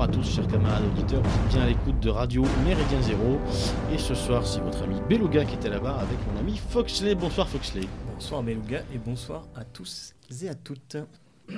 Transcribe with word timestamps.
bonsoir 0.00 0.18
à 0.18 0.22
tous, 0.22 0.34
chers 0.34 0.48
camarades 0.48 0.84
auditeurs. 0.96 1.22
Vous 1.22 1.28
êtes 1.28 1.48
bien 1.52 1.62
à 1.62 1.66
l'écoute 1.66 2.00
de 2.00 2.08
Radio 2.08 2.42
Méridien 2.64 3.02
Zéro. 3.02 3.38
Et 3.92 3.98
ce 3.98 4.14
soir, 4.14 4.46
c'est 4.46 4.60
votre 4.60 4.82
ami 4.82 4.98
Beluga 5.10 5.44
qui 5.44 5.56
était 5.56 5.68
là-bas 5.68 5.94
avec 5.96 6.16
mon 6.26 6.40
ami 6.40 6.56
Foxley. 6.56 7.14
Bonsoir 7.14 7.46
Foxley. 7.46 7.86
Bonsoir 8.14 8.42
Beluga 8.42 8.82
et 8.94 8.98
bonsoir 8.98 9.46
à 9.54 9.62
tous 9.62 10.14
et 10.42 10.48
à 10.48 10.54
toutes. 10.54 10.96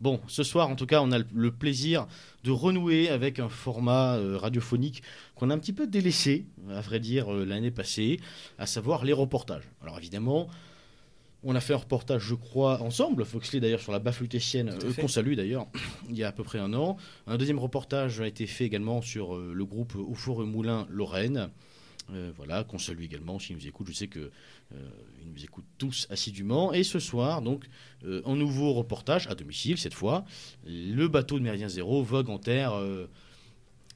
Bon, 0.00 0.20
ce 0.26 0.42
soir, 0.42 0.68
en 0.68 0.74
tout 0.74 0.86
cas, 0.86 1.00
on 1.00 1.12
a 1.12 1.18
le 1.32 1.52
plaisir 1.52 2.08
de 2.42 2.50
renouer 2.50 3.08
avec 3.08 3.38
un 3.38 3.48
format 3.48 4.16
euh, 4.16 4.36
radiophonique 4.36 5.04
qu'on 5.36 5.48
a 5.48 5.54
un 5.54 5.58
petit 5.58 5.72
peu 5.72 5.86
délaissé, 5.86 6.46
à 6.68 6.80
vrai 6.80 6.98
dire, 6.98 7.32
euh, 7.32 7.44
l'année 7.44 7.70
passée, 7.70 8.18
à 8.58 8.66
savoir 8.66 9.04
les 9.04 9.12
reportages. 9.12 9.62
Alors 9.80 9.98
évidemment, 9.98 10.48
on 11.44 11.54
a 11.54 11.60
fait 11.60 11.74
un 11.74 11.78
reportage, 11.78 12.22
je 12.22 12.34
crois, 12.34 12.80
ensemble, 12.82 13.24
Foxley 13.24 13.60
d'ailleurs, 13.60 13.80
sur 13.80 13.92
la 13.92 13.98
baffe 13.98 14.20
lutétienne, 14.20 14.70
euh, 14.70 14.92
qu'on 14.94 15.08
salue 15.08 15.34
d'ailleurs, 15.34 15.66
il 16.08 16.16
y 16.16 16.22
a 16.22 16.28
à 16.28 16.32
peu 16.32 16.44
près 16.44 16.58
un 16.58 16.72
an. 16.74 16.96
Un 17.26 17.36
deuxième 17.36 17.58
reportage 17.58 18.20
a 18.20 18.26
été 18.26 18.46
fait 18.46 18.64
également 18.64 19.02
sur 19.02 19.34
euh, 19.34 19.52
le 19.54 19.64
groupe 19.64 19.96
Au 19.96 20.14
Four 20.14 20.42
et 20.42 20.46
Moulin 20.46 20.86
Lorraine. 20.88 21.50
Euh, 22.12 22.32
voilà, 22.36 22.64
qu'on 22.64 22.78
salue 22.78 23.02
également 23.02 23.38
s'ils 23.38 23.56
nous 23.56 23.66
écoutent. 23.66 23.88
Je 23.88 23.92
sais 23.92 24.08
qu'ils 24.08 24.30
nous 25.24 25.44
écoutent 25.44 25.64
tous 25.78 26.06
assidûment. 26.10 26.72
Et 26.72 26.82
ce 26.82 26.98
soir, 26.98 27.42
donc, 27.42 27.64
un 28.04 28.34
nouveau 28.34 28.72
reportage 28.72 29.28
à 29.28 29.34
domicile 29.34 29.78
cette 29.78 29.94
fois. 29.94 30.24
Le 30.66 31.06
bateau 31.06 31.38
de 31.38 31.44
Méridien 31.44 31.68
Zéro 31.68 32.02
vogue 32.02 32.28
en 32.28 32.38
terre 32.38 32.74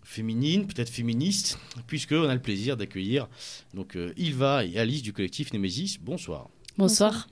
féminine, 0.04 0.68
peut-être 0.68 0.88
féministe, 0.88 1.58
puisqu'on 1.88 2.28
a 2.28 2.34
le 2.34 2.40
plaisir 2.40 2.76
d'accueillir 2.76 3.28
donc 3.74 3.98
Ilva 4.16 4.64
et 4.64 4.78
Alice 4.78 5.02
du 5.02 5.12
collectif 5.12 5.52
Némésis. 5.52 5.98
Bonsoir. 6.00 6.48
Bonsoir. 6.78 7.26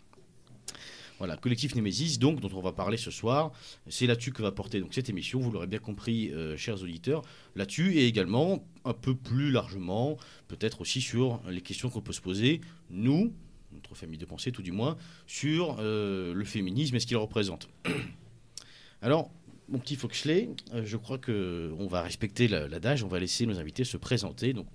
Voilà, 1.18 1.36
collectif 1.36 1.74
Némésis, 1.76 2.18
donc, 2.18 2.40
dont 2.40 2.50
on 2.54 2.60
va 2.60 2.72
parler 2.72 2.96
ce 2.96 3.10
soir. 3.10 3.52
C'est 3.88 4.06
là-dessus 4.06 4.32
que 4.32 4.42
va 4.42 4.50
porter 4.50 4.80
donc, 4.80 4.92
cette 4.94 5.08
émission, 5.08 5.38
vous 5.38 5.52
l'aurez 5.52 5.68
bien 5.68 5.78
compris, 5.78 6.32
euh, 6.32 6.56
chers 6.56 6.82
auditeurs. 6.82 7.22
Là-dessus, 7.54 7.94
et 7.94 8.06
également, 8.06 8.66
un 8.84 8.94
peu 8.94 9.14
plus 9.14 9.52
largement, 9.52 10.16
peut-être 10.48 10.80
aussi 10.80 11.00
sur 11.00 11.40
les 11.48 11.60
questions 11.60 11.88
qu'on 11.88 12.00
peut 12.00 12.12
se 12.12 12.20
poser, 12.20 12.60
nous, 12.90 13.32
notre 13.72 13.94
famille 13.94 14.18
de 14.18 14.24
pensée 14.24 14.50
tout 14.50 14.62
du 14.62 14.72
moins, 14.72 14.96
sur 15.26 15.76
euh, 15.78 16.34
le 16.34 16.44
féminisme 16.44 16.96
et 16.96 17.00
ce 17.00 17.06
qu'il 17.06 17.16
représente. 17.16 17.68
Alors, 19.02 19.30
mon 19.68 19.78
petit 19.78 19.96
Foxley, 19.96 20.50
euh, 20.72 20.82
je 20.84 20.96
crois 20.96 21.18
qu'on 21.18 21.86
va 21.86 22.02
respecter 22.02 22.48
l'adage, 22.48 23.04
on 23.04 23.08
va 23.08 23.20
laisser 23.20 23.46
nos 23.46 23.58
invités 23.60 23.84
se 23.84 23.96
présenter. 23.96 24.52
Donc, 24.52 24.66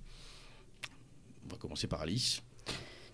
on 1.44 1.48
va 1.50 1.58
commencer 1.58 1.86
par 1.86 2.00
Alice. 2.00 2.42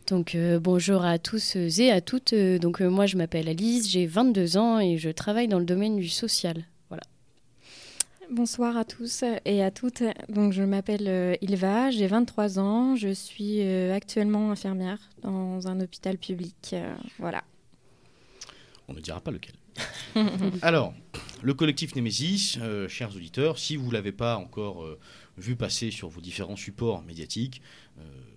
Donc 0.07 0.37
euh, 0.37 0.61
bonjour 0.61 1.05
à 1.05 1.19
tous 1.19 1.57
et 1.57 1.91
à 1.91 2.01
toutes. 2.01 2.33
Euh, 2.33 2.59
donc 2.61 2.81
euh, 2.81 2.89
moi 2.89 3.07
je 3.07 3.17
m'appelle 3.17 3.49
Alice, 3.49 3.91
j'ai 3.91 4.07
22 4.07 4.57
ans 4.57 4.79
et 4.79 4.99
je 4.99 5.11
travaille 5.11 5.49
dans 5.49 5.59
le 5.59 5.65
domaine 5.65 5.97
du 5.97 6.09
social. 6.09 6.65
Voilà. 6.89 7.03
Bonsoir 8.31 8.77
à 8.77 8.85
tous 8.85 9.25
et 9.45 9.65
à 9.65 9.73
toutes. 9.73 10.05
Donc 10.29 10.53
je 10.53 10.63
m'appelle 10.63 11.37
Ilva, 11.43 11.91
j'ai 11.91 12.07
23 12.07 12.61
ans, 12.61 12.95
je 12.95 13.09
suis 13.09 13.61
actuellement 13.63 14.53
infirmière 14.53 14.99
dans 15.23 15.67
un 15.67 15.81
hôpital 15.81 16.19
public. 16.19 16.77
voilà. 17.19 17.43
On 18.87 18.95
ne 18.95 19.01
dira 19.01 19.21
pas 19.21 19.33
lequel. 19.33 19.55
Alors, 20.63 20.95
le 21.43 21.53
collectif 21.53 21.97
Némésis, 21.97 22.59
chers 22.89 23.15
auditeurs, 23.17 23.59
si 23.59 23.77
vous 23.77 23.89
ne 23.89 23.93
l'avez 23.93 24.13
pas 24.13 24.37
encore 24.37 24.87
vu 25.37 25.57
passer 25.57 25.91
sur 25.91 26.09
vos 26.09 26.21
différents 26.21 26.57
supports 26.57 27.03
médiatiques, 27.03 27.61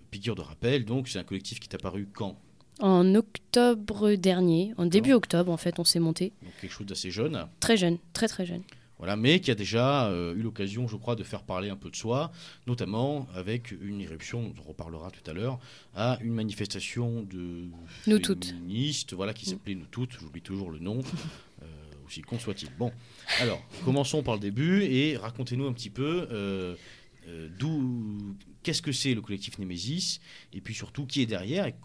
piqûre 0.10 0.36
de 0.36 0.42
rappel, 0.42 0.86
donc 0.86 1.08
c'est 1.08 1.20
un 1.20 1.24
collectif 1.24 1.60
qui 1.60 1.70
est 1.70 1.76
apparu 1.76 2.08
quand? 2.14 2.40
En 2.80 3.14
octobre 3.16 4.14
dernier, 4.14 4.74
en 4.78 4.86
début 4.86 5.14
octobre 5.14 5.52
en 5.52 5.58
fait, 5.58 5.80
on 5.80 5.84
s'est 5.84 6.00
monté. 6.00 6.32
Donc 6.42 6.54
quelque 6.62 6.72
chose 6.72 6.88
d'assez 6.88 7.12
jeune. 7.12 7.48
Très 7.60 7.76
jeune, 7.76 7.98
très 8.14 8.28
très 8.28 8.46
jeune. 8.46 8.64
Voilà, 9.00 9.16
mais 9.16 9.40
qui 9.40 9.50
a 9.50 9.56
déjà 9.56 10.08
euh, 10.08 10.36
eu 10.36 10.42
l'occasion, 10.42 10.86
je 10.90 10.98
crois, 10.98 11.16
de 11.16 11.24
faire 11.24 11.44
parler 11.44 11.70
un 11.70 11.78
peu 11.78 11.90
de 11.90 11.96
soi, 11.96 12.34
notamment 12.68 13.28
avec 13.34 13.72
une 13.82 14.02
éruption, 14.02 14.54
on 14.54 14.60
en 14.60 14.64
reparlera 14.68 15.10
tout 15.10 15.28
à 15.30 15.34
l'heure, 15.34 15.58
à 15.96 16.20
une 16.22 16.34
manifestation 16.34 17.22
de 17.24 17.70
Nous 18.08 18.20
féministes, 18.22 19.14
voilà, 19.14 19.34
qui 19.34 19.46
s'appelait 19.46 19.76
Nous 19.76 19.86
toutes, 19.90 20.12
j'oublie 20.20 20.42
toujours 20.42 20.70
le 20.70 20.80
nom, 20.80 21.00
euh, 21.62 21.66
aussi 22.06 22.22
con 22.22 22.38
soit-il. 22.40 22.70
Bon, 22.78 22.92
alors, 23.40 23.62
commençons 23.86 24.22
par 24.22 24.34
le 24.34 24.42
début 24.42 24.84
et 24.84 25.16
racontez-nous 25.16 25.66
un 25.66 25.74
petit 25.74 25.90
peu 25.90 26.28
euh, 26.32 26.76
d'où 27.58 28.36
qu'est-ce 28.64 28.82
que 28.82 28.92
c'est 28.92 29.14
le 29.14 29.22
collectif 29.22 29.60
Némésis, 29.60 30.20
et 30.54 30.62
puis 30.62 30.74
surtout 30.74 31.06
qui 31.06 31.22
est 31.22 31.26
derrière, 31.26 31.68
et 31.68 31.76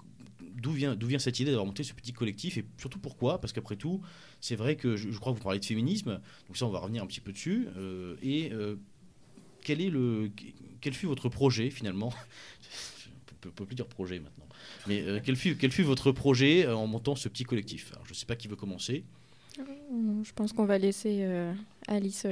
d'où 0.55 0.73
vient, 0.73 0.95
d'où 0.95 1.07
vient 1.07 1.19
cette 1.19 1.39
idée 1.41 1.51
d'avoir 1.51 1.67
monté 1.67 1.83
ce 1.83 1.93
petit 1.93 2.13
collectif, 2.13 2.59
et 2.59 2.65
surtout 2.79 2.99
pourquoi? 2.99 3.41
Parce 3.41 3.53
qu'après 3.53 3.77
tout, 3.77 4.01
c'est 4.41 4.57
vrai 4.57 4.77
que 4.77 4.97
je, 4.97 5.09
crois 5.19 5.33
que 5.33 5.39
vous 5.39 5.45
parlez 5.45 5.59
de 5.59 5.65
féminisme, 5.65 6.21
donc 6.49 6.57
ça 6.57 6.67
on 6.67 6.71
va 6.71 6.79
revenir 6.79 7.03
un 7.03 7.07
petit 7.07 7.21
peu 7.21 7.33
dessus, 7.33 7.69
euh, 7.77 8.17
et 8.23 8.53
euh, 8.53 8.77
quel, 9.63 9.81
est 9.81 9.91
le, 9.91 10.31
quel 10.81 10.95
fut 10.95 11.07
votre 11.07 11.29
projet 11.29 11.71
finalement? 11.71 12.13
On 13.47 13.51
peut 13.51 13.67
plus 13.67 13.75
dire 13.75 13.87
projet 13.87 14.21
maintenant. 14.21 14.47
Mais 14.87 15.03
euh, 15.03 15.21
quel, 15.23 15.37
fut, 15.37 15.55
quel 15.57 15.71
fut 15.71 15.83
votre 15.83 16.13
projet 16.13 16.67
en 16.67 16.87
montant 16.87 17.15
ce 17.15 17.29
petit 17.29 17.45
collectif? 17.45 17.93
Alors, 17.93 18.07
Je 18.07 18.13
ne 18.13 18.15
sais 18.15 18.25
pas 18.25 18.37
qui 18.37 18.49
veut 18.49 18.57
commencer. 18.57 19.05
Je 19.59 20.33
pense 20.35 20.55
qu'on 20.55 20.65
va 20.65 20.79
laisser 20.79 21.29
Alice 21.87 22.27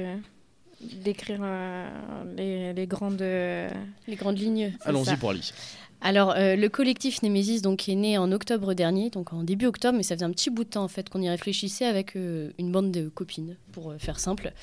décrire 1.03 1.39
euh, 1.41 2.73
les, 2.75 2.87
grandes, 2.87 3.21
les 3.21 4.15
grandes 4.15 4.37
lignes. 4.37 4.73
Allons-y 4.85 5.15
pour 5.17 5.31
Alice. 5.31 5.53
Alors, 6.05 6.33
euh, 6.35 6.57
le 6.57 6.67
collectif 6.67 7.21
Némésis 7.23 7.61
donc, 7.61 7.87
est 7.87 7.95
né 7.95 8.17
en 8.17 8.29
octobre 8.33 8.73
dernier, 8.73 9.09
donc 9.09 9.31
en 9.31 9.41
début 9.41 9.67
octobre, 9.67 9.95
mais 9.95 10.03
ça 10.03 10.15
faisait 10.15 10.25
un 10.25 10.31
petit 10.31 10.49
bout 10.49 10.65
de 10.65 10.69
temps 10.69 10.83
en 10.83 10.89
fait 10.89 11.09
qu'on 11.09 11.21
y 11.21 11.29
réfléchissait 11.29 11.85
avec 11.85 12.17
euh, 12.17 12.51
une 12.59 12.73
bande 12.73 12.91
de 12.91 13.07
copines, 13.07 13.55
pour 13.73 13.93
faire 13.97 14.19
simple. 14.19 14.53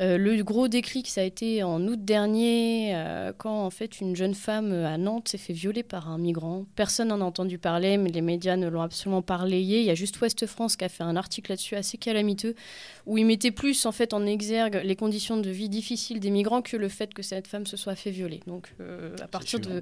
le 0.00 0.42
gros 0.42 0.68
déclic, 0.68 1.08
ça 1.08 1.22
a 1.22 1.24
été 1.24 1.62
en 1.62 1.80
août 1.86 2.04
dernier, 2.04 2.94
quand 3.38 3.64
en 3.64 3.70
fait 3.70 4.00
une 4.00 4.14
jeune 4.14 4.34
femme 4.34 4.72
à 4.72 4.98
Nantes 4.98 5.28
s'est 5.28 5.38
fait 5.38 5.54
violer 5.54 5.82
par 5.82 6.10
un 6.10 6.18
migrant. 6.18 6.66
Personne 6.74 7.08
n'en 7.08 7.20
a 7.20 7.24
entendu 7.24 7.58
parler, 7.58 7.96
mais 7.96 8.10
les 8.10 8.20
médias 8.20 8.56
ne 8.56 8.68
l'ont 8.68 8.82
absolument 8.82 9.22
pas 9.22 9.38
relayé. 9.38 9.80
Il 9.80 9.86
y 9.86 9.90
a 9.90 9.94
juste 9.94 10.20
Ouest 10.20 10.46
France 10.46 10.76
qui 10.76 10.84
a 10.84 10.88
fait 10.88 11.04
un 11.04 11.16
article 11.16 11.52
là-dessus 11.52 11.76
assez 11.76 11.96
calamiteux, 11.96 12.54
où 13.06 13.16
il 13.16 13.24
mettait 13.24 13.52
plus 13.52 13.86
en 13.86 13.92
fait 13.92 14.12
en 14.12 14.26
exergue 14.26 14.80
les 14.84 14.96
conditions 14.96 15.36
de 15.36 15.50
vie 15.50 15.68
difficiles 15.68 16.20
des 16.20 16.30
migrants 16.30 16.62
que 16.62 16.76
le 16.76 16.88
fait 16.88 17.14
que 17.14 17.22
cette 17.22 17.46
femme 17.46 17.66
se 17.66 17.76
soit 17.76 17.94
fait 17.94 18.10
violer. 18.10 18.40
Donc, 18.46 18.68
à 19.22 19.28
partir 19.28 19.60
de, 19.60 19.80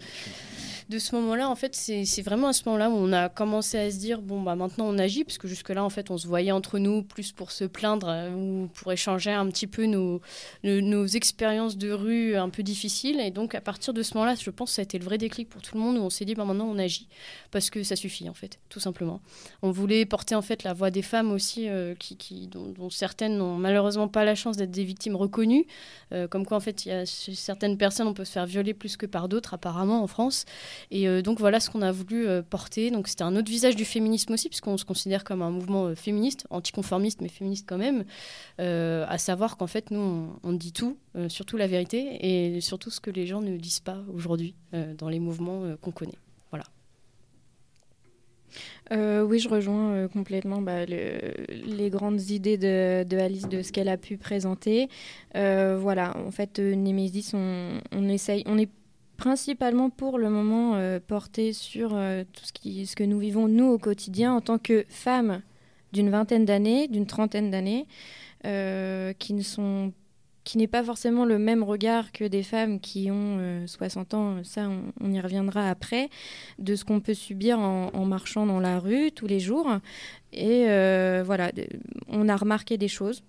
de 0.89 0.99
ce 0.99 1.15
moment-là, 1.16 1.49
en 1.49 1.56
fait, 1.56 1.75
c'est 1.75 2.22
vraiment 2.22 2.49
à 2.49 2.53
ce 2.53 2.62
moment-là 2.66 2.91
où 2.91 2.95
on 2.95 3.12
a 3.12 3.28
commencé 3.28 3.78
à 3.78 3.91
se 3.91 3.99
dire 3.99 4.21
bon, 4.21 4.43
bah 4.43 4.55
maintenant 4.55 4.87
on 4.87 4.99
agit, 4.99 5.25
parce 5.25 5.39
que 5.39 5.49
jusque-là, 5.49 5.83
en 5.83 5.91
fait, 5.91 6.11
on 6.11 6.19
se 6.19 6.27
voyait 6.27 6.53
entre 6.53 6.78
nous 6.78 7.03
plus 7.03 7.33
pour 7.33 7.51
se 7.51 7.65
plaindre 7.65 8.09
euh, 8.09 8.31
ou 8.34 8.69
pour 8.74 8.92
échanger 8.92 9.30
un 9.30 9.46
petit 9.48 9.66
peu 9.66 9.86
nos, 9.86 10.20
nos, 10.62 11.06
expériences 11.06 11.76
de 11.76 11.92
rue 11.92 12.36
un 12.36 12.48
peu 12.50 12.62
difficiles. 12.62 13.20
Et 13.20 13.30
donc, 13.30 13.54
à 13.54 13.60
partir 13.60 13.94
de 13.94 14.02
ce 14.02 14.14
moment-là, 14.14 14.34
je 14.34 14.50
pense 14.50 14.70
que 14.70 14.74
ça 14.76 14.82
a 14.82 14.84
été 14.84 14.98
le 14.98 15.04
vrai 15.04 15.18
déclic 15.18 15.48
pour 15.48 15.62
tout 15.62 15.76
le 15.76 15.80
monde 15.80 15.96
où 15.96 16.00
on 16.00 16.10
s'est 16.10 16.24
dit 16.24 16.34
bah 16.34 16.44
maintenant 16.44 16.66
on 16.66 16.78
agit, 16.78 17.08
parce 17.50 17.70
que 17.70 17.82
ça 17.82 17.96
suffit, 17.96 18.28
en 18.28 18.34
fait, 18.34 18.58
tout 18.68 18.80
simplement. 18.80 19.20
On 19.62 19.70
voulait 19.70 20.04
porter 20.06 20.34
en 20.34 20.42
fait 20.42 20.62
la 20.62 20.72
voix 20.72 20.90
des 20.90 21.02
femmes 21.02 21.32
aussi, 21.32 21.68
euh, 21.68 21.94
qui, 21.94 22.16
qui 22.16 22.48
dont, 22.48 22.90
certaines 22.90 23.36
n'ont 23.38 23.56
malheureusement 23.56 24.08
pas 24.08 24.24
la 24.24 24.34
chance 24.34 24.56
d'être 24.56 24.70
des 24.70 24.84
victimes 24.84 25.16
reconnues, 25.16 25.66
euh, 26.12 26.28
comme 26.28 26.46
quoi 26.46 26.56
en 26.56 26.60
fait, 26.60 26.84
il 26.86 26.88
y 26.88 26.92
a 26.92 27.06
certaines 27.06 27.76
personnes, 27.76 28.06
on 28.06 28.14
peut 28.14 28.24
se 28.24 28.32
faire 28.32 28.46
violer 28.46 28.74
plus 28.74 28.96
que 28.96 29.06
par 29.06 29.28
d'autres, 29.28 29.54
apparemment, 29.54 30.02
en 30.02 30.06
France. 30.06 30.44
Et 30.91 31.08
euh, 31.08 31.22
donc 31.22 31.38
voilà 31.38 31.60
ce 31.60 31.70
qu'on 31.70 31.82
a 31.82 31.92
voulu 31.92 32.26
porter. 32.50 32.91
Donc 32.91 33.08
c'était 33.08 33.24
un 33.24 33.36
autre 33.36 33.50
visage 33.50 33.76
du 33.76 33.84
féminisme 33.84 34.32
aussi, 34.32 34.48
puisqu'on 34.48 34.76
se 34.76 34.84
considère 34.84 35.24
comme 35.24 35.42
un 35.42 35.50
mouvement 35.50 35.94
féministe, 35.94 36.47
anticonformiste, 36.50 37.20
mais 37.20 37.28
féministe 37.28 37.66
quand 37.68 37.78
même. 37.78 38.04
À 38.65 39.19
savoir 39.19 39.57
qu'en 39.57 39.66
fait, 39.66 39.91
nous, 39.91 40.31
on, 40.43 40.53
dit 40.53 40.72
tout, 40.72 40.97
surtout 41.28 41.57
la 41.57 41.66
vérité, 41.66 42.19
et 42.21 42.61
surtout 42.61 42.91
ce 42.91 43.01
que 43.01 43.11
les 43.11 43.27
gens 43.27 43.41
ne 43.41 43.57
disent 43.57 43.81
pas 43.81 43.99
aujourd'hui 44.13 44.55
dans 44.99 45.09
les 45.09 45.21
mouvements 45.21 45.77
qu'on 45.81 45.91
connaît. 45.91 46.19
Voilà. 46.51 46.65
oui, 49.25 49.39
je 49.39 49.49
rejoins 49.49 50.09
complètement 50.09 50.63
bah, 50.63 50.84
les 50.87 51.91
grandes 51.91 52.31
idées 52.31 52.59
de, 52.59 53.16
Alice, 53.16 53.49
de 53.49 53.63
ce 53.63 53.72
qu'elle 53.72 53.89
a 53.89 53.97
pu 53.97 54.16
présenter. 54.16 54.89
voilà, 55.34 56.16
en 56.16 56.31
fait, 56.31 56.59
Némésis, 56.59 57.33
on, 57.34 57.81
on 57.93 58.09
essaye, 58.09 58.43
on 58.47 58.59
est 58.59 58.71
principalement 59.16 59.91
pour 59.91 60.19
le 60.19 60.28
moment 60.28 60.75
euh, 60.75 60.99
porté 61.05 61.53
sur 61.53 61.95
euh, 61.95 62.25
tout 62.33 62.45
ce, 62.45 62.97
que 62.97 63.05
nous 63.05 63.19
vivons, 63.19 63.49
nous, 63.49 63.66
au 63.66 63.78
quotidien, 63.78 64.34
en 64.34 64.41
tant 64.41 64.59
que 64.59 64.84
femmes 64.89 65.43
d'une 65.93 66.11
vingtaine 66.11 66.45
d'années, 66.45 66.89
d'une 66.89 67.07
trentaine 67.07 67.51
d'années, 67.51 67.87
euh, 67.87 68.34
sont 69.42 69.92
qui 70.44 70.58
n'est 70.58 70.66
pas 70.66 70.84
forcément 70.84 71.24
le 71.24 71.38
même 71.38 71.62
regard 71.62 72.12
que 72.12 72.24
des 72.24 72.42
femmes 72.42 72.78
qui 72.78 73.10
ont 73.10 73.64
60 73.66 74.12
ans, 74.12 74.44
ça 74.44 74.68
on, 75.00 75.10
y 75.10 75.18
reviendra 75.18 75.70
après, 75.70 76.10
de 76.58 76.76
ce 76.76 76.84
qu'on 76.84 77.00
peut 77.00 77.14
subir 77.14 77.58
en, 77.58 78.04
marchant 78.04 78.44
dans 78.44 78.60
la 78.60 78.78
rue 78.78 79.10
tous 79.10 79.26
les 79.26 79.41
jours. 79.41 79.78
Et 80.34 80.64
voilà, 81.24 81.50
on 82.08 82.28
a 82.28 82.36
remarqué 82.36 82.76
des 82.76 82.88
choses, 82.88 83.22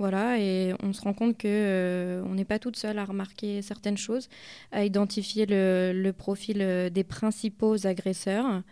voilà, 0.00 0.38
et 0.38 0.72
on 0.82 0.94
se 0.94 1.02
rend 1.02 1.12
compte 1.12 1.36
que 1.36 1.46
euh, 1.46 2.22
on 2.24 2.34
n'est 2.34 2.46
pas 2.46 2.58
toute 2.58 2.76
seule 2.76 2.98
à 2.98 3.04
remarquer 3.04 3.60
certaines 3.60 3.98
choses, 3.98 4.30
à 4.72 4.86
identifier 4.86 5.44
le, 5.46 6.10
profil 6.12 6.62
euh, 6.62 6.88
des 6.88 7.04
principaux 7.04 7.86
agresseurs, 7.86 8.62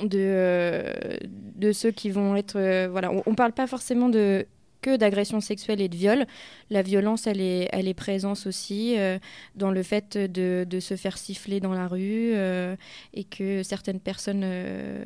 de, 0.00 0.08
euh, 0.14 0.92
de 1.22 1.70
ceux 1.70 1.92
qui 1.92 2.10
vont 2.10 2.34
être. 2.34 2.58
voilà, 2.90 3.12
on 3.12 3.30
ne 3.30 3.36
parle 3.36 3.52
pas 3.52 3.68
forcément 3.68 4.08
de 4.08 4.44
que 4.82 4.96
d'agression 4.96 5.40
sexuelle 5.40 5.80
et 5.80 5.88
de 5.88 5.96
viol. 5.96 6.26
La 6.70 6.82
violence, 6.82 7.26
elle 7.26 7.40
est, 7.40 7.68
elle 7.72 7.88
est 7.88 7.94
présente 7.94 8.46
aussi 8.46 8.98
euh, 8.98 9.18
dans 9.54 9.70
le 9.70 9.82
fait 9.82 10.16
de, 10.16 10.66
de, 10.68 10.80
se 10.80 10.96
faire 10.96 11.18
siffler 11.18 11.60
dans 11.60 11.72
la 11.72 11.88
rue 11.88 12.32
euh, 12.34 12.76
et 13.14 13.24
que 13.24 13.62
certaines 13.62 14.00
personnes 14.00 14.42
euh, 14.44 15.02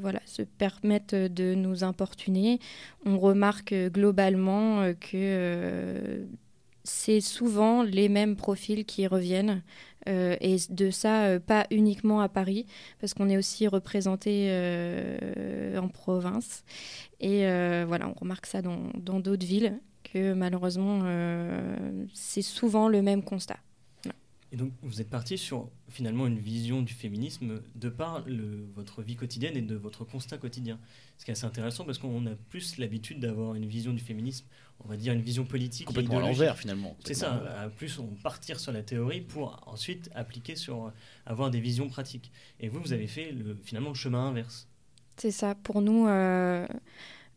voilà, 0.00 0.20
se 0.26 0.42
permettent 0.42 1.14
de 1.14 1.54
nous 1.54 1.84
importuner. 1.84 2.58
On 3.04 3.18
remarque 3.18 3.74
globalement 3.74 4.92
que 5.00 6.26
c'est 6.84 7.20
souvent 7.20 7.82
les 7.82 8.08
mêmes 8.08 8.36
profils 8.36 8.84
qui 8.84 9.06
reviennent. 9.06 9.62
Euh, 10.08 10.36
et 10.40 10.56
de 10.70 10.90
ça, 10.90 11.24
euh, 11.24 11.40
pas 11.40 11.66
uniquement 11.70 12.20
à 12.20 12.28
Paris, 12.28 12.66
parce 13.00 13.14
qu'on 13.14 13.28
est 13.28 13.36
aussi 13.36 13.66
représenté 13.66 14.48
euh, 14.50 15.78
en 15.78 15.88
province. 15.88 16.64
Et 17.20 17.46
voilà, 17.86 18.08
on 18.08 18.14
remarque 18.14 18.46
ça 18.46 18.60
dans 18.62 19.20
d'autres 19.20 19.46
villes, 19.46 19.80
que 20.04 20.34
malheureusement, 20.34 21.02
c'est 22.12 22.42
souvent 22.42 22.88
le 22.88 23.00
même 23.00 23.22
constat. 23.22 23.56
Et 24.52 24.56
donc, 24.56 24.72
vous 24.82 25.00
êtes 25.00 25.10
parti 25.10 25.36
sur 25.36 25.68
finalement 25.88 26.26
une 26.26 26.38
vision 26.38 26.82
du 26.82 26.92
féminisme 26.92 27.60
de 27.74 27.88
par 27.88 28.22
le, 28.26 28.64
votre 28.74 29.02
vie 29.02 29.16
quotidienne 29.16 29.56
et 29.56 29.62
de 29.62 29.74
votre 29.74 30.04
constat 30.04 30.38
quotidien. 30.38 30.78
Ce 31.18 31.24
qui 31.24 31.30
est 31.30 31.32
assez 31.32 31.46
intéressant 31.46 31.84
parce 31.84 31.98
qu'on 31.98 32.26
a 32.26 32.34
plus 32.48 32.78
l'habitude 32.78 33.18
d'avoir 33.18 33.54
une 33.54 33.66
vision 33.66 33.92
du 33.92 33.98
féminisme, 33.98 34.46
on 34.84 34.88
va 34.88 34.96
dire 34.96 35.12
une 35.12 35.20
vision 35.20 35.44
politique. 35.44 35.86
Complètement 35.86 36.18
à 36.18 36.20
l'envers 36.20 36.56
finalement. 36.56 36.96
C'est 37.04 37.14
ça, 37.14 37.42
à 37.60 37.68
plus 37.68 37.98
on 37.98 38.06
partir 38.22 38.60
sur 38.60 38.70
la 38.72 38.82
théorie 38.82 39.20
pour 39.20 39.62
ensuite 39.66 40.10
appliquer 40.14 40.54
sur 40.54 40.92
avoir 41.24 41.50
des 41.50 41.60
visions 41.60 41.88
pratiques. 41.88 42.30
Et 42.60 42.68
vous, 42.68 42.80
vous 42.80 42.92
avez 42.92 43.08
fait 43.08 43.32
le, 43.32 43.56
finalement 43.64 43.90
le 43.90 43.96
chemin 43.96 44.28
inverse. 44.28 44.68
C'est 45.16 45.30
ça, 45.30 45.54
pour 45.54 45.80
nous. 45.80 46.06
Euh, 46.06 46.66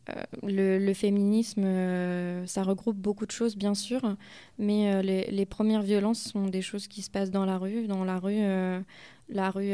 euh, 0.09 0.79
le, 0.79 0.93
féminisme, 0.93 1.63
euh, 1.65 2.45
ça 2.45 2.63
regroupe 2.63 2.97
beaucoup 2.97 3.25
de 3.25 3.31
choses, 3.31 3.55
bien 3.55 3.75
sûr, 3.75 4.15
mais 4.57 4.93
euh, 4.93 5.01
les, 5.01 5.45
premières 5.45 5.81
violences 5.81 6.21
sont 6.21 6.47
des 6.47 6.61
choses 6.61 6.87
qui 6.87 7.01
se 7.01 7.09
passent 7.09 7.31
dans 7.31 7.45
la 7.45 7.57
rue. 7.57 7.87
Dans 7.87 8.03
la 8.03 8.19
rue, 8.19 8.41
la 9.29 9.51
rue 9.51 9.71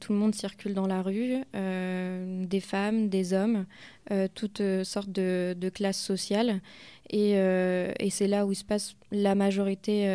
tout 0.00 0.12
le 0.12 0.18
monde 0.18 0.34
circule 0.34 0.74
dans 0.74 0.86
la 0.86 1.02
rue, 1.02 1.34
des 1.54 2.60
femmes, 2.60 3.08
des 3.08 3.32
hommes, 3.32 3.66
toutes 4.34 4.62
sortes 4.84 5.10
de, 5.10 5.70
classes 5.72 6.00
sociales. 6.00 6.60
Et, 7.10 7.34
c'est 8.10 8.28
là 8.28 8.46
où 8.46 8.54
se 8.54 8.64
passe 8.64 8.96
la 9.10 9.34
majorité 9.34 10.06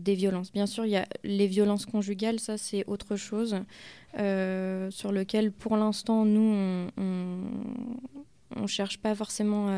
des 0.00 0.14
violences. 0.14 0.52
Bien 0.52 0.66
sûr, 0.66 0.84
il 0.84 0.92
y 0.92 0.96
a 0.96 1.06
les 1.24 1.46
violences 1.46 1.86
conjugales, 1.86 2.40
ça 2.40 2.58
c'est 2.58 2.84
autre 2.86 3.16
chose, 3.16 3.56
sur 4.14 5.12
lequel 5.12 5.52
pour 5.52 5.76
l'instant, 5.76 6.24
nous, 6.24 6.88
ne 8.60 8.66
cherche 8.66 8.98
pas 8.98 9.14
forcément 9.14 9.68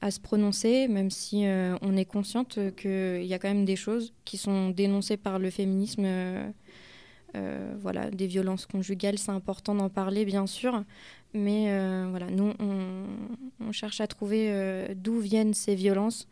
à, 0.00 0.10
se 0.10 0.20
prononcer, 0.20 0.88
même 0.88 1.10
si 1.10 1.46
euh, 1.46 1.76
on 1.82 1.96
est 1.96 2.04
consciente 2.04 2.58
qu'il 2.76 3.24
y 3.24 3.34
a 3.34 3.38
quand 3.38 3.48
même 3.48 3.64
des 3.64 3.76
choses 3.76 4.12
qui 4.24 4.38
sont 4.38 4.70
dénoncées 4.70 5.16
par 5.16 5.38
le 5.38 5.50
féminisme. 5.50 6.04
Euh, 6.04 6.50
euh, 7.36 7.74
voilà, 7.80 8.10
des 8.10 8.26
violences 8.26 8.66
conjugales, 8.66 9.18
c'est 9.18 9.30
important 9.30 9.74
d'en 9.74 9.88
parler, 9.88 10.24
bien 10.24 10.46
sûr. 10.46 10.84
Mais 11.32 11.66
voilà, 12.08 12.28
nous, 12.30 12.52
on, 12.58 13.72
cherche 13.72 14.00
à 14.00 14.08
trouver 14.08 14.88
d'où 14.96 15.20
viennent 15.20 15.54
ces 15.54 15.76
violences. 15.76 16.26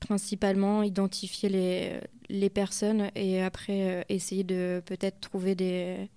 principalement 0.00 0.82
identifier 0.82 1.48
les, 1.48 2.00
les 2.28 2.50
personnes 2.50 3.10
et 3.14 3.40
après 3.40 4.04
essayer 4.08 4.44
de 4.44 4.82
peut-être 4.84 5.20
trouver 5.20 5.54
des, 5.54 6.10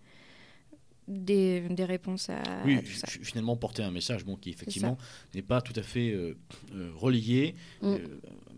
des, 1.07 1.61
des, 1.61 1.85
réponses 1.85 2.29
à, 2.29 2.41
oui, 2.65 2.81
tout 2.81 2.91
ça. 2.91 3.07
finalement 3.07 3.55
porter 3.55 3.83
un 3.83 3.91
message 3.91 4.25
bon, 4.25 4.35
qui 4.35 4.49
effectivement 4.49 4.97
n'est 5.33 5.41
pas 5.41 5.61
tout 5.61 5.73
à 5.75 5.83
fait 5.83 6.11
euh, 6.11 6.35
euh, 6.73 6.91
relié. 6.95 7.55
Mm. 7.81 7.87
Euh, 7.87 8.07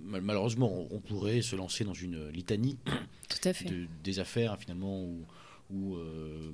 malheureusement, 0.04 0.88
on, 0.92 1.00
pourrait 1.00 1.42
se 1.42 1.56
lancer 1.56 1.84
dans 1.84 1.94
une 1.94 2.30
litanie 2.30 2.78
tout 3.30 3.48
à 3.48 3.54
fait. 3.54 3.66
De, 3.66 3.88
des 4.04 4.20
affaires 4.20 4.58
finalement 4.58 5.04
où, 5.04 5.26
où 5.70 5.98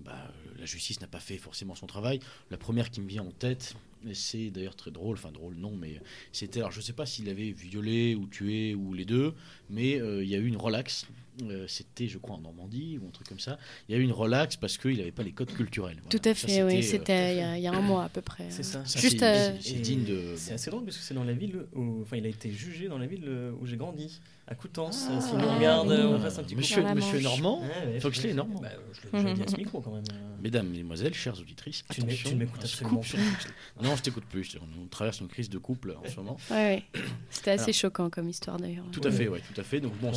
bah, 0.04 0.32
la 0.58 0.66
justice 0.66 1.00
n'a 1.02 1.08
pas 1.08 1.20
fait 1.20 1.38
forcément 1.38 1.76
son 1.76 1.86
travail. 1.86 2.20
La 2.50 2.58
première 2.58 2.90
qui 2.90 3.00
me 3.00 3.08
vient 3.08 3.22
en 3.22 3.32
tête, 3.32 3.76
c'est 4.14 4.50
d'ailleurs 4.50 4.76
très 4.76 4.92
drôle, 4.92 5.16
enfin 5.18 5.32
drôle 5.32 5.56
non, 5.56 5.76
mais 5.76 6.02
c'était, 6.32 6.60
alors 6.60 6.72
je 6.72 6.80
ne 6.80 6.84
sais 6.84 6.94
pas 6.94 7.06
s'il 7.06 7.30
avait 7.30 7.52
violé 7.52 8.16
ou 8.16 8.28
tué 8.28 8.76
ou 8.76 8.94
les 8.94 9.06
deux, 9.06 9.34
mais 9.74 9.92
il 9.94 10.30
y 10.30 10.36
a 10.36 10.38
eu 10.38 10.48
une 10.48 10.58
relaxe 10.58 11.06
euh, 11.42 11.66
c'était, 11.68 12.08
je 12.08 12.18
crois, 12.20 12.36
en 12.36 12.42
Normandie 12.42 13.00
ou 13.02 13.08
un 13.08 13.12
truc 13.12 13.28
comme 13.28 13.40
ça. 13.40 13.58
Il 13.88 13.96
y 13.96 13.98
a 13.98 14.02
eu 14.02 14.04
une 14.04 14.12
relax 14.12 14.56
parce 14.56 14.78
qu'il 14.78 14.98
n'avait 14.98 15.12
pas 15.12 15.24
les 15.24 15.32
codes 15.32 15.52
culturels. 15.52 15.98
Tout 16.10 16.22
à 16.24 16.34
fait, 16.34 16.64
oui, 16.64 16.78
euh, 16.78 16.82
c'était 16.82 17.58
il, 17.58 17.62
y, 17.62 17.68
a 17.68 17.74
un 17.74 17.82
mois 17.82 18.04
à 18.04 18.10
peu 18.10 18.22
près. 18.22 18.46
C'est 18.50 18.64
ça. 18.64 18.84
Juste, 18.84 19.20
c'est 19.20 19.82
digne 19.82 20.04
de. 20.04 20.36
C'est 20.38 20.54
assez 20.54 20.70
drôle 20.70 20.86
parce 20.86 20.98
que 20.98 21.04
c'est 21.04 21.14
dans 21.14 21.24
la 21.24 21.34
ville 21.34 21.66
où, 21.74 22.02
enfin, 22.02 22.18
il 22.18 22.26
a 22.26 22.30
été 22.30 22.52
jugé 22.52 22.88
dans 22.88 22.98
la 22.98 23.08
ville 23.08 23.28
où 23.60 23.66
j'ai 23.66 23.78
grandi 23.78 24.20
à 24.48 24.56
Coutances. 24.56 25.08
Ah, 25.10 25.22
si 25.22 25.34
on 25.34 25.56
regarde, 25.56 25.92
on 25.92 26.20
passe 26.20 26.38
un 26.38 26.44
petit 26.44 26.56
monsieur, 26.56 26.84
Monsieur 26.94 27.22
Normand, 27.22 27.62
ouais, 27.62 28.00
Foxley 28.00 28.32
est 28.32 28.34
Normand. 28.34 28.60
Bah, 28.62 28.70
je 29.14 29.26
l'ai 29.26 29.34
dit 29.34 29.44
à 29.44 29.48
ce 29.48 29.56
micro 29.56 29.82
quand 29.82 29.94
même. 29.94 30.04
Mesdames, 30.42 30.68
Mesdemoiselles, 30.68 31.14
chères 31.14 31.40
auditrices, 31.40 31.84
tu 31.90 32.04
m'écoutes 32.36 32.64
absolument 32.64 33.00
pas. 33.00 33.84
Non, 33.84 33.96
je 33.96 34.02
t'écoute 34.02 34.26
plus. 34.26 34.58
On 34.62 34.88
traverse 34.88 35.20
une 35.22 35.30
crise 35.30 35.50
de 35.50 35.58
couple 35.58 35.96
en 36.04 36.08
ce 36.10 36.18
moment. 36.18 36.38
Ouais, 36.52 36.84
C'était 37.30 37.52
assez 37.52 37.74
choquant 37.74 38.10
comme 38.10 38.30
histoire 38.30 38.58
d'ailleurs. 38.58 38.86
Tout 38.92 39.02
à 39.04 39.12
fait, 39.12 39.28
ouais, 39.28 39.42
tout 39.54 39.60
à 39.60 39.63
fait. 39.63 39.63
Donc 39.80 39.94
bon, 40.00 40.12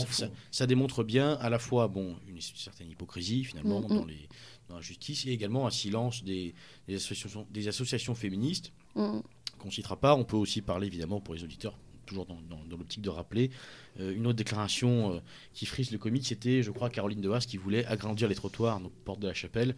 ça, 0.50 0.66
démontre 0.66 1.04
bien 1.04 1.34
à 1.34 1.50
la 1.50 1.58
fois 1.58 1.88
bon 1.88 2.16
une 2.28 2.40
certaine 2.40 2.90
hypocrisie 2.90 3.44
finalement 3.44 3.80
mm, 3.80 3.84
mm. 3.84 3.96
dans 3.96 4.04
les 4.04 4.28
dans 4.68 4.76
la 4.76 4.80
justice 4.80 5.26
et 5.26 5.30
également 5.30 5.66
un 5.66 5.70
silence 5.70 6.24
des, 6.24 6.54
des 6.88 6.96
associations 6.96 7.46
des 7.50 7.68
associations 7.68 8.14
féministes 8.14 8.72
mm. 8.94 9.20
qu'on 9.58 9.70
citera 9.70 9.96
pas. 9.96 10.14
On 10.14 10.24
peut 10.24 10.36
aussi 10.36 10.62
parler 10.62 10.86
évidemment 10.86 11.20
pour 11.20 11.34
les 11.34 11.44
auditeurs 11.44 11.76
toujours 12.06 12.24
dans, 12.24 12.38
l'optique 12.70 13.02
de 13.02 13.10
rappeler, 13.10 13.50
euh, 13.98 14.14
une 14.14 14.26
autre 14.26 14.36
déclaration 14.36 15.14
euh, 15.14 15.20
qui 15.52 15.66
frise 15.66 15.90
le 15.90 15.98
comique, 15.98 16.26
c'était, 16.26 16.62
je 16.62 16.70
crois, 16.70 16.88
Caroline 16.88 17.20
de 17.20 17.38
qui 17.40 17.56
voulait 17.56 17.84
agrandir 17.84 18.28
les 18.28 18.34
trottoirs, 18.34 18.80
donc 18.80 18.92
porte 19.04 19.20
de 19.20 19.26
la 19.26 19.34
chapelle, 19.34 19.74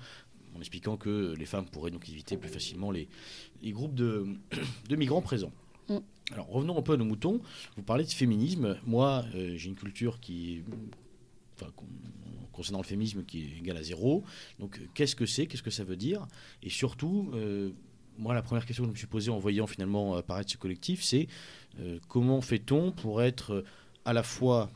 en 0.55 0.61
expliquant 0.61 0.97
que 0.97 1.35
les 1.39 1.47
femmes 1.47 1.67
pourraient 1.67 1.91
donc 1.91 2.09
éviter 2.09 2.37
plus 2.37 2.49
facilement 2.49 2.91
les, 2.91 3.09
les 3.63 3.73
groupes 3.73 3.95
de, 3.95 4.27
de 4.89 4.97
migrants 4.97 5.23
présents. 5.23 5.53
Mm. 5.89 5.99
Alors 6.33 6.49
revenons 6.49 6.79
un 6.79 6.83
peu 6.83 6.93
à 6.93 6.97
nos 6.97 7.05
moutons. 7.05 7.41
Vous 7.77 7.83
parlez 7.83 8.05
de 8.05 8.11
féminisme. 8.11 8.79
Moi, 8.87 9.25
euh, 9.35 9.57
j'ai 9.57 9.69
une 9.69 9.77
culture 9.77 10.21
qui 10.21 10.63
Enfin, 11.61 11.73
concernant 12.53 12.79
le 12.79 12.87
féminisme 12.87 13.25
qui 13.25 13.41
est 13.41 13.59
égal 13.59 13.77
à 13.77 13.83
zéro. 13.83 14.23
Donc, 14.61 14.81
qu'est-ce 14.95 15.17
que 15.17 15.27
c'est? 15.27 15.47
Qu'est-ce 15.49 15.65
que 15.65 15.73
ça 15.73 15.83
veut 15.83 15.97
dire? 15.97 16.29
Et 16.63 16.71
surtout, 16.71 17.33
moi, 18.19 18.35
la 18.35 18.43
première 18.43 18.67
question 18.67 18.83
que 18.85 18.89
je 18.89 18.93
me 18.93 18.99
suis 18.99 19.07
posée 19.07 19.31
en 19.31 19.39
voyant 19.39 19.67
finalement 19.67 20.17
apparaître 20.17 20.51
ce 20.51 20.57
collectif, 20.57 21.03
c'est 21.03 21.29
euh, 21.79 21.99
comment 22.09 22.41
fait-on 22.41 22.91
pour 22.91 23.23
être 23.23 23.55
euh, 23.55 23.65
à 24.05 24.13
la 24.13 24.23
fois 24.23 24.71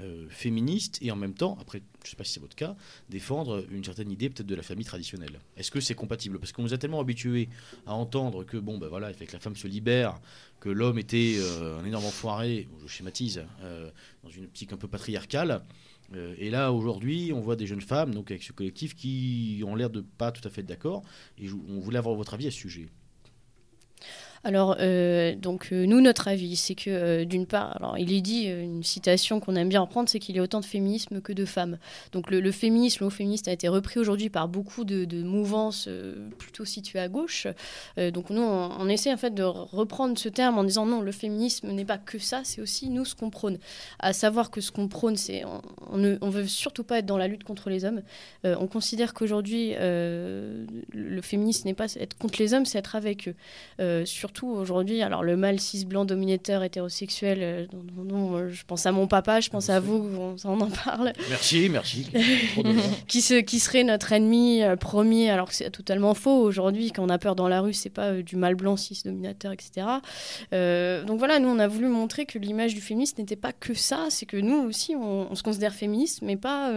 euh, 0.00 0.26
féministe 0.28 0.98
et 1.02 1.10
en 1.10 1.16
même 1.16 1.34
temps, 1.34 1.58
après, 1.60 1.82
je 2.02 2.08
ne 2.08 2.10
sais 2.10 2.16
pas 2.16 2.24
si 2.24 2.32
c'est 2.32 2.40
votre 2.40 2.54
cas, 2.54 2.76
défendre 3.08 3.64
une 3.70 3.82
certaine 3.82 4.10
idée 4.10 4.30
peut-être 4.30 4.46
de 4.46 4.54
la 4.54 4.62
famille 4.62 4.84
traditionnelle. 4.84 5.40
Est-ce 5.56 5.70
que 5.70 5.80
c'est 5.80 5.94
compatible? 5.94 6.38
Parce 6.38 6.52
qu'on 6.52 6.62
nous 6.62 6.74
a 6.74 6.78
tellement 6.78 7.00
habitués 7.00 7.48
à 7.86 7.94
entendre 7.94 8.44
que 8.44 8.56
bon, 8.56 8.78
ben 8.78 8.88
voilà, 8.88 9.10
il 9.10 9.16
fait 9.16 9.26
que 9.26 9.32
la 9.32 9.40
femme 9.40 9.56
se 9.56 9.66
libère, 9.66 10.20
que 10.60 10.68
l'homme 10.68 10.98
était 10.98 11.38
un 11.80 11.84
énorme 11.84 12.06
enfoiré, 12.06 12.68
je 12.82 12.88
schématise, 12.88 13.44
dans 14.22 14.30
une 14.30 14.44
optique 14.44 14.72
un 14.72 14.76
peu 14.76 14.88
patriarcale. 14.88 15.62
et 16.14 16.50
là, 16.50 16.72
aujourd'hui, 16.72 17.32
on 17.34 17.40
voit 17.40 17.56
des 17.56 17.66
jeunes 17.66 17.80
femmes, 17.80 18.14
donc 18.14 18.30
avec 18.30 18.42
ce 18.42 18.52
collectif, 18.52 18.94
qui 18.94 19.62
ont 19.66 19.74
l'air 19.74 19.90
de 19.90 20.00
pas 20.00 20.32
tout 20.32 20.46
à 20.46 20.50
fait 20.50 20.62
d'accord. 20.62 21.02
Et 21.38 21.48
on 21.50 21.80
voulait 21.80 21.98
avoir 21.98 22.14
votre 22.14 22.34
avis 22.34 22.46
à 22.46 22.50
ce 22.50 22.58
sujet. 22.58 22.88
Alors, 24.44 24.76
euh, 24.78 25.34
donc, 25.34 25.68
euh, 25.72 25.84
nous, 25.86 26.00
notre 26.00 26.28
avis, 26.28 26.56
c'est 26.56 26.74
que, 26.74 26.90
euh, 26.90 27.24
d'une 27.24 27.46
part, 27.46 27.76
alors, 27.76 27.98
il 27.98 28.12
est 28.12 28.20
dit, 28.20 28.44
une 28.44 28.84
citation 28.84 29.40
qu'on 29.40 29.56
aime 29.56 29.68
bien 29.68 29.80
reprendre, 29.80 30.08
c'est 30.08 30.20
qu'il 30.20 30.36
y 30.36 30.38
a 30.38 30.42
autant 30.42 30.60
de 30.60 30.64
féminisme 30.64 31.20
que 31.20 31.32
de 31.32 31.44
femmes. 31.44 31.78
Donc, 32.12 32.30
le, 32.30 32.52
féminisme, 32.52 33.04
le 33.04 33.10
féministe 33.10 33.48
a 33.48 33.52
été 33.52 33.68
repris 33.68 33.98
aujourd'hui 33.98 34.30
par 34.30 34.48
beaucoup 34.48 34.84
de, 34.84 35.06
mouvances 35.22 35.88
plutôt 36.38 36.64
situées 36.64 37.00
à 37.00 37.08
gauche. 37.08 37.46
donc, 37.96 38.30
nous, 38.30 38.42
on, 38.42 38.88
essaie, 38.88 39.12
en 39.12 39.16
fait, 39.16 39.34
de 39.34 39.42
reprendre 39.42 40.18
ce 40.18 40.28
terme 40.28 40.58
en 40.58 40.64
disant 40.64 40.86
non, 40.86 41.00
le 41.00 41.12
féminisme 41.12 41.70
n'est 41.72 41.84
pas 41.84 41.98
que 41.98 42.18
ça, 42.18 42.42
c'est 42.44 42.60
aussi 42.60 42.88
nous 42.88 43.04
ce 43.04 43.14
qu'on 43.14 43.30
prône. 43.30 43.58
À 43.98 44.12
savoir 44.12 44.50
que 44.50 44.60
ce 44.60 44.70
qu'on 44.70 44.88
prône, 44.88 45.16
c'est. 45.16 45.42
On 45.90 45.98
ne 45.98 46.30
veut 46.30 46.46
surtout 46.46 46.84
pas 46.84 46.98
être 46.98 47.06
dans 47.06 47.18
la 47.18 47.26
lutte 47.26 47.44
contre 47.44 47.70
les 47.70 47.84
hommes. 47.84 48.02
on 48.44 48.66
considère 48.66 49.14
qu'aujourd'hui, 49.14 49.74
le 49.78 51.20
féminisme 51.22 51.66
n'est 51.66 51.74
pas 51.74 51.92
être 51.94 52.16
contre 52.16 52.40
les 52.40 52.54
hommes, 52.54 52.66
c'est 52.66 52.78
être 52.78 52.96
avec 52.96 53.28
eux. 53.28 54.04
sur 54.06 54.28
surtout 54.38 54.52
aujourd'hui, 54.52 55.02
alors 55.02 55.24
le 55.24 55.36
mâle 55.36 55.58
cis 55.58 55.84
blanc 55.84 56.04
dominateur 56.04 56.62
hétérosexuel, 56.62 57.38
euh, 57.42 57.66
euh, 58.12 58.50
je 58.50 58.64
pense 58.64 58.86
à 58.86 58.92
mon 58.92 59.06
papa, 59.06 59.40
je 59.40 59.50
pense 59.50 59.68
à 59.68 59.80
vous, 59.80 60.36
on, 60.44 60.60
en 60.60 60.70
parle. 60.70 61.12
Merci, 61.28 61.68
merci. 61.68 62.06
qui, 63.08 63.20
se, 63.20 63.34
qui 63.40 63.58
serait 63.58 63.82
notre 63.82 64.12
ennemi 64.12 64.62
euh, 64.62 64.76
premier, 64.76 65.30
alors 65.30 65.48
que 65.48 65.54
c'est 65.54 65.70
totalement 65.70 66.14
faux 66.14 66.40
aujourd'hui. 66.40 66.92
Quand 66.92 67.04
on 67.04 67.08
a 67.08 67.18
peur 67.18 67.34
dans 67.34 67.48
la 67.48 67.60
rue, 67.60 67.72
c'est 67.72 67.90
pas 67.90 68.22
du 68.22 68.36
mâle 68.36 68.54
blanc 68.54 68.76
cis 68.76 69.02
dominateur, 69.04 69.52
etc. 69.52 69.86
donc 70.52 71.18
voilà, 71.18 71.40
nous 71.40 71.48
on 71.48 71.58
a 71.58 71.66
voulu 71.66 71.88
montrer 71.88 72.26
que 72.26 72.38
l'image 72.38 72.74
du 72.74 72.80
féministe 72.80 73.18
n'était 73.18 73.36
pas 73.36 73.52
que 73.52 73.74
ça, 73.74 74.06
c'est 74.10 74.26
que 74.26 74.36
nous 74.36 74.68
aussi 74.68 74.94
on, 74.94 75.34
se 75.34 75.42
considère 75.42 75.74
féministe, 75.74 76.20
mais 76.22 76.36
pas, 76.36 76.72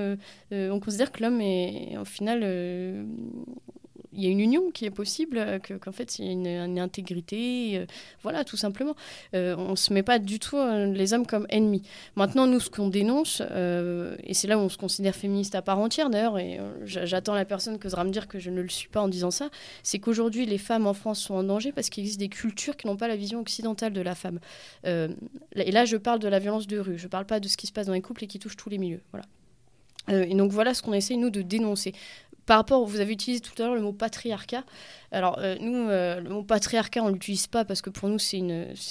on 0.51 0.79
considère 0.79 1.11
que 1.11 1.23
l'homme 1.23 1.41
est 1.41 1.97
au 1.99 2.05
final 2.05 2.43
y 4.13 4.27
a 4.27 4.29
une 4.29 4.39
union 4.39 4.71
qui 4.71 4.85
est 4.85 4.91
possible, 4.91 5.59
qu'en 5.81 5.91
fait 5.91 6.19
il 6.19 6.25
y 6.25 6.29
a 6.29 6.63
une, 6.63 6.79
intégrité, 6.79 7.85
voilà, 8.23 8.43
tout 8.43 8.57
simplement. 8.57 8.95
on 9.33 9.71
ne 9.71 9.75
se 9.75 9.93
met 9.93 10.03
pas 10.03 10.19
du 10.19 10.39
tout 10.39 10.57
les 10.93 11.13
hommes 11.13 11.25
comme 11.25 11.45
ennemis. 11.49 11.83
Maintenant, 12.15 12.47
nous, 12.47 12.59
ce 12.59 12.69
qu'on 12.69 12.87
dénonce, 12.87 13.41
et 13.41 14.33
c'est 14.33 14.47
là 14.47 14.57
où 14.57 14.61
on 14.61 14.69
se 14.69 14.77
considère 14.77 15.15
féministe 15.15 15.55
à 15.55 15.61
part 15.61 15.79
entière 15.79 16.09
d'ailleurs, 16.09 16.37
et 16.37 16.59
j'attends 16.83 17.35
la 17.35 17.45
personne 17.45 17.77
osera 17.83 18.03
me 18.03 18.11
dire 18.11 18.27
que 18.27 18.39
je 18.39 18.49
ne 18.49 18.61
le 18.61 18.69
suis 18.69 18.89
pas 18.89 19.01
en 19.01 19.07
disant 19.07 19.31
ça, 19.31 19.49
c'est 19.83 19.99
qu'aujourd'hui 19.99 20.45
les 20.45 20.57
femmes 20.57 20.87
en 20.87 20.93
France 20.93 21.19
sont 21.19 21.35
en 21.35 21.43
danger 21.43 21.71
parce 21.71 21.89
qu'il 21.89 22.03
existe 22.03 22.19
des 22.19 22.29
cultures 22.29 22.77
qui 22.77 22.87
n'ont 22.87 22.97
pas 22.97 23.07
la 23.07 23.15
vision 23.15 23.39
occidentale 23.39 23.93
de 23.93 24.01
la 24.01 24.15
femme. 24.15 24.39
et 24.85 25.71
là, 25.71 25.85
je 25.85 25.97
parle 25.97 26.19
de 26.19 26.27
la 26.27 26.39
violence 26.39 26.67
de 26.67 26.79
rue, 26.79 26.97
je 26.97 27.05
ne 27.05 27.09
parle 27.09 27.25
pas 27.25 27.39
de 27.39 27.47
ce 27.47 27.57
qui 27.57 27.67
se 27.67 27.71
passe 27.71 27.87
dans 27.87 27.93
les 27.93 28.01
couples 28.01 28.23
et 28.23 28.27
qui 28.27 28.39
touche 28.39 28.57
tous 28.57 28.69
les 28.69 28.77
milieux. 28.77 29.01
Voilà. 29.11 29.25
Euh, 30.09 30.25
et 30.27 30.33
donc 30.33 30.51
voilà 30.51 30.73
ce 30.73 30.81
qu'on 30.81 30.93
essaye, 30.93 31.17
nous, 31.17 31.29
de 31.29 31.41
dénoncer. 31.41 31.93
Par 32.51 32.57
rapport, 32.57 32.85
vous 32.85 32.99
avez 32.99 33.13
utilisé 33.13 33.39
tout 33.39 33.53
à 33.63 33.65
l'heure 33.65 33.75
le 33.75 33.81
mot 33.81 33.93
patriarcat. 33.93 34.65
Alors, 35.13 35.39
euh, 35.39 35.57
nous, 35.59 35.89
euh, 35.89 36.21
le 36.21 36.29
mot 36.29 36.41
patriarcat, 36.41 37.03
on 37.03 37.09
ne 37.09 37.13
l'utilise 37.13 37.47
pas 37.47 37.65
parce 37.65 37.81
que 37.81 37.89
pour 37.89 38.07
nous, 38.07 38.17
c'est 38.17 38.39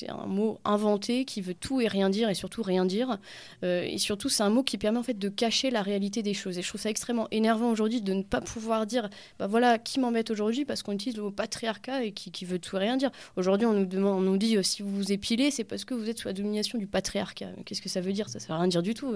un 0.09 0.27
mot 0.27 0.61
inventé 0.67 1.25
qui 1.25 1.41
veut 1.41 1.55
tout 1.55 1.81
et 1.81 1.89
rien 1.89 2.11
dire 2.11 2.29
et 2.29 2.35
surtout 2.35 2.62
rien 2.62 2.85
dire. 2.85 3.19
Euh, 3.65 3.83
et 3.83 3.97
surtout, 3.97 4.29
c'est 4.29 4.43
un 4.43 4.50
mot 4.50 4.62
qui 4.62 4.77
permet 4.77 4.99
en 4.99 5.03
fait 5.03 5.19
de 5.19 5.29
cacher 5.31 5.71
la 5.71 5.81
réalité 5.81 6.23
des 6.23 6.35
choses. 6.35 6.59
Et 6.59 6.62
je 6.62 6.69
trouve 6.69 6.81
ça 6.81 6.91
extrêmement 6.91 7.27
énervant 7.31 7.71
aujourd'hui 7.71 8.03
de 8.03 8.12
ne 8.12 8.23
pas 8.23 8.43
pouvoir 8.43 8.87
dire, 8.87 9.09
bah 9.39 9.47
voilà, 9.47 9.79
qui 9.79 9.99
m'embête 9.99 10.31
aujourd'hui 10.31 10.67
parce 10.67 10.83
qu'on 10.83 10.93
utilise 10.93 11.17
le 11.17 11.23
mot 11.23 11.31
patriarcat 11.31 12.05
et 12.05 12.12
qui, 12.12 12.45
veut 12.45 12.59
tout 12.59 12.77
et 12.77 12.81
rien 12.81 12.99
dire. 12.99 13.11
Aujourd'hui, 13.37 13.67
on 13.67 13.73
nous, 13.73 13.87
demande, 13.87 14.19
on 14.19 14.21
nous 14.21 14.37
dit, 14.37 14.62
si 14.62 14.83
vous 14.83 14.95
vous 14.95 15.12
épilez, 15.12 15.50
c'est 15.50 15.65
parce 15.65 15.87
que 15.87 15.95
vous 15.95 16.11
êtes 16.11 16.19
sous 16.19 16.29
la 16.29 16.35
domination 16.35 16.79
du 16.79 16.87
patriarcat. 16.87 17.49
Qu'est-ce 17.65 17.81
que 17.81 17.89
ça 17.89 18.03
veut 18.03 18.12
dire? 18.12 18.29
Ça 18.29 18.39
ne 18.39 18.45
veut 18.45 18.55
rien 18.55 18.69
dire 18.69 18.83
du 18.83 18.93
tout. 18.93 19.15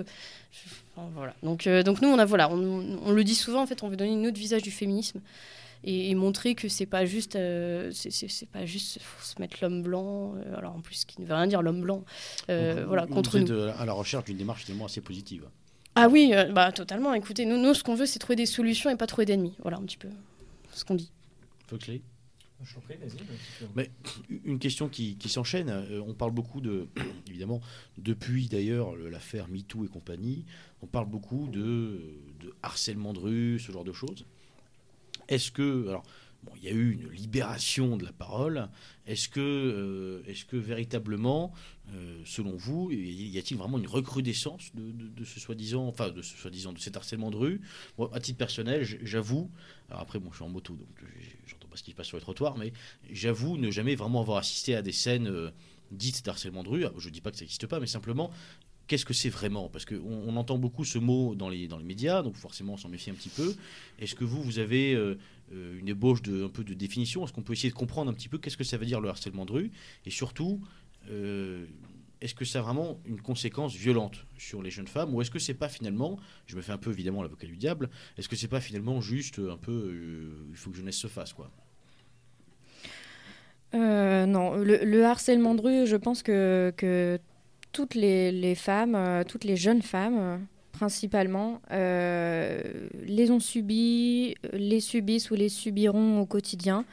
voilà. 0.96 1.34
Donc, 1.42 1.68
donc 1.68 2.00
nous, 2.00 2.08
on, 2.08 2.18
a, 2.18 2.24
voilà, 2.24 2.50
on, 2.50 3.12
le 3.12 3.24
dit 3.24 3.34
souvent, 3.34 3.60
en 3.60 3.66
fait, 3.66 3.82
on 3.82 3.88
veut 3.88 3.96
donner 3.96 4.12
une 4.12 4.26
autre 4.26 4.38
visage 4.38 4.62
du 4.62 4.70
féminisme 4.70 5.20
et, 5.84 6.14
montrer 6.14 6.54
que 6.54 6.68
c'est 6.68 6.86
pas 6.86 7.04
juste 7.04 7.36
euh, 7.36 7.90
c'est 7.92 8.48
pas 8.48 8.64
juste 8.64 8.98
se 9.20 9.40
mettre 9.40 9.58
l'homme 9.60 9.82
blanc 9.82 10.34
euh, 10.36 10.56
alors 10.56 10.74
en 10.74 10.80
plus 10.80 11.04
qui 11.04 11.20
ne 11.20 11.26
veut 11.26 11.34
rien 11.34 11.46
dire 11.46 11.62
l'homme 11.62 11.82
blanc 11.82 12.04
euh, 12.48 12.84
voilà 12.86 13.06
contre 13.06 13.38
nous. 13.38 13.52
à 13.52 13.84
la 13.84 13.92
recherche 13.92 14.24
d'une 14.24 14.38
démarche 14.38 14.64
finalement 14.64 14.86
assez 14.86 15.00
positive. 15.00 15.48
Ah 15.96 16.08
oui 16.08 16.32
bah 16.52 16.72
totalement. 16.72 17.14
Écoutez 17.14 17.44
nous, 17.46 17.56
nous 17.56 17.74
ce 17.74 17.84
qu'on 17.84 17.94
veut 17.94 18.06
c'est 18.06 18.18
trouver 18.18 18.36
des 18.36 18.46
solutions 18.46 18.90
et 18.90 18.96
pas 18.96 19.06
trouver 19.06 19.26
d'ennemis. 19.26 19.54
Voilà 19.60 19.78
un 19.78 19.82
petit 19.82 19.98
peu 19.98 20.08
ce 20.72 20.84
qu'on 20.84 20.94
dit. 20.94 21.10
Foxley 21.66 22.02
mais 23.74 23.90
une 24.44 24.58
question 24.58 24.88
qui, 24.88 25.16
qui 25.16 25.28
s'enchaîne. 25.28 25.70
On 26.06 26.14
parle 26.14 26.32
beaucoup 26.32 26.62
de, 26.62 26.88
évidemment, 27.28 27.60
depuis 27.98 28.48
d'ailleurs 28.48 28.96
l'affaire 28.96 29.48
MeToo 29.48 29.84
et 29.84 29.88
compagnie, 29.88 30.46
on 30.80 30.86
parle 30.86 31.06
beaucoup 31.06 31.48
de, 31.48 32.00
de 32.40 32.54
harcèlement 32.62 33.12
de 33.12 33.18
rue, 33.18 33.58
ce 33.58 33.70
genre 33.70 33.84
de 33.84 33.92
choses. 33.92 34.24
Est-ce 35.28 35.50
que. 35.50 35.88
Alors, 35.88 36.02
bon, 36.42 36.52
il 36.56 36.64
y 36.64 36.68
a 36.68 36.72
eu 36.72 36.92
une 36.92 37.10
libération 37.10 37.96
de 37.96 38.04
la 38.04 38.12
parole. 38.12 38.68
Est-ce 39.06 39.28
que, 39.28 39.40
euh, 39.40 40.22
véritablement, 40.52 41.52
euh, 41.92 42.22
selon 42.24 42.56
vous, 42.56 42.90
y 42.90 43.38
a-t-il 43.38 43.56
vraiment 43.56 43.78
une 43.78 43.86
recrudescence 43.86 44.70
de, 44.74 45.24
ce 45.24 45.40
soi-disant, 45.40 45.86
enfin, 45.86 46.10
de 46.10 46.22
ce 46.22 46.36
soi-disant, 46.36 46.72
de 46.72 46.78
cet 46.78 46.96
harcèlement 46.96 47.30
de 47.30 47.36
rue? 47.36 47.60
Moi, 47.98 48.10
à 48.12 48.20
titre 48.20 48.38
personnel, 48.38 48.84
j'avoue. 49.02 49.50
Alors 49.90 50.02
après, 50.02 50.18
bon, 50.18 50.30
je 50.30 50.36
suis 50.36 50.44
en 50.44 50.48
moto, 50.48 50.74
donc 50.74 51.04
j'entends 51.46 51.68
pas 51.68 51.76
ce 51.76 51.82
qui 51.82 51.90
se 51.90 51.96
passe 51.96 52.06
sur 52.06 52.16
les 52.16 52.22
trottoirs, 52.22 52.56
mais 52.56 52.72
j'avoue 53.10 53.58
ne 53.58 53.70
jamais 53.70 53.94
vraiment 53.94 54.20
avoir 54.20 54.38
assisté 54.38 54.74
à 54.74 54.82
des 54.82 54.92
scènes. 54.92 55.28
Euh, 55.28 55.50
dites 55.90 56.24
d'harcèlement 56.24 56.64
de 56.64 56.68
rue, 56.68 56.84
je 56.98 57.08
ne 57.08 57.12
dis 57.12 57.20
pas 57.20 57.30
que 57.30 57.36
ça 57.36 57.42
n'existe 57.42 57.66
pas, 57.66 57.78
mais 57.78 57.86
simplement 57.86 58.32
qu'est-ce 58.86 59.04
que 59.04 59.14
c'est 59.14 59.28
vraiment? 59.28 59.68
Parce 59.68 59.84
qu'on 59.84 59.96
on 60.02 60.36
entend 60.36 60.58
beaucoup 60.58 60.84
ce 60.84 60.98
mot 60.98 61.34
dans 61.34 61.48
les, 61.48 61.68
dans 61.68 61.78
les 61.78 61.84
médias, 61.84 62.22
donc 62.22 62.36
forcément 62.36 62.74
on 62.74 62.76
s'en 62.76 62.88
méfie 62.88 63.10
un 63.10 63.14
petit 63.14 63.28
peu. 63.28 63.54
Est-ce 63.98 64.14
que 64.14 64.24
vous, 64.24 64.42
vous 64.42 64.58
avez 64.58 64.94
euh, 64.94 65.18
euh, 65.52 65.78
une 65.78 65.88
ébauche 65.88 66.22
de, 66.22 66.44
un 66.44 66.48
peu 66.48 66.64
de 66.64 66.74
définition? 66.74 67.24
Est-ce 67.24 67.32
qu'on 67.32 67.42
peut 67.42 67.52
essayer 67.52 67.70
de 67.70 67.74
comprendre 67.74 68.10
un 68.10 68.14
petit 68.14 68.28
peu 68.28 68.38
qu'est-ce 68.38 68.56
que 68.56 68.64
ça 68.64 68.76
veut 68.76 68.86
dire 68.86 69.00
le 69.00 69.08
harcèlement 69.08 69.44
de 69.44 69.52
rue? 69.52 69.72
Et 70.04 70.10
surtout, 70.10 70.60
euh, 71.10 71.66
est-ce 72.20 72.34
que 72.34 72.44
ça 72.44 72.60
a 72.60 72.62
vraiment 72.62 73.00
une 73.06 73.20
conséquence 73.20 73.74
violente 73.74 74.26
sur 74.38 74.62
les 74.62 74.70
jeunes 74.70 74.88
femmes? 74.88 75.14
Ou 75.14 75.22
est-ce 75.22 75.30
que 75.30 75.38
c'est 75.38 75.54
pas 75.54 75.68
finalement, 75.68 76.18
je 76.46 76.56
me 76.56 76.62
fais 76.62 76.72
un 76.72 76.78
peu 76.78 76.90
évidemment 76.90 77.22
l'avocat 77.22 77.46
du 77.46 77.56
diable, 77.56 77.90
est-ce 78.16 78.28
que 78.28 78.36
c'est 78.36 78.48
pas 78.48 78.60
finalement 78.60 79.00
juste 79.00 79.38
un 79.38 79.58
peu, 79.58 79.94
il 80.50 80.56
faut 80.56 80.70
que 80.70 80.76
jeunesse 80.76 80.96
se 80.96 81.08
fasse 81.08 81.32
quoi? 81.32 81.50
Non, 83.74 84.54
le, 84.56 85.04
harcèlement 85.04 85.56
de 85.56 85.60
rue, 85.60 85.86
je 85.86 85.96
pense 85.96 86.22
que, 86.22 86.72
que 86.76 87.18
toutes 87.74 87.96
les, 87.96 88.54
femmes, 88.54 88.94
euh, 88.94 89.24
toutes 89.24 89.44
les 89.44 89.56
jeunes 89.56 89.82
femmes, 89.82 90.18
euh, 90.18 90.36
principalement, 90.72 91.60
euh, 91.72 92.62
les 93.04 93.30
ont 93.30 93.40
subies, 93.40 94.36
les 94.52 94.80
subissent 94.80 95.30
ou 95.30 95.34
les 95.34 95.50
subiront 95.50 96.20
au 96.20 96.26
quotidien. 96.26 96.86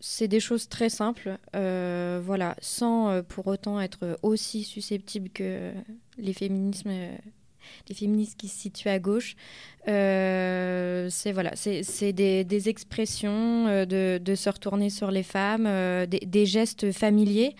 c'est 0.00 0.28
des 0.28 0.40
choses 0.40 0.68
très 0.68 0.90
simples, 0.90 1.38
voilà, 1.54 2.54
sans 2.60 3.22
pour 3.22 3.46
autant 3.46 3.80
être 3.80 4.18
aussi 4.22 4.62
susceptibles 4.62 5.30
que 5.30 5.72
les 6.18 6.34
féminismes 6.34 6.90
les 7.88 7.94
féministes 7.94 8.38
qui 8.38 8.48
se 8.48 8.58
situent 8.58 8.90
à 8.90 8.98
gauche. 8.98 9.36
c'est 9.86 11.32
voilà, 11.32 11.52
des, 11.54 12.68
expressions 12.68 13.86
de, 13.86 14.34
se 14.34 14.50
retourner 14.50 14.90
sur 14.90 15.10
les 15.10 15.22
femmes, 15.22 15.66
des, 16.06 16.46
gestes 16.46 16.92
familiers. 16.92 17.54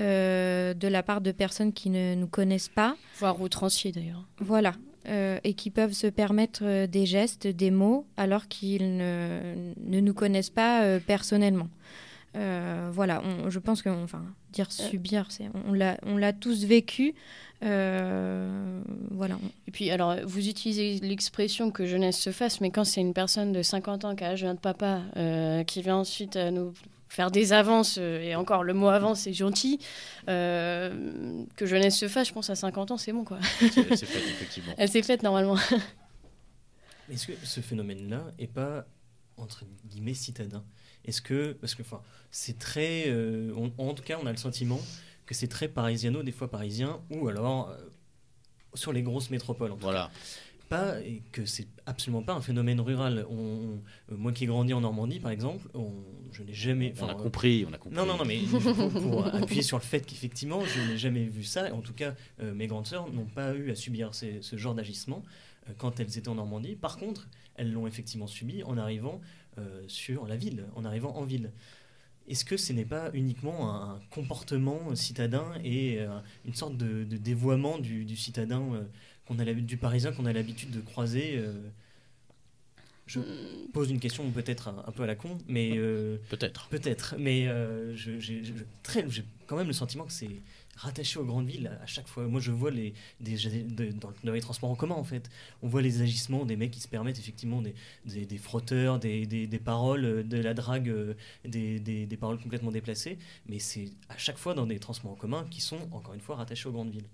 Euh, 0.00 0.72
de 0.72 0.88
la 0.88 1.02
part 1.02 1.20
de 1.20 1.30
personnes 1.30 1.72
qui 1.72 1.90
ne 1.90 2.14
nous 2.14 2.26
connaissent 2.26 2.70
pas. 2.70 2.96
Voire 3.18 3.40
outranciers 3.40 3.92
d'ailleurs. 3.92 4.26
Voilà. 4.38 4.74
Euh, 5.08 5.38
et 5.44 5.54
qui 5.54 5.70
peuvent 5.70 5.92
se 5.92 6.06
permettre 6.06 6.62
euh, 6.62 6.86
des 6.86 7.06
gestes, 7.06 7.46
des 7.46 7.70
mots, 7.70 8.06
alors 8.16 8.48
qu'ils 8.48 8.96
ne, 8.96 9.72
ne, 9.78 10.00
nous 10.00 10.14
connaissent 10.14 10.50
pas 10.50 10.98
personnellement. 11.00 11.68
voilà, 12.34 13.22
je 13.48 13.58
pense 13.58 13.82
que, 13.82 13.90
enfin, 13.90 14.24
dire 14.52 14.72
subir, 14.72 15.26
c'est, 15.30 15.50
on, 15.66 15.72
l'a, 15.72 15.98
on 16.04 16.16
l'a 16.16 16.32
tous 16.32 16.64
vécu. 16.64 17.14
voilà. 17.60 19.38
Et 19.66 19.70
puis, 19.70 19.90
alors, 19.90 20.16
vous 20.24 20.48
utilisez 20.48 20.98
l'expression 21.00 21.70
que 21.70 21.84
jeunesse 21.84 22.18
se 22.18 22.30
fasse, 22.30 22.60
mais 22.62 22.70
quand 22.70 22.84
c'est 22.84 23.02
une 23.02 23.14
personne 23.14 23.52
de 23.52 23.62
50 23.62 24.04
ans 24.04 24.14
qui 24.14 24.24
a 24.24 24.28
l'âge 24.28 24.42
de 24.42 24.52
papa, 24.54 25.02
qui 25.66 25.82
vient 25.82 25.96
ensuite 25.96 26.36
nous 26.36 26.72
faire 27.10 27.30
des 27.30 27.52
avances, 27.52 27.98
euh, 28.00 28.22
et 28.22 28.36
encore 28.36 28.62
le 28.62 28.72
mot 28.72 28.88
avance 28.88 29.22
c'est 29.22 29.32
gentil, 29.32 29.80
euh, 30.28 31.44
que 31.56 31.66
jeunesse 31.66 31.98
se 31.98 32.08
fasse, 32.08 32.28
je 32.28 32.32
pense 32.32 32.48
à 32.48 32.54
50 32.54 32.92
ans, 32.92 32.96
c'est 32.96 33.12
bon 33.12 33.24
quoi. 33.24 33.40
Elle 33.60 33.98
s'est 33.98 34.06
faite, 34.06 34.22
effectivement. 34.28 34.72
Elle 34.78 34.88
s'est 34.88 35.02
faite 35.02 35.22
normalement. 35.22 35.56
Est-ce 37.10 37.26
que 37.26 37.32
ce 37.42 37.60
phénomène-là 37.60 38.24
est 38.38 38.46
pas, 38.46 38.86
entre 39.36 39.64
guillemets, 39.84 40.14
citadin? 40.14 40.64
Est-ce 41.04 41.20
que, 41.20 41.52
parce 41.60 41.74
que 41.74 41.82
enfin, 41.82 42.00
c'est 42.30 42.58
très, 42.58 43.06
euh, 43.08 43.52
en 43.76 43.94
tout 43.94 44.04
cas, 44.04 44.16
on 44.22 44.26
a 44.26 44.30
le 44.30 44.38
sentiment 44.38 44.80
que 45.26 45.34
c'est 45.34 45.48
très 45.48 45.66
parisiano, 45.66 46.22
des 46.22 46.32
fois 46.32 46.48
parisien, 46.48 47.00
ou 47.10 47.26
alors 47.26 47.76
sur 48.74 48.92
les 48.92 49.02
grosses 49.02 49.30
métropoles. 49.30 49.72
En 49.72 49.76
voilà. 49.76 50.04
Cas 50.04 50.49
pas 50.70 51.00
et 51.00 51.22
que 51.32 51.44
c'est 51.44 51.66
absolument 51.84 52.22
pas 52.22 52.32
un 52.32 52.40
phénomène 52.40 52.80
rural. 52.80 53.26
On, 53.28 53.80
euh, 54.10 54.16
moi 54.16 54.32
qui 54.32 54.44
ai 54.44 54.46
grandi 54.46 54.72
en 54.72 54.80
Normandie, 54.80 55.18
par 55.18 55.32
exemple, 55.32 55.68
je 56.32 56.44
n'ai 56.44 56.54
jamais. 56.54 56.94
On 57.00 57.08
a 57.08 57.14
compris, 57.14 57.66
on 57.68 57.74
a 57.74 57.76
compris. 57.76 57.96
Non, 57.96 58.06
non, 58.06 58.16
non, 58.16 58.24
mais 58.24 58.38
pour, 58.38 59.26
appuyer 59.34 59.62
sur 59.62 59.76
le 59.76 59.82
fait 59.82 60.06
qu'effectivement, 60.06 60.64
je 60.64 60.92
n'ai 60.92 60.96
jamais 60.96 61.24
vu 61.24 61.42
ça. 61.42 61.74
En 61.74 61.80
tout 61.80 61.92
cas, 61.92 62.14
euh, 62.40 62.54
mes 62.54 62.68
grandes 62.68 62.86
sœurs 62.86 63.12
n'ont 63.12 63.26
pas 63.26 63.52
eu 63.54 63.70
à 63.70 63.74
subir 63.74 64.14
ce 64.14 64.56
genre 64.56 64.74
d'agissement 64.74 65.22
euh, 65.68 65.72
quand 65.76 65.98
elles 65.98 66.16
étaient 66.16 66.28
en 66.28 66.36
Normandie. 66.36 66.76
Par 66.76 66.96
contre, 66.96 67.28
elles 67.56 67.72
l'ont 67.72 67.88
effectivement 67.88 68.28
subi 68.28 68.62
en 68.62 68.78
arrivant 68.78 69.20
sur 69.88 70.26
la 70.26 70.38
ville, 70.38 70.64
en 70.74 70.86
arrivant 70.86 71.14
en 71.16 71.24
ville. 71.24 71.50
Est-ce 72.28 72.46
que 72.46 72.56
ce 72.56 72.72
n'est 72.72 72.86
pas 72.86 73.10
uniquement 73.12 73.74
un 73.74 74.00
comportement 74.10 74.94
citadin 74.94 75.44
et 75.62 75.98
une 76.46 76.54
sorte 76.54 76.78
de, 76.78 77.04
dévoiement 77.04 77.78
du, 77.78 78.06
du 78.06 78.16
citadin 78.16 78.86
qu'on 79.30 79.38
a 79.38 79.44
du 79.44 79.76
parisien 79.76 80.12
qu'on 80.12 80.26
a 80.26 80.32
l'habitude 80.32 80.70
de 80.70 80.80
croiser. 80.80 81.36
Euh, 81.36 81.52
je 83.06 83.20
pose 83.72 83.90
une 83.90 83.98
question 83.98 84.28
peut-être 84.30 84.68
un, 84.68 84.92
peu 84.92 85.02
à 85.02 85.06
la 85.06 85.16
con, 85.16 85.38
mais 85.48 85.72
euh, 85.76 86.18
peut-être. 86.28 86.68
Peut-être, 86.68 87.16
mais 87.18 87.48
euh, 87.48 87.94
j'ai 87.96 88.42
quand 89.46 89.56
même 89.56 89.66
le 89.66 89.72
sentiment 89.72 90.04
que 90.04 90.12
c'est 90.12 90.42
rattaché 90.76 91.18
aux 91.18 91.24
grandes 91.24 91.46
villes 91.46 91.76
à 91.82 91.86
chaque 91.86 92.06
fois. 92.06 92.26
Moi, 92.28 92.40
je 92.40 92.52
vois 92.52 92.70
les, 92.70 92.94
des, 93.20 93.36
dans, 93.92 94.32
les 94.32 94.40
transports 94.40 94.70
en 94.70 94.76
commun, 94.76 94.94
en 94.94 95.04
fait, 95.04 95.28
on 95.62 95.68
voit 95.68 95.82
les 95.82 96.02
agissements 96.02 96.44
des 96.44 96.56
mecs 96.56 96.70
qui 96.70 96.80
se 96.80 96.88
permettent 96.88 97.18
effectivement 97.18 97.62
des, 97.62 97.74
des, 98.04 98.38
frotteurs, 98.38 99.00
des, 99.00 99.26
des, 99.26 99.58
paroles, 99.58 100.26
de 100.26 100.38
la 100.38 100.54
drague, 100.54 101.16
des, 101.44 102.18
paroles 102.18 102.38
complètement 102.38 102.70
déplacées, 102.70 103.18
mais 103.48 103.58
c'est 103.58 103.90
à 104.08 104.18
chaque 104.18 104.38
fois 104.38 104.54
dans 104.54 104.66
des 104.66 104.78
transports 104.78 105.12
en 105.12 105.16
commun 105.16 105.46
qui 105.50 105.60
sont, 105.60 105.88
encore 105.90 106.14
une 106.14 106.20
fois, 106.20 106.36
rattachés 106.36 106.68
aux 106.68 106.72
grandes 106.72 106.92
villes. 106.92 107.08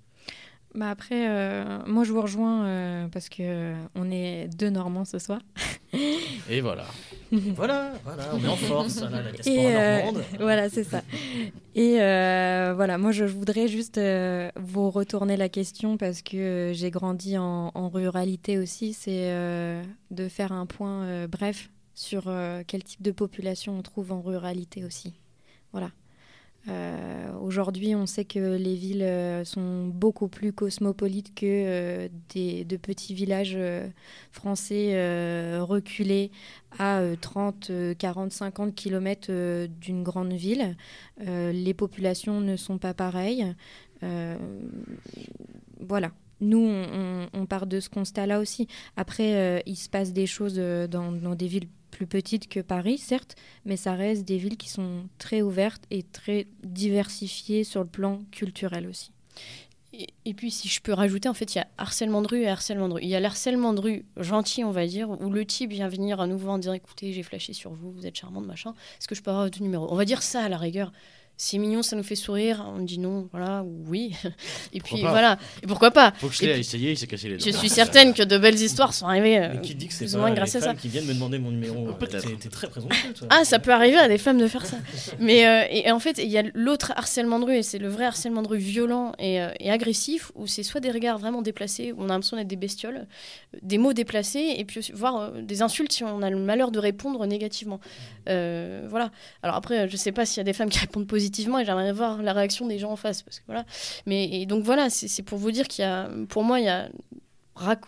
Bah 0.77 0.91
après, 0.91 1.27
euh, 1.31 1.79
moi 1.87 2.05
je 2.05 2.13
vous 2.13 2.21
rejoins 2.21 2.67
euh, 2.67 3.09
parce 3.09 3.31
que 3.31 3.37
euh, 3.41 3.75
on 3.95 4.11
est 4.11 4.47
deux 4.59 4.69
Normands 4.69 5.07
ce 5.07 5.19
soir. 5.19 5.41
Et 6.51 6.61
voilà. 6.61 6.85
voilà, 7.33 7.93
voilà, 8.05 8.25
on 8.35 8.45
est 8.45 8.49
en 8.49 8.57
force, 8.57 9.01
la 9.01 9.33
diaspora 9.33 10.03
normande. 10.03 10.25
Voilà, 10.39 10.69
c'est 10.69 10.85
ça. 10.85 11.03
Et 11.75 11.95
voilà, 11.97 12.99
moi 12.99 13.11
je 13.11 13.25
voudrais 13.25 13.69
juste 13.69 13.99
vous 14.57 14.91
retourner 14.91 15.39
la 15.39 15.49
question 15.49 15.97
parce 15.97 16.21
que 16.21 16.73
j'ai 16.75 16.91
grandi 16.91 17.39
en, 17.39 17.71
en, 17.75 17.89
ruralité 17.89 18.59
aussi, 18.59 18.93
c'est 18.93 19.33
de 20.11 20.29
faire 20.29 20.53
un 20.53 20.67
point 20.67 21.27
bref 21.27 21.71
sur 21.95 22.31
quel 22.67 22.85
type 22.85 23.01
de 23.01 23.13
population 23.13 23.79
on 23.79 23.83
trouve 23.83 24.13
en 24.13 24.21
ruralité 24.21 24.85
aussi. 24.85 25.15
Voilà. 25.73 25.91
Euh, 26.69 27.33
aujourd'hui, 27.41 27.95
on 27.95 28.07
sait 28.07 28.25
que 28.25 28.57
les 28.57 28.75
villes 28.75 29.03
euh, 29.03 29.45
sont 29.45 29.87
beaucoup 29.87 30.29
plus 30.29 30.53
cosmopolites 30.53 31.35
que 31.35 31.47
euh, 31.47 32.09
des, 32.31 32.65
de 32.65 32.77
petits 32.77 33.15
villages 33.15 33.59
français 34.33 35.61
reculés 35.61 36.31
à 36.79 37.01
30, 37.21 37.71
40, 37.99 38.33
50 38.33 38.75
km 38.75 39.67
d'une 39.67 40.03
grande 40.03 40.33
ville. 40.33 40.77
les 41.19 41.75
populations 41.75 42.41
ne 42.41 42.57
sont 42.57 42.79
pas 42.79 42.95
pareilles. 42.95 43.55
voilà. 45.81 46.13
Nous, 46.43 46.69
on, 47.33 47.47
part 47.47 47.67
de 47.67 47.81
ce 47.81 47.89
constat-là 47.89 48.41
aussi. 48.41 48.69
Après, 48.97 49.63
il 49.65 49.77
se 49.77 49.89
passe 49.89 50.13
des 50.13 50.27
choses 50.27 50.57
dans, 50.57 51.11
dans 51.13 51.35
des 51.35 51.47
villes 51.47 51.69
plus 51.97 52.07
petites 52.07 52.49
que 52.49 52.61
Paris, 52.61 52.99
certes, 52.99 53.37
mais 53.65 53.79
ça 53.79 53.95
reste 53.95 54.25
des 54.25 54.37
villes 54.37 54.59
qui 54.59 54.69
sont 54.69 55.09
très 55.17 55.41
ouvertes 55.41 55.83
et 55.91 56.03
très 56.03 56.47
diversifiées 56.63 57.65
sur 57.65 57.81
le 57.81 57.89
plan 57.89 58.21
culturel 58.31 58.87
aussi. 58.87 59.13
Et, 60.27 60.35
puis, 60.35 60.51
si 60.51 60.69
je 60.69 60.83
peux 60.83 60.93
rajouter, 60.93 61.27
en 61.27 61.33
fait, 61.33 61.55
il 61.55 61.59
y 61.59 61.61
a 61.63 61.67
harcèlement 61.79 62.21
de 62.21 62.29
rue 62.29 62.43
et 62.43 62.49
harcèlement 62.49 62.89
de 62.89 62.95
rue. 62.95 63.01
Il 63.03 63.09
y 63.09 63.15
a 63.15 63.21
l'harcèlement 63.21 63.73
de 63.73 63.81
rue 63.81 64.05
gentil, 64.19 64.63
on 64.63 64.71
va 64.71 64.87
dire, 64.87 65.09
où 65.09 65.31
le 65.31 65.47
type 65.47 65.71
vient 65.71 65.89
venir 65.89 66.21
à 66.21 66.27
nouveau 66.27 66.51
en 66.51 66.59
disant 66.59 66.75
écoutez, 66.75 67.15
j'ai 67.15 67.23
flashé 67.23 67.55
sur 67.55 67.73
vous, 67.73 67.93
vous 67.93 68.07
êtes 68.07 68.15
charmante, 68.15 68.45
machin. 68.45 68.75
Est-ce 68.99 69.09
que 69.09 69.15
je 69.15 69.23
peux 69.23 69.31
avoir 69.31 69.47
votre 69.47 69.63
numéro? 69.63 69.91
On 69.91 69.97
va 69.97 70.05
dire 70.05 70.23
ça 70.23 70.43
à 70.43 70.51
la 70.51 70.59
rigueur 70.59 70.93
c'est 71.37 71.59
mignon, 71.59 71.83
ça 71.83 71.97
nous 71.97 72.03
fait 72.03 72.17
sourire, 72.17 72.65
on 72.75 72.81
dit 72.81 72.99
non, 72.99 73.29
voilà, 73.31 73.63
ou 73.63 73.85
oui. 73.89 74.15
Et 74.73 74.81
puis 74.81 75.01
voilà, 75.01 75.39
et 75.63 75.67
pourquoi 75.67 75.91
pas 75.91 76.13
Faut 76.17 76.29
que 76.29 76.35
je 76.35 76.45
l'ai 76.45 76.59
essayé, 76.59 76.93
il 76.93 76.99
s'est 76.99 77.07
cassé 77.07 77.29
les 77.29 77.37
dents. 77.37 77.45
Je 77.45 77.51
suis 77.51 77.69
certaine 77.69 78.15
que 78.15 78.23
de 78.23 78.39
belles 78.39 78.61
histoires 78.61 78.93
sont 78.95 79.07
arrivées. 79.07 79.51
Mais 79.53 79.61
qui 79.61 79.75
dit 79.75 79.89
que 79.89 79.95
c'est 79.95 80.11
pas 80.13 80.31
grâce 80.31 80.55
à 80.57 80.61
ça 80.61 80.75
qui 80.75 80.89
viennent 80.89 81.07
me 81.07 81.15
demander 81.15 81.39
mon 81.39 81.51
numéro 81.51 81.93
Peut-être. 81.95 82.27
T'es 82.39 82.49
très 82.49 82.69
présomptueux. 82.69 83.15
Ah, 83.31 83.45
ça 83.45 83.59
peut 83.59 83.73
arriver 83.73 83.97
à 83.97 84.09
des 84.09 84.19
femmes 84.19 84.39
de 84.39 84.47
faire 84.47 84.65
ça. 84.65 84.77
Mais 85.19 85.47
euh, 85.47 85.65
et, 85.71 85.91
en 85.91 85.99
fait, 85.99 86.19
il 86.19 86.29
y 86.29 86.39
a 86.39 86.43
l'autre 86.55 86.93
harcèlement 86.97 87.39
de 87.39 87.45
rue, 87.45 87.57
et 87.57 87.63
c'est 87.63 87.79
le 87.79 87.89
vrai 87.89 88.05
harcèlement 88.05 88.43
de 88.43 88.49
rue 88.49 88.59
violent 88.59 89.13
et, 89.19 89.41
euh, 89.41 89.51
et 89.61 89.71
agressif, 89.71 90.33
où 90.35 90.47
c'est 90.47 90.63
soit 90.63 90.81
des 90.81 90.91
regards 90.91 91.19
vraiment 91.19 91.43
déplacés, 91.43 91.93
où 91.93 91.97
on 92.01 92.05
a 92.05 92.09
l'impression 92.09 92.37
d'être 92.37 92.49
des 92.49 92.57
bestioles, 92.57 93.07
des 93.63 93.79
mots 93.79 93.93
déplacés, 93.93 94.55
et 94.57 94.65
puis 94.65 94.81
voire 94.95 95.17
euh, 95.17 95.43
des 95.43 95.63
insultes 95.63 95.93
si 95.93 96.05
on 96.05 96.23
a 96.23 96.31
le 96.31 96.39
malheur 96.39 96.71
de 96.71 96.79
répondre 96.79 97.25
négativement. 97.27 97.81
voilà. 98.27 99.11
Alors 99.43 99.57
après, 99.57 99.89
je 99.89 99.97
sais 99.97 100.13
pas 100.13 100.27
s'il 100.27 100.39
y 100.39 100.41
a 100.41 100.45
des 100.45 100.53
femmes 100.53 100.71
qui 100.71 100.79
répondent 100.79 101.07
positivement, 101.07 101.26
et 101.27 101.65
j'aimerais 101.65 101.93
voir 101.93 102.23
la 102.23 102.33
réaction 102.33 102.67
des 102.67 102.79
gens 102.79 102.93
en 102.93 102.97
face. 102.97 103.23
Parce 103.23 103.39
que, 103.39 103.45
voilà. 103.47 103.65
Mais 104.07 104.47
donc 104.47 104.65
voilà, 104.65 104.91
c'est 104.91 105.23
pour 105.23 105.39
vous 105.39 105.51
dire 105.51 105.69
qu'il 105.69 105.83
y 105.83 105.87
a, 105.87 106.09
pour 106.29 106.45
moi, 106.45 106.61
il 106.61 106.67
y 106.67 106.69
a 106.69 106.89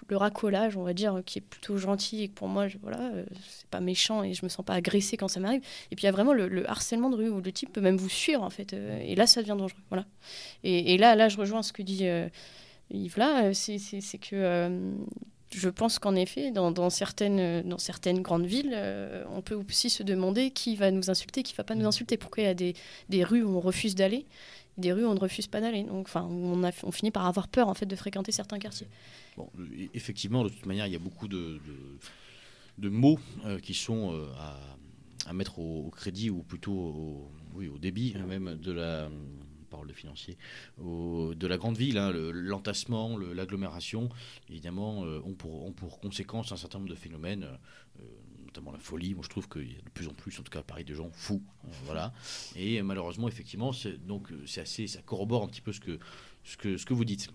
le 0.09 0.17
racolage, 0.17 0.77
on 0.77 0.83
va 0.83 0.95
dire, 0.95 1.23
qui 1.25 1.39
est 1.39 1.43
plutôt 1.43 1.77
gentil 1.77 2.23
et 2.23 2.29
que 2.29 2.35
pour 2.35 2.49
moi, 2.49 2.69
je, 2.69 2.79
voilà, 2.79 3.01
euh, 3.01 3.25
c'est 3.49 3.69
pas 3.69 3.81
méchant 3.81 4.23
et 4.23 4.35
je 4.35 4.45
me 4.45 4.49
sens 4.49 4.65
pas 4.65 4.75
agressée 4.75 5.17
quand 5.17 5.29
ça 5.29 5.41
m'arrive. 5.41 5.61
Et 5.91 5.97
puis 5.97 6.05
il 6.05 6.07
y 6.07 6.09
a 6.09 6.13
vraiment 6.13 6.33
le, 6.33 6.69
harcèlement 6.69 7.11
de 7.11 7.17
rue 7.17 7.29
où 7.29 7.41
le 7.41 7.53
type 7.53 7.73
peut 7.73 7.81
même 7.81 7.97
vous 7.97 8.09
suivre 8.09 8.43
en 8.43 8.51
fait. 8.51 8.73
Euh, 8.73 9.01
et 9.03 9.15
là, 9.15 9.27
ça 9.27 9.43
devient 9.43 9.57
dangereux. 9.59 9.81
Voilà. 9.91 10.07
Et, 10.65 10.97
là, 10.99 11.15
là, 11.17 11.29
je 11.29 11.37
rejoins 11.37 11.63
ce 11.63 11.73
que 11.73 11.83
dit 11.83 12.07
euh, 12.07 12.29
Yves 12.91 13.19
là, 13.19 13.53
c'est 13.53 14.19
que 14.19 14.97
je 15.51 15.69
pense 15.69 15.99
qu'en 15.99 16.15
effet, 16.15 16.51
dans, 16.51 16.91
certaines, 16.91 17.63
dans 17.69 17.79
certaines 17.79 18.23
grandes 18.23 18.47
villes, 18.47 18.73
euh, 18.75 19.25
on 19.31 19.41
peut 19.41 19.55
aussi 19.55 19.91
se 19.91 20.03
demander 20.03 20.51
qui 20.51 20.77
va 20.77 20.91
nous 20.91 21.11
insulter, 21.11 21.43
qui 21.43 21.55
ne 21.55 21.57
va 21.57 21.65
pas 21.65 21.75
nous 21.75 21.85
mm. 21.85 21.89
insulter. 21.89 22.17
Pourquoi 22.17 22.43
il 22.43 22.47
y 22.47 22.51
a 22.51 22.55
des, 22.55 22.75
des 23.09 23.25
rues 23.25 23.43
où 23.43 23.57
on 23.57 23.61
refuse 23.61 23.95
d'aller, 23.95 24.27
des 24.77 24.93
rues 24.93 25.05
où 25.05 25.09
on 25.09 25.15
ne 25.15 25.21
refuse 25.21 25.47
pas 25.47 25.61
d'aller. 25.61 25.85
Donc, 25.85 26.07
enfin, 26.07 26.23
on, 26.31 26.63
a, 26.65 26.71
on 26.83 26.93
finit 26.93 27.11
par 27.11 27.27
avoir 27.27 27.49
peur 27.49 27.69
en 27.69 27.75
fait 27.75 27.87
de 27.87 27.97
fréquenter 27.97 28.33
certains 28.33 28.59
quartiers. 28.59 28.89
Bon, 29.37 29.49
effectivement, 29.95 30.45
de 30.45 30.51
toute 30.51 30.67
manière, 30.67 30.87
il 30.87 30.93
y 30.93 30.97
a 30.97 31.01
beaucoup 31.01 31.29
de, 31.29 31.61
de, 32.77 32.89
mots 32.89 33.19
euh, 33.47 33.59
qui 33.59 33.75
sont 33.75 34.13
euh, 34.13 34.27
à, 34.39 34.59
à, 35.31 35.33
mettre 35.33 35.59
au, 35.59 35.91
crédit 35.91 36.29
ou 36.29 36.43
plutôt 36.43 36.73
au, 36.73 37.31
oui, 37.55 37.69
au 37.69 37.79
débit 37.79 38.15
même 38.27 38.57
de 38.57 38.73
la 38.73 39.09
parole 39.69 39.87
de 39.87 39.93
financier, 39.93 40.37
de 40.79 41.47
la 41.47 41.57
grande 41.57 41.77
ville. 41.77 41.99
Hein, 41.99 42.13
L'entassement, 42.13 43.17
l'agglomération, 43.19 44.09
évidemment, 44.49 45.05
euh, 45.05 45.21
ont, 45.25 45.35
pour, 45.35 45.73
pour, 45.75 46.01
conséquence 46.01 46.53
un 46.53 46.57
certain 46.57 46.79
nombre 46.79 46.91
de 46.91 46.97
phénomènes, 46.97 47.45
euh, 48.01 48.03
notamment 48.45 48.73
la 48.73 48.79
folie. 48.79 49.15
Moi, 49.15 49.23
je 49.25 49.29
trouve 49.29 49.49
qu'il 49.49 49.73
y 49.73 49.77
a 49.77 49.81
de 49.81 49.91
plus 49.91 50.09
en 50.09 50.15
plus, 50.15 50.39
en 50.39 50.43
tout 50.43 50.51
cas 50.51 50.61
à 50.61 50.63
Paris, 50.63 50.85
de 50.85 50.95
gens 50.95 51.11
fous. 51.13 51.43
Euh, 51.65 51.69
voilà. 51.85 52.13
Et 52.57 52.81
malheureusement, 52.83 53.29
effectivement, 53.29 53.73
donc 54.07 54.29
c'est 54.47 54.61
assez, 54.61 54.87
ça 54.87 55.03
corrobore 55.03 55.45
un 55.45 55.49
petit 55.49 55.61
peu 55.61 55.73
ce 55.73 55.81
que, 55.81 55.99
ce 56.45 56.57
que, 56.57 56.77
ce 56.77 56.87
que 56.87 56.95
vous 56.95 57.05
dites. 57.05 57.29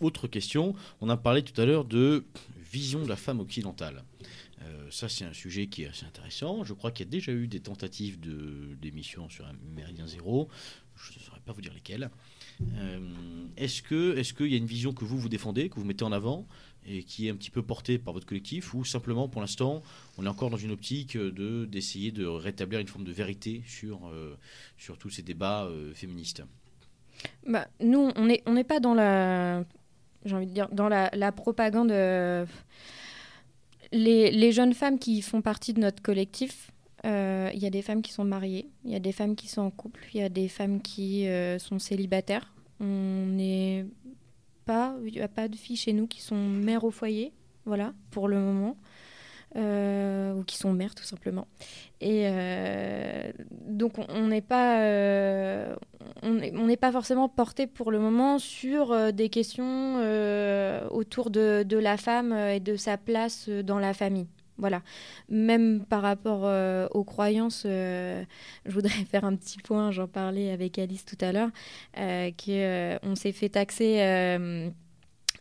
autre 0.00 0.26
question, 0.28 0.74
on 1.00 1.08
a 1.08 1.16
parlé 1.16 1.42
tout 1.42 1.58
à 1.60 1.64
l'heure 1.64 1.84
de 1.84 2.24
vision 2.58 3.02
de 3.02 3.08
la 3.08 3.16
femme 3.16 3.40
occidentale. 3.40 4.04
Ça, 4.90 5.08
c'est 5.08 5.24
un 5.24 5.32
sujet 5.32 5.66
qui 5.66 5.82
est 5.82 5.88
assez 5.88 6.06
intéressant. 6.06 6.64
Je 6.64 6.72
crois 6.72 6.90
qu'il 6.90 7.06
y 7.06 7.08
a 7.08 7.10
déjà 7.10 7.32
eu 7.32 7.46
des 7.46 7.60
tentatives 7.60 8.18
d'émissions 8.80 9.28
sur 9.28 9.46
un 9.46 9.52
Méridien 9.74 10.06
Zéro 10.06 10.48
je 10.98 11.18
ne 11.18 11.24
saurais 11.24 11.40
pas 11.40 11.52
vous 11.52 11.60
dire 11.60 11.72
lesquels. 11.72 12.10
Euh, 12.76 12.98
est-ce 13.56 13.82
que 13.82 14.16
est-ce 14.16 14.34
qu'il 14.34 14.48
y 14.48 14.54
a 14.54 14.56
une 14.56 14.66
vision 14.66 14.92
que 14.92 15.04
vous 15.04 15.18
vous 15.18 15.28
défendez, 15.28 15.68
que 15.68 15.76
vous 15.76 15.84
mettez 15.84 16.04
en 16.04 16.12
avant 16.12 16.46
et 16.86 17.02
qui 17.02 17.26
est 17.26 17.30
un 17.30 17.36
petit 17.36 17.50
peu 17.50 17.62
portée 17.62 17.98
par 17.98 18.14
votre 18.14 18.26
collectif 18.26 18.72
ou 18.72 18.84
simplement 18.84 19.28
pour 19.28 19.40
l'instant 19.40 19.82
on 20.16 20.24
est 20.24 20.28
encore 20.28 20.48
dans 20.48 20.56
une 20.56 20.70
optique 20.70 21.16
de 21.16 21.66
d'essayer 21.66 22.12
de 22.12 22.24
rétablir 22.24 22.80
une 22.80 22.88
forme 22.88 23.04
de 23.04 23.12
vérité 23.12 23.62
sur 23.66 24.08
euh, 24.08 24.36
sur 24.76 24.98
tous 24.98 25.10
ces 25.10 25.22
débats 25.22 25.64
euh, 25.64 25.92
féministes? 25.94 26.42
Bah, 27.46 27.68
nous 27.80 28.10
on 28.16 28.26
n'est 28.26 28.42
on 28.46 28.52
n'est 28.52 28.64
pas 28.64 28.80
dans 28.80 28.94
la 28.94 29.64
j'ai 30.24 30.34
envie 30.34 30.46
de 30.46 30.52
dire 30.52 30.68
dans 30.72 30.88
la 30.88 31.32
propagande 31.32 31.92
les, 33.92 34.52
jeunes 34.52 34.74
femmes 34.74 34.98
qui 34.98 35.22
font 35.22 35.42
partie 35.42 35.72
de 35.72 35.80
notre 35.80 36.02
collectif 36.02 36.70
euh, 37.06 37.50
il 37.54 37.62
y 37.62 37.66
a 37.66 37.70
des 37.70 37.82
femmes 37.82 38.02
qui 38.02 38.12
sont 38.12 38.24
mariées, 38.24 38.68
il 38.84 38.90
y 38.90 38.96
a 38.96 38.98
des 38.98 39.12
femmes 39.12 39.36
qui 39.36 39.46
sont 39.46 39.62
en 39.62 39.70
couple, 39.70 40.04
il 40.12 40.20
y 40.20 40.22
a 40.22 40.28
des 40.28 40.48
femmes 40.48 40.82
qui 40.82 41.28
euh, 41.28 41.58
sont 41.60 41.78
célibataires. 41.78 42.52
On 42.80 43.26
n'est 43.26 43.86
pas, 44.64 44.96
il 45.06 45.12
n'y 45.12 45.20
a 45.20 45.28
pas 45.28 45.46
de 45.46 45.54
filles 45.54 45.76
chez 45.76 45.92
nous 45.92 46.08
qui 46.08 46.20
sont 46.20 46.36
mères 46.36 46.82
au 46.82 46.90
foyer, 46.90 47.32
voilà, 47.66 47.94
pour 48.10 48.26
le 48.26 48.40
moment. 48.40 48.76
Euh, 49.56 50.34
ou 50.34 50.44
qui 50.44 50.58
sont 50.58 50.74
mères 50.74 50.94
tout 50.94 51.04
simplement. 51.04 51.46
Et 52.02 52.28
donc 53.66 53.94
on 54.08 54.26
n'est 54.26 54.42
pas, 54.42 54.78
on 56.22 56.66
n'est 56.66 56.76
pas 56.76 56.92
forcément 56.92 57.28
porté 57.28 57.66
pour 57.66 57.90
le 57.90 57.98
moment 57.98 58.38
sur 58.38 59.12
des 59.12 59.30
questions 59.30 59.96
autour 60.90 61.30
de, 61.30 61.78
la 61.78 61.96
femme 61.96 62.32
et 62.32 62.60
de 62.60 62.76
sa 62.76 62.98
place 62.98 63.48
dans 63.48 63.78
la 63.78 63.94
famille. 63.94 64.28
Voilà. 64.58 64.82
Même 65.28 65.84
par 65.84 66.02
rapport 66.02 66.42
euh, 66.44 66.88
aux 66.90 67.04
croyances, 67.04 67.62
euh, 67.64 68.24
je 68.66 68.72
voudrais 68.72 68.90
faire 69.10 69.24
un 69.24 69.36
petit 69.36 69.58
point, 69.58 69.92
j'en 69.92 70.08
parlais 70.08 70.50
avec 70.50 70.78
Alice 70.78 71.04
tout 71.04 71.18
à 71.20 71.32
l'heure, 71.32 71.50
euh, 71.96 72.30
qu'on 72.32 73.14
s'est 73.14 73.32
fait 73.32 73.48
taxer 73.48 73.98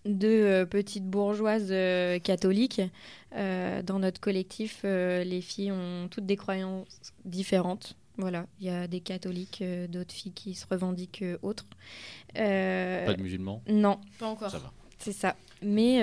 de 0.06 0.64
petites 0.66 1.06
bourgeoises 1.06 1.74
catholiques. 2.24 2.82
Dans 3.34 4.00
notre 4.00 4.20
collectif, 4.20 4.84
les 4.84 5.42
filles 5.42 5.72
ont 5.72 6.08
toutes 6.10 6.26
des 6.26 6.38
croyances 6.38 7.14
différentes. 7.26 7.96
Voilà, 8.18 8.48
il 8.60 8.66
y 8.66 8.70
a 8.70 8.88
des 8.88 9.00
catholiques, 9.00 9.64
d'autres 9.90 10.14
filles 10.14 10.32
qui 10.32 10.56
se 10.56 10.66
revendiquent 10.68 11.24
autres. 11.42 11.66
Pas 12.34 13.14
de 13.14 13.22
musulmans 13.22 13.62
Non. 13.68 14.00
Pas 14.20 14.28
encore. 14.28 14.50
Ça 14.50 14.58
va. 14.58 14.72
C'est 14.98 15.12
ça. 15.12 15.36
Mais 15.62 16.00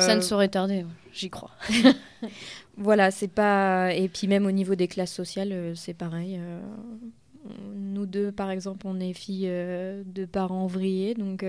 ça 0.00 0.14
ne 0.14 0.20
saurait 0.20 0.48
tarder, 0.48 0.84
j'y 1.12 1.30
crois. 1.30 1.50
voilà, 2.76 3.10
c'est 3.10 3.28
pas. 3.28 3.92
Et 3.94 4.08
puis 4.08 4.26
même 4.26 4.46
au 4.46 4.50
niveau 4.50 4.74
des 4.74 4.88
classes 4.88 5.12
sociales, 5.12 5.52
euh, 5.52 5.74
c'est 5.74 5.94
pareil. 5.94 6.38
Euh, 6.38 6.60
nous 7.74 8.06
deux, 8.06 8.32
par 8.32 8.50
exemple, 8.50 8.86
on 8.86 9.00
est 9.00 9.12
filles 9.12 9.48
euh, 9.48 10.02
de 10.06 10.24
parents 10.24 10.64
ouvriers, 10.64 11.14
donc 11.14 11.44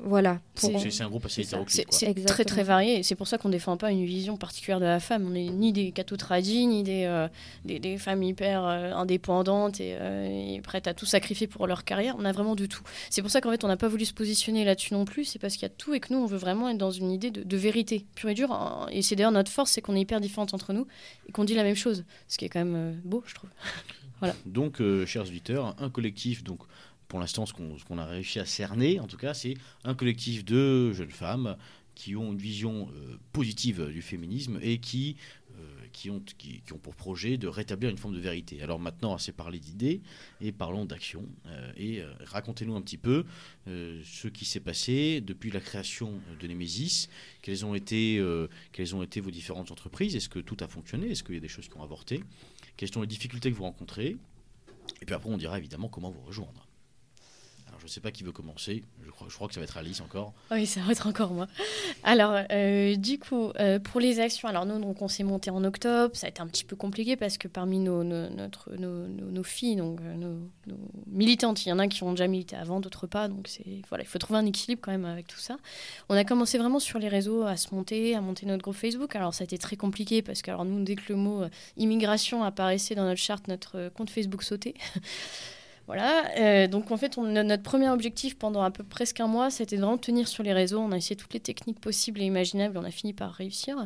voilà. 0.00 0.40
C'est 0.54 1.02
un 1.02 1.08
groupe 1.08 1.24
assez 1.26 1.42
hétéroclite. 1.42 1.86
C'est 1.90 2.24
très 2.26 2.44
très 2.44 2.64
varié. 2.64 3.02
C'est 3.02 3.14
pour 3.14 3.28
ça 3.28 3.38
qu'on 3.38 3.48
ne 3.48 3.52
défend 3.52 3.76
pas 3.76 3.92
une 3.92 4.04
vision 4.04 4.36
particulière 4.36 4.80
de 4.80 4.84
la 4.84 4.98
femme. 4.98 5.26
On 5.26 5.30
n'est 5.30 5.48
ni 5.48 5.72
des 5.72 5.92
cathos 5.92 6.16
tradis, 6.16 6.66
ni 6.66 6.82
des, 6.82 7.04
euh, 7.04 7.28
des, 7.64 7.96
femmes 7.96 8.22
hyper 8.22 8.64
euh, 8.64 8.92
indépendantes 8.92 9.80
euh, 9.80 10.54
et, 10.56 10.60
prêtes 10.62 10.88
à 10.88 10.94
tout 10.94 11.06
sacrifier 11.06 11.46
pour 11.46 11.66
leur 11.66 11.84
carrière. 11.84 12.16
On 12.18 12.24
a 12.24 12.32
vraiment 12.32 12.56
de 12.56 12.66
tout. 12.66 12.82
C'est 13.08 13.22
pour 13.22 13.30
ça 13.30 13.40
qu'en 13.40 13.50
fait, 13.50 13.62
on 13.62 13.68
n'a 13.68 13.76
pas 13.76 13.88
voulu 13.88 14.04
se 14.04 14.12
positionner 14.12 14.64
là-dessus 14.64 14.94
non 14.94 15.04
plus. 15.04 15.24
C'est 15.24 15.38
parce 15.38 15.54
qu'il 15.54 15.62
y 15.62 15.66
a 15.66 15.74
tout 15.76 15.94
et 15.94 16.00
que 16.00 16.12
nous, 16.12 16.18
on 16.18 16.26
veut 16.26 16.38
vraiment 16.38 16.68
être 16.68 16.78
dans 16.78 16.90
une 16.90 17.10
idée 17.10 17.30
de, 17.30 17.56
vérité 17.56 18.04
pure 18.16 18.30
et 18.30 18.34
dure. 18.34 18.88
Et 18.90 19.00
c'est 19.00 19.14
d'ailleurs 19.14 19.32
notre 19.32 19.50
force, 19.50 19.70
c'est 19.70 19.80
qu'on 19.80 19.94
est 19.94 20.00
hyper 20.00 20.20
différentes 20.20 20.54
entre 20.54 20.72
nous 20.72 20.86
et 21.28 21.32
qu'on 21.32 21.44
dit 21.44 21.54
la 21.54 21.62
même 21.62 21.76
chose. 21.76 22.04
Ce 22.26 22.36
qui 22.36 22.44
est 22.44 22.48
quand 22.48 22.64
même 22.64 23.00
beau, 23.04 23.22
je 23.26 23.34
trouve. 23.34 23.50
voilà. 24.18 24.34
Donc, 24.44 24.82
chers 25.06 25.22
auditeurs, 25.22 25.76
un 25.78 25.88
collectif 25.88 26.42
donc 26.42 26.60
pour 27.08 27.20
l'instant, 27.20 27.46
ce 27.46 27.52
qu'on 27.52 27.98
a 27.98 28.04
réussi 28.04 28.38
à 28.38 28.46
cerner, 28.46 29.00
en 29.00 29.06
tout 29.06 29.16
cas, 29.16 29.34
c'est 29.34 29.54
un 29.84 29.94
collectif 29.94 30.44
de 30.44 30.92
jeunes 30.92 31.10
femmes 31.10 31.56
qui 31.94 32.16
ont 32.16 32.32
une 32.32 32.38
vision 32.38 32.88
positive 33.32 33.86
du 33.86 34.02
féminisme 34.02 34.58
et 34.62 34.78
qui 34.78 35.16
qui 35.94 36.10
ont, 36.10 36.20
pour 36.82 36.94
projet 36.94 37.38
de 37.38 37.46
rétablir 37.46 37.88
une 37.88 37.96
forme 37.96 38.14
de 38.14 38.20
vérité. 38.20 38.60
Alors 38.62 38.80
maintenant, 38.80 39.14
assez 39.14 39.32
parlé 39.32 39.60
d'idées 39.60 40.02
et 40.40 40.50
parlons 40.50 40.84
d'action. 40.84 41.24
Euh, 41.46 41.72
et 41.76 42.02
euh, 42.02 42.12
racontez-nous 42.24 42.74
un 42.74 42.82
petit 42.82 42.98
peu 42.98 43.24
euh, 43.68 44.02
ce 44.04 44.26
qui 44.28 44.44
s'est 44.44 44.60
passé 44.60 45.20
depuis 45.20 45.50
la 45.50 45.60
création 45.60 46.20
de 46.40 46.46
Nemesis. 46.48 47.08
Quelles 47.42 47.64
ont 47.64 47.74
été 47.74 48.20
vos 48.20 49.30
différentes 49.30 49.70
entreprises? 49.70 50.16
Est-ce 50.16 50.28
que 50.28 50.40
tout 50.40 50.56
a 50.60 50.68
fonctionné? 50.68 51.12
Est-ce 51.12 51.22
qu'il 51.22 51.36
y 51.36 51.38
a 51.38 51.40
des 51.40 51.48
choses 51.48 51.68
qui 51.68 51.76
ont 51.76 51.82
avorté? 51.82 52.22
Quelles 52.76 52.92
sont 52.92 53.00
les 53.00 53.06
difficultés 53.06 53.50
que 53.50 53.56
vous 53.56 53.62
rencontrez? 53.64 54.16
Et 55.00 55.06
puis 55.06 55.14
après, 55.14 55.30
on 55.30 55.38
dira 55.38 55.58
évidemment 55.58 55.88
comment 55.88 56.10
vous 56.10 56.22
rejoindre. 56.22 56.63
Je 57.84 57.90
ne 57.90 57.92
sais 57.92 58.00
pas 58.00 58.12
qui 58.12 58.24
veut 58.24 58.32
commencer. 58.32 58.82
Je 59.04 59.10
crois, 59.10 59.46
que 59.46 59.52
ça 59.52 59.60
va 59.60 59.64
être 59.64 59.76
Alice 59.76 60.00
encore. 60.00 60.32
Oui, 60.50 60.64
ça 60.64 60.80
va 60.80 60.92
être 60.92 61.06
encore 61.06 61.32
moi. 61.32 61.48
Alors, 62.02 62.34
euh, 62.50 62.96
du 62.96 63.18
coup, 63.18 63.50
euh, 63.60 63.78
pour 63.78 64.00
les 64.00 64.20
actions, 64.20 64.48
alors 64.48 64.64
nous, 64.64 64.78
donc, 64.78 65.02
on 65.02 65.08
s'est 65.08 65.22
monté 65.22 65.50
en 65.50 65.62
octobre. 65.64 66.16
Ça 66.16 66.26
a 66.26 66.30
été 66.30 66.40
un 66.40 66.46
petit 66.46 66.64
peu 66.64 66.76
compliqué 66.76 67.14
parce 67.16 67.36
que 67.36 67.46
parmi 67.46 67.78
nos, 67.78 68.02
filles, 69.42 69.76
donc 69.76 70.00
euh, 70.00 70.14
nos, 70.16 70.78
militantes, 71.08 71.66
il 71.66 71.68
y 71.68 71.72
en 71.72 71.78
a 71.78 71.86
qui 71.86 72.02
ont 72.04 72.12
déjà 72.12 72.26
milité 72.26 72.56
avant, 72.56 72.80
d'autres 72.80 73.06
pas. 73.06 73.28
Donc, 73.28 73.50
voilà, 73.90 74.02
il 74.02 74.06
faut 74.06 74.18
trouver 74.18 74.38
un 74.38 74.46
équilibre 74.46 74.80
quand 74.82 74.92
même 74.92 75.04
avec 75.04 75.26
tout 75.26 75.38
ça. 75.38 75.58
On 76.08 76.16
a 76.16 76.24
commencé 76.24 76.56
vraiment 76.56 76.80
sur 76.80 76.98
les 76.98 77.08
réseaux 77.08 77.42
à 77.42 77.58
se 77.58 77.74
monter, 77.74 78.14
à 78.14 78.22
monter 78.22 78.46
notre 78.46 78.62
groupe 78.62 78.76
Facebook. 78.76 79.14
Alors, 79.14 79.34
ça 79.34 79.42
a 79.42 79.44
été 79.44 79.58
très 79.58 79.76
compliqué 79.76 80.22
parce 80.22 80.40
que, 80.40 80.50
alors, 80.50 80.64
nous, 80.64 80.82
dès 80.84 80.94
que 80.94 81.12
le 81.12 81.16
mot 81.16 81.42
immigration 81.76 82.44
apparaissait 82.44 82.94
dans 82.94 83.04
notre 83.04 83.20
charte, 83.20 83.46
notre 83.46 83.90
compte 83.90 84.08
Facebook 84.08 84.42
sautait. 84.42 84.72
Voilà, 85.86 86.30
euh, 86.38 86.66
donc 86.66 86.90
en 86.90 86.96
fait, 86.96 87.18
notre 87.18 87.62
premier 87.62 87.90
objectif 87.90 88.38
pendant 88.38 88.62
à 88.62 88.70
peu 88.70 88.82
près 88.82 89.04
presque 89.04 89.20
un 89.20 89.26
mois, 89.26 89.50
c'était 89.50 89.76
de 89.76 89.82
vraiment 89.82 89.98
tenir 89.98 90.28
sur 90.28 90.42
les 90.44 90.52
réseaux. 90.52 90.78
On 90.78 90.92
a 90.92 90.96
essayé 90.96 91.16
toutes 91.16 91.34
les 91.34 91.40
techniques 91.40 91.80
possibles 91.80 92.22
et 92.22 92.24
imaginables, 92.24 92.78
on 92.78 92.84
a 92.84 92.90
fini 92.90 93.12
par 93.12 93.32
réussir. 93.32 93.76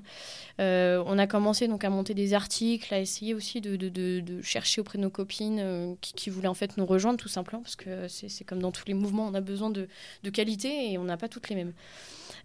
Euh, 0.61 1.03
on 1.07 1.19
a 1.19 1.27
commencé 1.27 1.67
donc 1.67 1.83
à 1.83 1.91
monter 1.91 2.15
des 2.15 2.35
articles, 2.35 2.93
à 2.95 3.01
essayer 3.01 3.35
aussi 3.35 3.61
de, 3.63 4.43
chercher 4.43 4.83
auprès 4.83 4.99
de 4.99 5.03
nos 5.03 5.11
copines 5.11 5.59
euh, 5.61 5.95
qui, 6.01 6.29
voulaient 6.31 6.47
en 6.47 6.55
fait 6.55 6.77
nous 6.77 6.87
rejoindre 6.87 7.19
tout 7.19 7.29
simplement, 7.29 7.63
parce 7.63 7.75
que 7.75 8.07
c'est 8.07 8.45
comme 8.45 8.61
dans 8.61 8.71
tous 8.71 8.85
les 8.87 8.95
mouvements, 8.95 9.27
on 9.27 9.35
a 9.35 9.41
besoin 9.41 9.71
de, 9.71 9.89
qualité 10.31 10.93
et 10.93 10.99
on 10.99 11.05
n'a 11.05 11.17
pas 11.17 11.29
toutes 11.29 11.49
les 11.49 11.57
mêmes. 11.57 11.73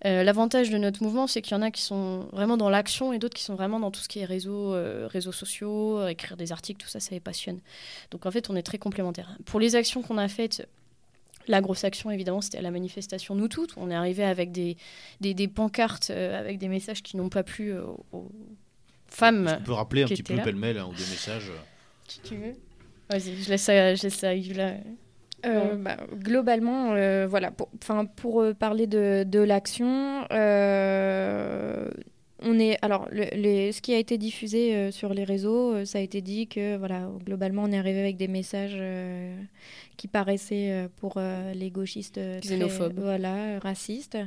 L'avantage 0.05 0.69
de 0.69 0.77
notre 0.77 1.01
mouvement, 1.01 1.27
c'est 1.27 1.41
qu'il 1.41 1.55
y 1.55 1.57
en 1.57 1.61
a 1.61 1.71
qui 1.71 1.81
sont 1.81 2.27
vraiment 2.33 2.57
dans 2.57 2.69
l'action 2.69 3.13
et 3.13 3.19
d'autres 3.19 3.35
qui 3.35 3.43
sont 3.43 3.55
vraiment 3.55 3.79
dans 3.79 3.91
tout 3.91 4.01
ce 4.01 4.09
qui 4.09 4.19
est 4.19 4.25
réseaux, 4.25 4.73
réseaux 5.07 5.31
sociaux, 5.31 6.05
écrire 6.07 6.35
des 6.35 6.51
articles, 6.51 6.83
tout 6.83 6.89
ça, 6.89 6.99
ça 6.99 7.11
les 7.11 7.21
passionne. 7.21 7.59
Donc 8.11 8.25
en 8.25 8.31
fait, 8.31 8.49
on 8.49 8.55
est 8.55 8.63
très 8.63 8.77
complémentaires. 8.77 9.37
Pour 9.45 9.59
les 9.59 9.75
actions 9.75 10.01
qu'on 10.01 10.17
a 10.17 10.27
faites, 10.27 10.67
la 11.47 11.61
grosse 11.61 11.83
action, 11.83 12.09
évidemment, 12.11 12.41
c'était 12.41 12.59
à 12.59 12.61
la 12.61 12.71
manifestation 12.71 13.35
Nous 13.35 13.47
Toutes. 13.47 13.73
On 13.77 13.89
est 13.91 13.95
arrivé 13.95 14.23
avec 14.23 14.51
des, 14.51 14.77
des, 15.19 15.47
pancartes, 15.47 16.09
avec 16.09 16.57
des 16.57 16.67
messages 16.67 17.03
qui 17.03 17.17
n'ont 17.17 17.29
pas 17.29 17.43
plu 17.43 17.73
aux 17.77 18.31
femmes. 19.07 19.55
Tu 19.57 19.63
peux 19.63 19.73
rappeler 19.73 20.03
un 20.03 20.07
petit 20.07 20.23
peu 20.23 20.35
pêle-mêle 20.35 20.77
hein, 20.77 20.87
ou 20.89 20.93
des 20.93 21.05
messages 21.09 21.51
Si 22.07 22.21
tu 22.21 22.35
veux. 22.35 22.53
Vas-y, 23.09 23.43
je 23.43 23.49
laisse 23.49 23.63
ça, 23.63 23.95
je 23.95 24.03
laisse 24.03 24.15
ça 24.15 24.33
euh, 25.45 25.75
bah, 25.75 25.97
globalement, 26.13 26.93
euh, 26.93 27.27
voilà, 27.27 27.51
pour, 27.51 27.69
pour 28.15 28.41
euh, 28.41 28.53
parler 28.53 28.87
de, 28.87 29.25
de 29.27 29.39
l'action, 29.39 30.21
on 32.43 32.59
est 32.59 32.77
alors 32.81 33.07
le, 33.11 33.71
ce 33.71 33.81
qui 33.81 33.93
a 33.93 33.97
été 33.97 34.17
diffusé 34.17 34.91
sur 34.91 35.13
les 35.13 35.23
réseaux, 35.23 35.85
ça 35.85 35.97
a 35.99 36.01
été 36.01 36.21
dit 36.21 36.47
que 36.47 36.77
voilà, 36.77 37.09
globalement, 37.25 37.63
on 37.63 37.71
est 37.71 37.77
arrivé 37.77 37.99
avec 37.99 38.17
des 38.17 38.27
messages 38.27 38.79
qui 39.97 40.07
paraissaient 40.07 40.89
pour 40.97 41.19
les 41.53 41.71
gauchistes 41.71 42.19
xénophobes, 42.41 42.99
voilà, 42.99 43.59
racistes. 43.59 44.17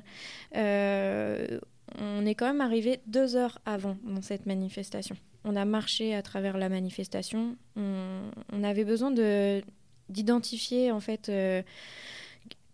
on 0.55 2.27
est 2.27 2.35
quand 2.35 2.47
même 2.47 2.61
arrivé 2.61 3.01
deux 3.07 3.37
heures 3.37 3.59
avant 3.65 3.97
dans 4.05 4.23
cette 4.23 4.47
manifestation. 4.47 5.17
On 5.45 5.55
a 5.55 5.65
marché 5.65 6.15
à 6.15 6.23
travers 6.23 6.59
la 6.59 6.69
manifestation. 6.69 7.57
on 7.77 8.65
avait 8.65 8.85
besoin 8.85 9.11
de 9.11 9.63
d'identifier 10.09 10.91
en 10.93 11.01
fait 11.01 11.29
euh, 11.29 11.63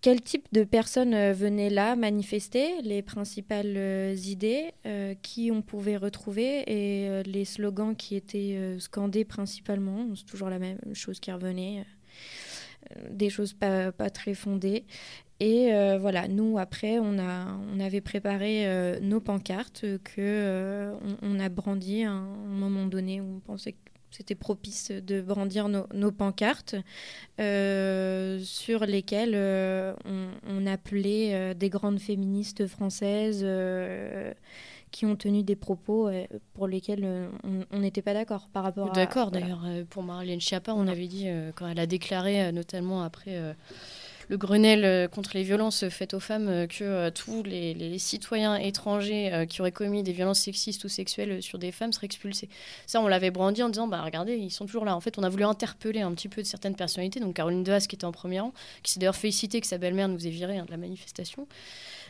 quel 0.03 0.21
type 0.21 0.49
de 0.53 0.65
personnes 0.65 1.15
euh, 1.15 1.33
venaient 1.33 1.71
là 1.71 1.97
manifester, 1.97 2.83
les 2.83 3.03
principales 3.03 3.75
euh, 3.77 4.15
idées 4.27 4.73
qui 5.23 5.51
on 5.53 5.63
pouvait 5.63 5.97
retrouver 5.97 6.65
et 6.67 7.23
les 7.23 7.45
slogans 7.45 7.95
qui 7.97 8.17
étaient 8.17 8.77
scandés 8.79 9.25
principalement? 9.25 10.07
C'est 10.15 10.27
toujours 10.27 10.51
la 10.51 10.59
même 10.59 10.79
chose 10.93 11.21
qui 11.21 11.31
revenait, 11.33 11.85
des 13.11 13.31
choses 13.31 13.53
pas, 13.53 13.93
pas, 13.93 14.11
très 14.11 14.35
fondées. 14.35 14.85
Et 15.41 15.71
voilà, 15.99 16.29
nous 16.29 16.59
après, 16.59 16.99
on, 16.99 17.19
a, 17.19 17.57
on 17.73 17.81
avait 17.81 18.01
préparé 18.01 18.99
nos 19.01 19.21
pancartes 19.21 19.85
que 20.05 20.93
on, 21.23 21.39
a 21.39 21.49
brandi 21.49 22.05
à 22.05 22.13
un 22.13 22.35
moment 22.47 22.87
donné 22.87 23.21
où 23.21 23.37
on 23.37 23.41
pensait 23.41 23.73
que 23.73 23.92
c'était 24.13 24.35
propice 24.35 24.91
de 24.91 25.21
brandir 25.23 25.69
nos, 25.69 26.13
pancartes 26.13 26.77
euh, 27.41 28.39
sur 28.45 28.85
lesquelles 28.85 29.35
euh, 29.35 29.95
on, 30.47 30.67
appelait 30.67 31.35
euh, 31.35 31.55
des 31.55 31.71
grandes 31.71 31.99
féministes 31.99 32.67
françaises 32.67 33.45
qui 34.91 35.07
ont 35.07 35.17
tenu 35.17 35.43
des 35.43 35.57
propos 35.57 36.11
pour 36.53 36.69
lesquels 36.69 37.31
on 37.71 37.79
n'était 37.79 38.03
pas 38.03 38.13
d'accord 38.13 38.49
par 38.53 38.63
rapport 38.63 38.91
à... 38.91 38.93
D'accord, 38.93 39.31
d'ailleurs, 39.31 39.65
pour 39.89 40.03
Marlène 40.03 40.41
Schiappa, 40.41 40.75
on 40.75 40.87
avait 40.87 41.07
dit, 41.07 41.27
quand 41.57 41.67
elle 41.67 41.81
a 41.81 41.87
déclaré, 41.87 42.53
notamment 42.53 43.03
après 43.03 43.57
le 44.33 44.39
Grenelle 44.39 44.87
euh, 44.87 45.09
contre 45.09 45.33
les 45.35 45.43
violences 45.43 45.87
faites 45.91 46.15
aux 46.15 46.21
femmes 46.21 46.49
euh, 46.49 46.67
que 46.67 46.85
euh, 46.85 47.11
tous 47.11 47.43
les, 47.43 47.99
citoyens 47.99 48.57
étrangers 48.57 49.47
qui 49.49 49.61
auraient 49.61 49.73
commis 49.73 50.03
des 50.03 50.13
violences 50.13 50.41
sexistes 50.41 50.83
ou 50.85 50.89
sexuelles 50.89 51.43
sur 51.43 51.59
des 51.59 51.71
femmes 51.71 51.93
seraient 51.93 52.07
expulsés. 52.07 52.49
Ça, 52.87 53.01
on 53.03 53.09
l'avait 53.09 53.31
brandi 53.31 53.63
en 53.63 53.69
disant, 53.69 53.87
bah 53.87 54.01
regardez, 54.03 54.37
ils 54.37 54.51
sont 54.51 54.65
toujours 54.65 54.87
là. 54.87 54.97
En 54.97 55.01
fait, 55.01 55.19
on 55.19 55.23
a 55.23 55.29
voulu 55.29 55.45
interpeller 55.45 56.01
un 56.01 56.13
petit 56.15 56.29
peu 56.29 56.41
de 56.41 56.47
certaines 56.47 56.75
personnalités. 56.75 57.21
Donc 57.21 57.35
Caroline 57.35 57.63
Deas, 57.63 57.87
qui 57.87 57.95
était 57.97 58.07
en 58.07 58.13
premier 58.13 58.41
rang, 58.41 58.55
qui 58.83 58.93
s'est 58.93 59.01
d'ailleurs 59.01 59.17
félicité 59.17 59.61
que 59.61 59.67
sa 59.67 59.77
belle-mère 59.77 60.09
nous 60.09 60.27
ait 60.27 60.31
viré 60.31 60.57
hein, 60.57 60.65
de 60.65 60.71
la 60.71 60.79
manifestation. 60.79 61.47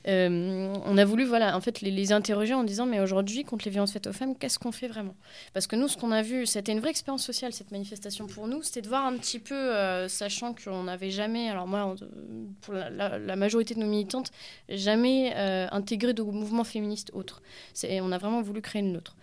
Euh, 0.08 0.74
on 0.84 0.98
a 0.98 1.04
voulu 1.04 1.24
voilà, 1.24 1.56
en 1.56 1.60
fait, 1.60 1.80
les, 1.80 2.12
interroger 2.12 2.54
en 2.54 2.64
disant 2.64 2.86
mais 2.86 3.00
aujourd'hui, 3.00 3.44
contre 3.44 3.64
les 3.64 3.70
violences 3.70 3.92
faites 3.92 4.06
aux 4.06 4.12
femmes, 4.12 4.36
qu'est-ce 4.36 4.58
qu'on 4.58 4.72
fait 4.72 4.88
vraiment? 4.88 5.14
Parce 5.52 5.66
que 5.66 5.76
nous, 5.76 5.88
ce 5.88 5.96
qu'on 5.96 6.10
a 6.10 6.22
vu, 6.22 6.46
c'était 6.46 6.72
une 6.72 6.80
vraie 6.80 6.90
expérience 6.90 7.24
sociale, 7.24 7.52
cette 7.52 7.70
manifestation 7.70 8.26
pour 8.26 8.48
nous, 8.48 8.62
c'était 8.62 8.82
de 8.82 8.88
voir 8.88 9.06
un 9.06 9.16
petit 9.16 9.38
peu, 9.38 9.54
euh, 9.54 10.08
sachant 10.08 10.54
qu'on 10.54 10.84
n'avait 10.84 11.10
jamais, 11.10 11.48
alors 11.48 11.66
moi, 11.66 11.94
pour 12.62 12.74
la, 12.74 13.36
majorité 13.36 13.74
de 13.74 13.80
nos 13.80 13.86
militantes, 13.86 14.30
jamais 14.68 15.32
euh, 15.36 15.66
intégré 15.70 16.12
de 16.12 16.22
mouvement 16.22 16.64
féministe 16.64 17.10
autre. 17.14 17.42
On 17.84 18.12
a 18.12 18.18
vraiment 18.18 18.42
voulu 18.42 18.60
créer 18.60 18.82
une 18.82 18.96
autre. 18.96 19.16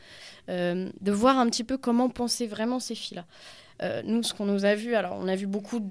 de 0.48 1.12
voir 1.12 1.38
un 1.38 1.50
petit 1.50 1.64
peu 1.64 1.78
comment 1.78 2.10
pensaient 2.10 2.48
vraiment 2.48 2.80
ces 2.80 2.96
filles-là. 2.96 4.02
nous, 4.04 4.24
ce 4.24 4.34
qu'on 4.34 4.46
nous 4.46 4.66
a 4.66 4.76
vu, 4.76 4.96
alors 4.96 5.18
on 5.20 5.28
a 5.28 5.36
vu 5.36 5.48
beaucoup 5.48 5.82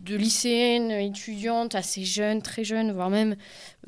de 0.00 0.16
lycéennes, 0.16 0.90
étudiantes, 0.90 1.74
assez 1.74 2.04
jeunes, 2.04 2.42
très 2.42 2.64
jeunes, 2.64 2.92
voire 2.92 3.10
même 3.10 3.36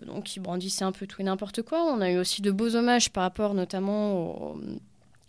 euh, 0.00 0.06
donc 0.06 0.24
qui 0.24 0.40
brandissaient 0.40 0.84
un 0.84 0.92
peu 0.92 1.06
tout 1.06 1.20
et 1.20 1.24
n'importe 1.24 1.62
quoi. 1.62 1.84
On 1.84 2.00
a 2.00 2.10
eu 2.10 2.18
aussi 2.18 2.42
de 2.42 2.50
beaux 2.50 2.76
hommages 2.76 3.10
par 3.10 3.22
rapport 3.22 3.54
notamment 3.54 4.52
aux, 4.52 4.60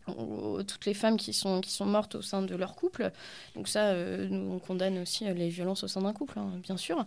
toutes 0.06 0.86
les 0.86 0.94
femmes 0.94 1.18
qui 1.18 1.34
sont, 1.34 1.62
qui 1.62 1.72
sont 1.72 1.86
mortes 1.86 2.16
au 2.16 2.22
sein 2.22 2.42
de 2.42 2.56
leur 2.56 2.76
couple. 2.76 3.12
Donc 3.56 3.68
ça, 3.68 3.88
euh, 3.88 4.28
nous, 4.30 4.54
on 4.54 4.60
condamne 4.60 5.00
aussi 5.00 5.28
euh, 5.28 5.34
les 5.34 5.50
violences 5.50 5.84
au 5.84 5.88
sein 5.88 6.02
d'un 6.02 6.14
couple, 6.14 6.40
hein, 6.40 6.52
bien 6.62 6.78
sûr. 6.78 7.06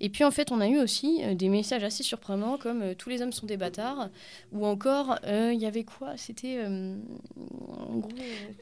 Et 0.00 0.08
puis 0.08 0.24
en 0.24 0.30
fait, 0.30 0.50
on 0.50 0.60
a 0.60 0.68
eu 0.68 0.78
aussi 0.78 1.20
euh, 1.22 1.34
des 1.34 1.48
messages 1.48 1.84
assez 1.84 2.02
surprenants 2.02 2.56
comme 2.56 2.94
tous 2.94 3.10
les 3.10 3.22
hommes 3.22 3.32
sont 3.32 3.46
des 3.46 3.56
bâtards, 3.56 4.08
ou 4.52 4.66
encore, 4.66 5.18
il 5.26 5.58
y 5.58 5.66
avait 5.66 5.84
quoi? 5.84 6.16
C'était... 6.16 6.64
en 6.64 7.98
gros... 7.98 8.10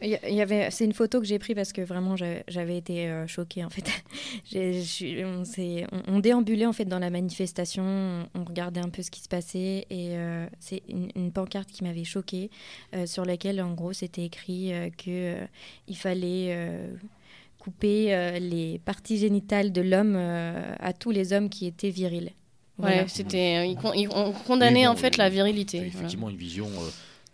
Il 0.03 0.09
y, 0.09 0.41
avait... 0.41 0.71
C'est 0.71 0.85
une 0.85 0.93
photo 0.93 1.21
que 1.21 1.27
j'ai 1.27 1.39
prise 1.39 1.55
parce 1.55 1.73
que 1.73 1.83
vraiment, 1.83 2.17
j'avais 2.17 2.77
été 2.77 3.25
choquée, 3.27 3.65
en 3.65 3.71
fait. 3.71 3.87
on, 6.09 6.19
déambulait, 6.19 6.67
en 6.67 6.73
fait, 6.73 6.85
dans 6.85 6.99
la 6.99 7.11
manifestation, 7.11 8.29
on 8.35 8.45
regardait 8.45 8.81
un 8.81 8.89
peu 8.89 9.03
ce 9.03 9.11
qui 9.11 9.21
se 9.21 9.29
passait, 9.29 9.87
et 9.91 10.17
c'est 10.61 10.83
une, 10.89 11.11
une, 11.15 11.33
pancarte 11.33 11.71
qui 11.71 11.85
m'avait 11.85 12.05
choquée, 12.05 12.51
sur 13.07 13.25
laquelle, 13.25 13.61
en 13.63 13.76
gros, 13.77 13.93
c'était 13.93 14.25
écrit 14.25 14.73
euh, 14.73 14.91
qu'il 14.91 15.13
euh, 15.13 15.47
fallait 15.95 16.49
euh, 16.51 16.97
couper 17.59 18.39
les 18.41 18.81
parties 18.85 19.19
génitales 19.19 19.73
de 19.73 19.81
l'homme 19.81 20.17
à 20.17 20.93
tous 20.93 21.11
les 21.11 21.33
hommes 21.33 21.49
qui 21.49 21.67
étaient 21.67 21.91
virils. 21.91 22.33
Ouais, 22.79 23.07
c'était, 23.09 23.69
ils, 23.69 24.09
on 24.11 24.33
condamnait 24.33 24.87
en 24.87 24.95
fait 24.95 25.17
la 25.17 25.29
virilité. 25.29 25.79
Effectivement, 25.79 26.29
une 26.31 26.37
vision 26.37 26.69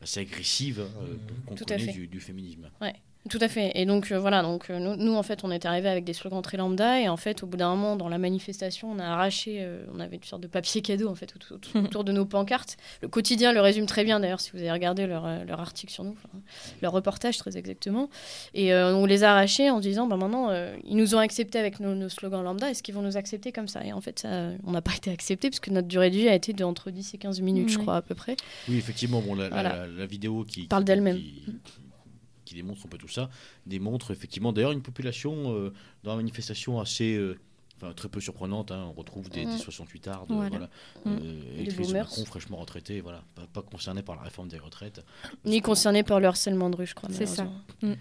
assez 0.00 0.20
agressive 0.20 0.81
hein, 0.81 1.57
du, 1.92 2.07
du, 2.07 2.20
féminisme. 2.20 2.70
Ouais. 2.81 2.94
Tout 3.30 3.38
à 3.40 3.46
fait. 3.48 3.70
Et 3.76 3.87
donc, 3.87 4.11
euh, 4.11 4.18
voilà, 4.18 4.42
donc, 4.42 4.68
euh, 4.68 4.80
nous, 4.80 4.96
nous, 4.96 5.14
en 5.14 5.22
fait, 5.22 5.44
on 5.44 5.52
est 5.52 5.64
arrivé 5.64 5.88
avec 5.88 6.02
des 6.02 6.12
slogans 6.12 6.42
très 6.42 6.56
lambda. 6.56 7.00
Et 7.00 7.08
en 7.08 7.16
fait, 7.16 7.44
au 7.44 7.46
bout 7.46 7.56
d'un 7.56 7.70
moment, 7.70 7.94
dans 7.94 8.08
la 8.08 8.18
manifestation, 8.18 8.90
on 8.90 8.98
a 8.98 9.04
arraché, 9.04 9.58
euh, 9.61 9.85
on 9.94 10.00
avait 10.00 10.16
une 10.16 10.24
sorte 10.24 10.42
de 10.42 10.48
papier 10.48 10.82
cadeau, 10.82 11.08
en 11.08 11.14
fait, 11.14 11.26
tout- 11.38 11.56
tout- 11.58 11.78
autour 11.96 12.02
de 12.02 12.11
nos 12.11 12.24
pancartes. 12.26 12.76
Le 13.00 13.06
quotidien 13.06 13.52
le 13.52 13.61
résume 13.61 13.87
très 13.87 14.02
bien, 14.02 14.18
d'ailleurs, 14.18 14.40
si 14.40 14.50
vous 14.50 14.58
avez 14.58 14.72
regardé 14.72 15.06
leur, 15.06 15.24
leur 15.44 15.61
article 15.61 15.92
sur 15.92 16.02
nous, 16.02 16.12
enfin, 16.12 16.37
leur 16.82 16.90
reportage, 16.92 17.37
très 17.38 17.56
exactement. 17.56 18.11
Et 18.54 18.74
euh, 18.74 18.92
on 18.96 19.06
les 19.06 19.22
a 19.22 19.30
arrachés 19.30 19.70
en 19.70 19.76
se 19.76 19.82
disant, 19.87 20.08
bah, 20.08 20.16
maintenant, 20.16 20.50
euh, 20.50 20.74
ils 20.85 20.96
nous 20.96 21.14
ont 21.14 21.18
acceptés 21.18 21.61
avec 21.61 21.78
nos, 21.78 21.94
nos 21.94 22.08
slogans 22.08 22.42
lambda. 22.42 22.70
Est-ce 22.70 22.82
qu'ils 22.82 22.94
vont 22.94 23.02
nous 23.02 23.16
accepter 23.16 23.52
comme 23.52 23.68
ça? 23.68 23.85
Et 23.85 23.92
en 23.92 24.00
fait, 24.00 24.18
ça, 24.18 24.48
on 24.64 24.72
n'a 24.72 24.82
pas 24.82 24.96
été 24.96 25.12
acceptés, 25.12 25.48
parce 25.48 25.61
que 25.61 25.70
notre 25.70 25.87
durée 25.87 26.11
de 26.11 26.16
vie 26.16 26.28
a 26.28 26.35
été 26.35 26.52
de 26.52 26.64
entre 26.64 26.90
10 26.90 27.14
et 27.14 27.18
15 27.18 27.40
minutes, 27.40 27.68
je 27.68 27.78
crois, 27.78 27.96
à 27.96 28.02
peu 28.02 28.16
près. 28.16 28.35
Oui, 28.68 28.78
effectivement, 28.78 29.20
bon, 29.20 29.37
la, 29.37 29.44
la- 29.44 29.48
Voilà. 29.50 29.68
la- 29.76 29.87
la 29.87 30.06
vidéo 30.06 30.44
qui 30.44 30.66
Parle 30.66 30.82
d'elle-même. 30.82 31.18
qui, 31.18 31.44
qui 32.53 32.62
démontre 32.62 32.85
un 32.85 32.88
peu 32.88 32.99
tout 32.99 33.09
ça, 33.09 33.29
démontre 33.67 34.11
effectivement 34.11 34.53
d'ailleurs 34.53 34.73
une 34.73 34.83
population 34.83 35.55
euh, 35.55 35.73
dans 36.05 36.11
la 36.12 36.17
manifestation 36.17 36.81
assez. 36.81 37.15
euh, 37.17 37.38
Enfin, 37.85 37.95
très 37.95 38.09
peu 38.09 38.21
surprenante, 38.21 38.71
hein. 38.71 38.85
on 38.91 38.93
retrouve 38.93 39.29
des, 39.29 39.45
des 39.45 39.55
Mm. 39.55 39.59
68 39.59 40.07
ardes, 40.07 40.27
Voilà. 40.31 40.51
voilà. 40.51 40.67
Mm. 41.05 41.19
Euh, 41.21 41.65
Des. 41.65 41.93
Macron, 41.93 42.25
fraîchement 42.25 42.59
retraités, 42.59 43.01
voilà, 43.01 43.25
pas, 43.35 43.45
pas 43.53 43.62
concernés 43.62 44.05
par 44.05 44.15
la 44.15 44.23
réforme 44.23 44.47
des 44.47 44.59
retraites. 44.61 45.05
Ni 45.45 45.61
concernés 45.62 46.05
par 46.05 46.21
le 46.21 46.27
harcèlement 46.29 46.71
de 46.71 46.77
rue, 46.77 46.87
je 46.87 46.95
crois. 46.95 47.09
C'est 47.11 47.27
ça. 47.27 47.43
malheureusement. 47.83 47.97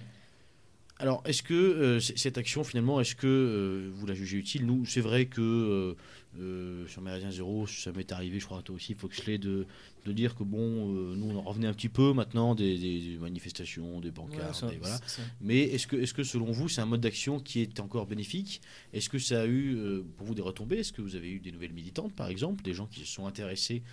Alors, 1.00 1.24
est-ce 1.26 1.42
que 1.42 1.56
euh, 1.56 2.00
cette 2.00 2.38
action, 2.38 2.64
finalement, 2.64 3.02
est-ce 3.02 3.16
que 3.16 3.26
euh, 3.26 3.90
vous 3.92 4.06
la 4.06 4.14
jugez 4.14 4.38
utile? 4.38 4.68
Nous, 4.68 4.86
c'est 4.86 5.02
vrai 5.02 5.26
que 5.26 5.42
euh, 5.42 5.96
euh, 6.40 6.88
sur 6.88 7.02
Méridien 7.02 7.32
Zéro, 7.32 7.66
ça 7.66 7.92
m'est 7.92 8.12
arrivé, 8.12 8.40
je 8.40 8.46
crois 8.46 8.60
à 8.60 8.62
toi 8.62 8.76
aussi, 8.76 8.94
Foxley, 8.94 9.40
de, 9.40 9.66
de 10.06 10.12
dire 10.14 10.36
que 10.36 10.44
bon, 10.44 10.96
euh, 10.96 11.16
nous, 11.16 11.30
on 11.30 11.36
en 11.38 11.42
revenait 11.42 11.68
un 11.68 11.74
petit 11.74 11.90
peu 11.90 12.14
maintenant 12.14 12.56
des, 12.56 12.78
des- 12.78 13.00
des 13.02 13.18
manifestations, 13.18 14.00
des 14.00 14.08
Ouais, 14.08 14.12
bancards, 14.12 14.56
ça- 14.56 14.72
voilà. 14.80 15.00
Mais 15.42 15.60
est-ce 15.60 15.86
que, 15.88 15.96
est 15.96 16.12
que 16.14 16.24
selon 16.24 16.52
vous, 16.52 16.70
c'est 16.70 16.82
un 16.82 16.86
mode 16.88 17.02
d'action 17.02 17.40
qui 17.40 17.62
est 17.62 17.80
encore 17.80 18.08
bénéfique? 18.08 18.62
Est-ce 18.94 19.10
que 19.10 19.20
ça 19.20 19.42
a 19.42 19.46
eu 19.46 19.76
euh, 19.76 20.04
pour 20.18 20.26
vous 20.28 20.36
des 20.36 20.42
retombées? 20.42 20.78
Est-ce 20.80 20.92
que 20.94 21.02
vous 21.02 21.16
avez 21.16 21.30
eu 21.32 21.40
des 21.40 21.52
nouvelles 21.52 21.74
militantes, 21.74 22.14
par 22.14 22.30
exemple, 22.30 22.64
des 22.64 22.74
gens 22.74 22.88
qui 22.88 23.02
se 23.02 23.06
sont 23.08 23.28
intéressés 23.28 23.84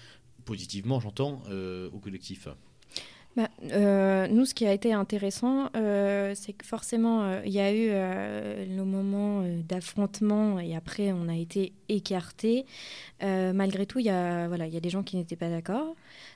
positivement, 0.44 0.98
j'entends, 1.00 1.42
euh, 1.50 1.90
au 1.92 1.98
collectif? 1.98 2.48
Bah, 3.36 3.48
euh, 3.70 4.26
nous, 4.28 4.44
ce 4.46 4.54
qui 4.54 4.66
a 4.66 4.72
été 4.72 4.92
intéressant, 4.92 5.70
euh, 5.76 6.32
c'est 6.34 6.52
que 6.52 6.66
forcément, 6.66 7.22
euh, 7.22 7.40
il 7.46 7.52
y 7.52 7.60
a 7.60 7.72
eu 7.72 7.88
le 8.76 8.84
moment 8.84 9.44
d'affrontement 9.68 10.58
et 10.58 10.74
après, 10.74 11.12
on 11.12 11.28
a 11.28 11.36
été 11.36 11.72
écartés. 11.88 12.66
Malgré 13.20 13.86
tout, 13.86 14.00
il 14.00 14.06
y, 14.06 14.10
a, 14.10 14.48
voilà, 14.48 14.66
il 14.66 14.74
y 14.74 14.76
a 14.76 14.80
des 14.80 14.90
gens 14.90 15.02
qui 15.02 15.16
n'étaient 15.16 15.36
pas 15.36 15.50
d'accord, 15.50 15.94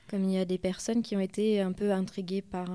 comme 0.09 0.23
il 0.23 0.31
y 0.31 0.37
a 0.37 0.45
des 0.45 0.57
personnes 0.57 1.01
qui 1.01 1.15
ont 1.15 1.19
été 1.19 1.61
un 1.61 1.73
peu 1.73 1.91
intriguées 1.91 2.41
par, 2.41 2.69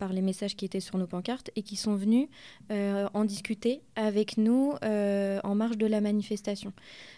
par 0.00 0.12
les 0.14 0.22
messages 0.22 0.56
qui 0.56 0.64
étaient 0.64 0.80
sur 0.80 0.98
nos 0.98 1.06
pancartes 1.06 1.50
et 1.56 1.62
qui 1.62 1.76
sont 1.76 1.94
venus 1.94 2.26
euh, 2.72 3.06
en 3.12 3.24
discuter 3.24 3.82
avec 3.96 4.38
nous 4.38 4.72
euh, 4.82 5.38
en 5.44 5.54
marge 5.54 5.76
de 5.76 5.86
la 5.86 6.00
manifestation. 6.00 6.72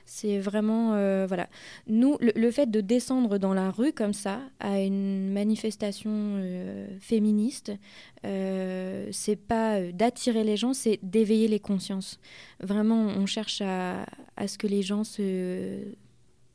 C'est 0.04 0.40
vraiment, 0.40 0.94
euh, 0.94 1.24
voilà. 1.26 1.48
Nous, 1.86 2.18
le, 2.20 2.50
fait 2.50 2.70
de 2.70 2.80
descendre 2.80 3.38
dans 3.38 3.54
la 3.54 3.70
rue 3.70 3.92
comme 3.92 4.12
ça, 4.12 4.40
à 4.58 4.80
une 4.80 5.32
manifestation 5.32 6.42
féministe, 7.00 7.72
c'est 8.22 9.36
pas 9.36 9.80
d'attirer 9.92 10.42
les 10.42 10.56
gens, 10.56 10.74
c'est 10.74 10.98
d'éveiller 11.04 11.46
les 11.46 11.60
consciences. 11.60 12.18
Vraiment, 12.60 13.06
on 13.16 13.26
cherche 13.26 13.62
à, 13.62 14.04
à 14.36 14.48
ce 14.48 14.58
que 14.58 14.66
les 14.66 14.82
gens 14.82 15.04
se. 15.04 15.78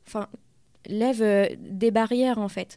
Enfin, 0.06 0.28
lèvent 0.88 1.22
euh, 1.22 1.46
des 1.60 1.90
barrières, 1.90 2.38
en 2.38 2.48
fait. 2.48 2.76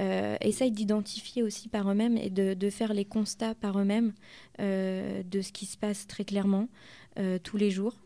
Euh, 0.00 0.36
essayent 0.40 0.72
d'identifier 0.72 1.42
aussi 1.42 1.68
par 1.68 1.90
eux-mêmes 1.90 2.16
et 2.16 2.30
de, 2.30 2.70
faire 2.70 2.94
les 2.94 3.04
constats 3.04 3.54
par 3.54 3.78
eux-mêmes 3.78 4.12
euh, 4.60 5.22
de 5.22 5.40
ce 5.40 5.52
qui 5.52 5.66
se 5.66 5.76
passe 5.76 6.06
très 6.06 6.24
clairement 6.24 6.68
euh, 7.18 7.38
tous 7.42 7.56
les 7.56 7.70
jours. 7.70 7.96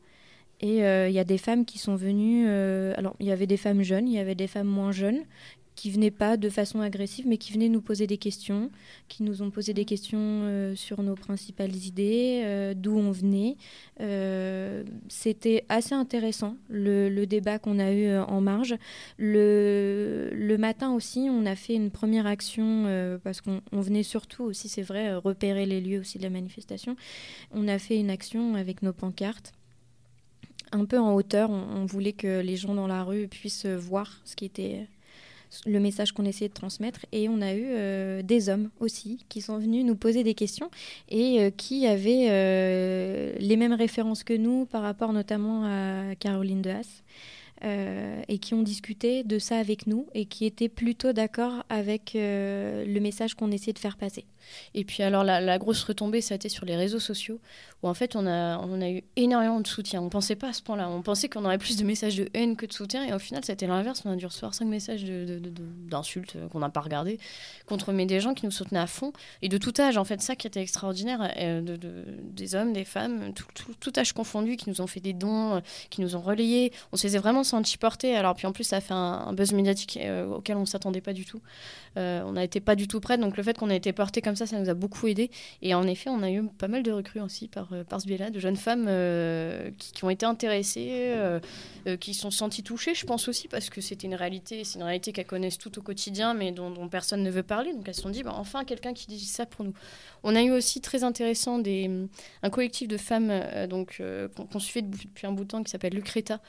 Et 0.61 0.85
euh, 0.85 1.09
il 1.09 1.15
y 1.15 1.19
a 1.19 1.25
des 1.25 1.39
femmes 1.39 1.65
qui 1.65 1.79
sont 1.79 1.97
venues. 1.97 2.49
alors, 2.97 3.15
il 3.21 3.27
y 3.27 3.31
avait 3.31 3.47
des 3.47 3.59
femmes 3.59 3.83
jeunes, 3.83 4.09
il 4.09 4.15
y 4.15 4.19
avait 4.19 4.35
des 4.35 4.47
femmes 4.47 4.69
moins 4.69 4.93
jeunes, 4.93 5.23
qui 5.77 5.91
venaient 5.91 6.11
pas 6.11 6.37
de 6.37 6.49
façon 6.49 6.81
agressive, 6.81 7.27
mais 7.29 7.37
qui 7.37 7.53
venaient 7.53 7.69
nous 7.69 7.83
poser 7.83 8.07
des 8.07 8.17
questions, 8.17 8.71
qui 9.09 9.23
nous 9.23 9.43
ont 9.43 9.51
posé 9.51 9.75
des 9.75 9.85
questions 9.85 10.19
euh, 10.19 10.75
sur 10.75 11.03
nos 11.03 11.15
principales 11.15 11.77
idées, 11.77 12.43
euh, 12.45 12.75
d'où 12.75 12.99
on 12.99 13.13
venait. 13.13 13.57
Euh, 14.01 14.83
C'était 15.09 15.65
assez 15.69 15.95
intéressant, 15.95 16.57
le, 16.71 17.11
le 17.11 17.27
débat 17.27 17.59
qu'on 17.59 17.79
a 17.79 17.93
eu 17.93 18.17
en 18.17 18.41
marge. 18.41 18.75
Le, 19.19 20.31
le 20.33 20.59
matin 20.59 20.93
aussi, 20.93 21.29
on 21.31 21.45
a 21.45 21.55
fait 21.55 21.75
une 21.75 21.91
première 21.91 22.27
action, 22.27 23.19
parce 23.23 23.43
qu'on 23.43 23.61
on 23.71 23.81
venait 23.83 24.03
surtout 24.03 24.45
aussi, 24.45 24.69
c'est 24.69 24.83
vrai, 24.83 25.15
repérer 25.15 25.67
les 25.67 25.81
lieux 25.83 26.01
aussi 26.01 26.17
de 26.17 26.23
la 26.23 26.31
manifestation. 26.31 26.97
On 27.53 27.69
a 27.69 27.79
fait 27.79 27.99
une 27.99 28.11
action 28.11 28.55
avec 28.55 28.83
nos 28.83 28.95
pancartes 28.95 29.53
un 30.73 30.87
peu 30.87 30.99
en 30.99 31.15
hauteur. 31.15 31.51
On, 31.51 31.83
on 31.83 31.85
voulait 31.85 32.15
que 32.15 32.41
les 32.41 32.57
gens 32.57 32.75
dans 32.75 32.87
la 32.87 33.05
rue 33.05 33.29
puissent 33.29 33.67
voir 33.67 34.21
ce 34.25 34.35
qui 34.35 34.47
était 34.47 34.89
le 35.67 35.81
message 35.81 36.13
qu'on 36.13 36.25
essayait 36.25 36.49
de 36.49 36.55
transmettre. 36.55 37.07
Et 37.13 37.29
on 37.29 37.41
a 37.41 37.53
eu 37.55 37.65
euh, 37.67 38.23
des 38.23 38.49
hommes 38.49 38.71
aussi 38.81 39.25
qui 39.29 39.41
sont 39.41 39.59
venus 39.59 39.85
nous 39.85 39.97
poser 39.97 40.23
des 40.23 40.35
questions 40.35 40.71
et 41.09 41.41
euh, 41.41 41.51
qui 41.51 41.87
avaient 41.87 42.27
euh, 42.31 43.33
les 43.39 43.57
mêmes 43.57 43.73
références 43.73 44.25
que 44.25 44.35
nous 44.35 44.67
par 44.67 44.83
rapport 44.83 45.13
notamment 45.13 45.65
à 45.65 46.15
Caroline 46.17 46.63
de 46.63 46.71
Haas. 46.71 47.03
Euh, 47.65 48.21
et 48.29 48.39
qui 48.39 48.55
ont 48.55 48.63
discuté 48.63 49.25
de 49.25 49.39
ça 49.39 49.59
avec 49.59 49.87
nous 49.87 50.07
et 50.15 50.27
qui 50.27 50.45
étaient 50.45 50.69
plutôt 50.69 51.13
d'accord 51.13 51.65
avec 51.69 52.15
euh, 52.15 52.85
le 52.85 53.01
message 53.01 53.35
qu'on 53.35 53.51
essayait 53.51 53.73
de 53.73 53.79
faire 53.79 53.97
passer. 53.97 54.25
Et 54.75 54.85
puis 54.85 55.03
alors 55.03 55.25
la, 55.25 55.59
grosse 55.59 55.83
retombée, 55.83 56.21
ça 56.21 56.35
a 56.35 56.37
été 56.37 56.49
sur 56.49 56.65
les 56.65 56.77
réseaux 56.77 57.01
sociaux, 57.01 57.41
où 57.83 57.89
en 57.89 57.95
fait 57.95 58.15
on 58.15 58.27
a, 58.27 58.59
on 58.59 58.81
a 58.81 58.91
eu 58.91 59.03
énormément 59.17 59.61
de 59.61 59.67
soutien. 59.67 60.01
On 60.01 60.09
pensait 60.09 60.37
pas 60.37 60.51
à 60.51 60.53
ce 60.53 60.63
point-là. 60.63 60.89
On 60.89 61.03
pensait 61.03 61.29
qu'on 61.29 61.45
aurait 61.45 61.59
plus 61.59 61.77
de 61.77 61.85
messages 61.85 62.17
de 62.17 62.29
haine 62.35 62.57
que 62.57 62.67
de 62.67 62.73
soutien, 62.73 63.05
et 63.05 63.13
au 63.13 63.19
final 63.19 63.45
c'était 63.45 63.67
l'inverse. 63.67 64.03
On 64.05 64.11
a 64.11 64.17
dû 64.17 64.27
recevoir 64.27 64.55
cinq 64.55 64.67
messages 64.67 65.05
d'insultes 65.05 66.37
qu'on 66.53 66.61
n'a 66.61 66.69
pas 66.69 66.81
regardé 66.81 67.19
contre 67.67 67.93
mais 67.93 68.07
des 68.07 68.21
gens 68.21 68.35
qui 68.35 68.45
nous 68.45 68.53
soutenaient 68.53 68.81
à 68.81 68.87
fond, 68.87 69.13
et 69.43 69.49
de 69.49 69.59
tout 69.59 69.73
âge. 69.81 69.97
En 69.97 70.05
fait, 70.05 70.21
ça 70.21 70.37
qui 70.37 70.47
était 70.47 70.61
extraordinaire, 70.61 71.33
euh, 71.39 71.61
de, 71.61 71.77
de- 71.77 72.05
des 72.23 72.55
hommes, 72.55 72.73
des 72.73 72.85
femmes, 72.85 73.33
tout, 73.35 73.47
tout- 73.81 73.93
âge 73.99 74.13
confondu, 74.13 74.57
qui 74.57 74.69
nous 74.69 74.81
ont 74.81 74.87
fait 74.87 75.01
des 75.01 75.13
dons, 75.13 75.63
qui 75.91 76.03
nous 76.03 76.15
ont 76.17 76.21
relayés. 76.21 76.73
On 76.93 76.97
s'est 76.97 77.17
vraiment 77.19 77.43
senti 77.47 77.79
porté. 77.79 78.17
Alors 78.17 78.35
puis 78.35 78.47
en 78.47 78.53
plus 78.53 78.65
ça 78.65 78.77
a 78.77 78.81
fait 78.81 78.95
un, 78.95 79.33
buzz 79.33 79.53
médiatique 79.53 79.99
euh, 80.01 80.27
auquel 80.27 80.57
on 80.57 80.67
s'attendait 80.67 81.01
pas 81.01 81.13
du 81.13 81.25
tout. 81.25 81.41
Euh, 81.97 82.23
on 82.27 82.33
n'était 82.33 82.61
pas 82.61 82.77
du 82.77 82.89
tout 82.89 83.01
prêts, 83.01 83.17
donc 83.17 83.37
le 83.37 83.43
fait 83.43 83.57
qu'on 83.57 83.71
ait 83.71 83.77
été 83.77 83.93
porté 83.93 84.21
comme 84.21 84.37
ça, 84.37 84.47
ça 84.47 84.59
nous 84.59 84.69
a 84.69 84.75
beaucoup 84.75 85.07
aidé. 85.07 85.31
Et 85.63 85.75
en 85.75 85.87
effet, 85.87 86.11
on 86.11 86.23
a 86.23 86.31
eu 86.31 86.43
pas 86.59 86.69
mal 86.69 86.83
de 86.83 86.93
recrues 86.93 87.21
aussi 87.21 87.49
par, 87.49 87.73
euh, 87.73 87.85
par 87.85 88.01
ce 88.01 88.07
biais-là, 88.07 88.31
de 88.31 88.39
jeunes 88.39 88.57
femmes 88.57 88.87
euh, 88.89 89.71
qui, 89.79 90.05
ont 90.05 90.11
été 90.11 90.27
intéressées, 90.27 91.15
qui 92.01 92.15
se 92.15 92.21
sont 92.21 92.31
senties 92.31 92.63
touchées, 92.63 92.95
je 92.95 93.07
pense 93.07 93.29
aussi, 93.29 93.49
parce 93.49 93.71
que 93.71 93.81
c'était 93.81 94.07
une 94.07 94.15
réalité, 94.15 94.65
c'est 94.65 94.79
une 94.79 94.85
réalité 94.85 95.13
qu'elles 95.13 95.27
connaissent 95.27 95.59
tout 95.59 95.79
au 95.79 95.83
quotidien, 95.83 96.35
mais 96.35 96.53
dont, 96.53 96.71
dont 96.71 96.89
personne 96.89 97.23
ne 97.23 97.31
veut 97.31 97.43
parler. 97.43 97.73
Donc 97.73 97.89
elles 97.89 97.95
se 97.95 98.03
sont 98.03 98.11
dit, 98.11 98.23
bah, 98.23 98.35
enfin, 98.37 98.65
quelqu'un 98.65 98.93
qui 98.93 99.07
dit 99.07 99.25
ça 99.25 99.47
pour 99.47 99.65
nous. 99.65 99.75
On 100.23 100.35
a 100.35 100.43
eu 100.43 100.51
aussi 100.51 100.81
très 100.81 101.05
intéressant 101.05 101.59
des, 101.59 101.91
un 102.43 102.51
collectif 102.51 102.89
de 102.89 102.97
femmes 102.97 103.29
euh, 103.31 103.67
donc, 103.67 103.97
euh, 104.01 104.29
qu'on 104.51 104.59
suivait 104.59 104.83
depuis 104.87 105.27
un 105.27 105.33
bout 105.33 105.45
de 105.45 105.49
temps 105.49 105.63
qui 105.63 105.71
s'appelle 105.71 105.95
Lucreta, 105.95 106.41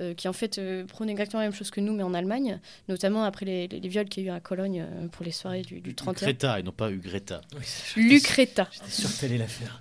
euh, 0.00 0.14
qui 0.14 0.28
en 0.28 0.32
fait 0.32 0.58
euh, 0.58 0.84
prône 0.84 1.08
exactement 1.08 1.40
la 1.40 1.48
même 1.48 1.54
chose 1.56 1.70
que 1.70 1.80
nous, 1.80 1.92
mais 1.94 2.02
en 2.02 2.14
Allemagne, 2.14 2.60
notamment 2.88 3.24
après 3.24 3.46
les, 3.46 3.68
les- 3.68 3.80
les 3.80 3.88
viols 3.88 4.08
qu'il 4.08 4.24
y 4.24 4.28
a 4.28 4.32
eu 4.32 4.36
à 4.36 4.40
Cologne 4.40 4.80
euh, 4.88 5.08
pour 5.08 5.24
les 5.24 5.32
soirées 5.32 5.62
du, 5.62 5.80
du 5.80 5.94
31. 5.94 6.26
Greta 6.26 6.60
et 6.60 6.62
non 6.62 6.72
pas 6.72 6.90
Ugreta. 6.90 7.40
Oui, 7.56 7.62
Lucreta. 7.96 8.68
J'étais 8.72 8.90
sûr 8.90 9.10
que 9.14 9.20
t'allais 9.20 9.38
la 9.38 9.46
faire. 9.46 9.80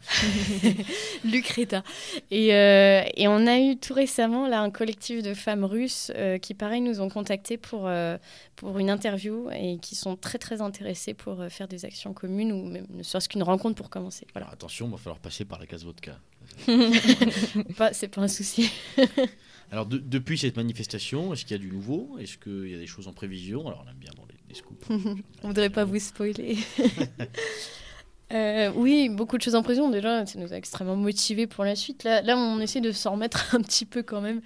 Lucreta. 1.25 1.84
Et, 2.30 2.54
euh, 2.54 3.04
et 3.15 3.27
on 3.27 3.47
a 3.47 3.60
eu 3.60 3.77
tout 3.77 3.93
récemment 3.93 4.47
là 4.47 4.62
un 4.62 4.69
collectif 4.71 5.21
de 5.23 5.34
femmes 5.34 5.65
russes 5.65 6.12
euh, 6.15 6.38
qui, 6.38 6.54
pareil, 6.54 6.82
nous 6.82 7.01
ont 7.01 7.10
contactés 7.10 7.58
pour, 7.58 7.88
euh, 7.88 8.17
pour 8.56 8.77
une 8.80 8.89
interview 8.89 9.49
et 9.51 9.77
qui 9.80 9.95
sont 9.95 10.15
très 10.15 10.38
très 10.38 10.62
intéressées 10.62 11.13
pour 11.13 11.41
euh, 11.41 11.49
faire 11.49 11.67
des 11.67 11.86
actions 11.86 12.13
communes 12.13 12.51
ou 12.51 12.65
même 12.65 12.86
ne 12.89 13.04
serait-ce 13.04 13.30
qu'une 13.32 13.44
rencontre 13.44 13.76
pour 13.76 13.89
commencer. 13.89 14.28
Voilà. 14.34 14.46
Alors 14.48 14.54
attention, 14.54 14.88
il 14.88 14.91
va 14.91 14.98
falloir 14.98 15.20
passer 15.20 15.46
par 15.46 15.60
la 15.60 15.65
case 15.65 15.84
vodka. 15.86 16.20
Pas- 17.78 17.94
C'est 17.94 18.08
pas 18.10 18.22
un 18.22 18.28
souci. 18.28 18.70
Alors 19.72 19.86
de- 19.86 19.98
depuis 20.00 20.38
cette 20.38 20.58
manifestation, 20.58 21.34
est-ce 21.34 21.46
qu'il 21.46 21.56
y 21.56 21.60
a 21.60 21.63
du 21.63 21.72
nouveau? 21.72 22.17
Est-ce 22.20 22.38
qu'il 22.38 22.70
y 22.70 22.76
a 22.76 22.78
des 22.78 22.88
choses 22.88 23.08
en 23.08 23.13
prévision? 23.13 23.65
Alors 23.67 23.84
on 23.86 23.89
aime 23.89 23.96
bien 23.98 24.12
dans 24.17 24.26
les, 24.26 24.36
les 24.50 24.56
scoops. 24.56 24.86
On 25.44 25.48
voudrait 25.48 25.70
pas 25.70 25.86
vous 25.86 25.98
spoiler. 26.00 26.58
Euh, 28.34 28.72
oui, 28.76 29.10
beaucoup 29.10 29.38
de 29.38 29.41
choses 29.41 29.56
en 29.56 29.62
prison 29.62 29.89
déjà, 29.89 30.26
ça 30.26 30.39
nous 30.39 30.54
a 30.54 30.56
extrêmement 30.56 30.96
motivés 30.96 31.48
pour 31.48 31.65
la 31.65 31.76
suite. 31.76 32.04
Là, 32.06 32.22
là 32.22 32.38
on 32.38 32.60
essaie 32.62 32.80
de 32.80 32.91
s'en 32.94 33.12
remettre 33.12 33.54
un 33.56 33.62
petit 33.62 33.86
peu 33.86 34.04
quand 34.04 34.22
même. 34.22 34.41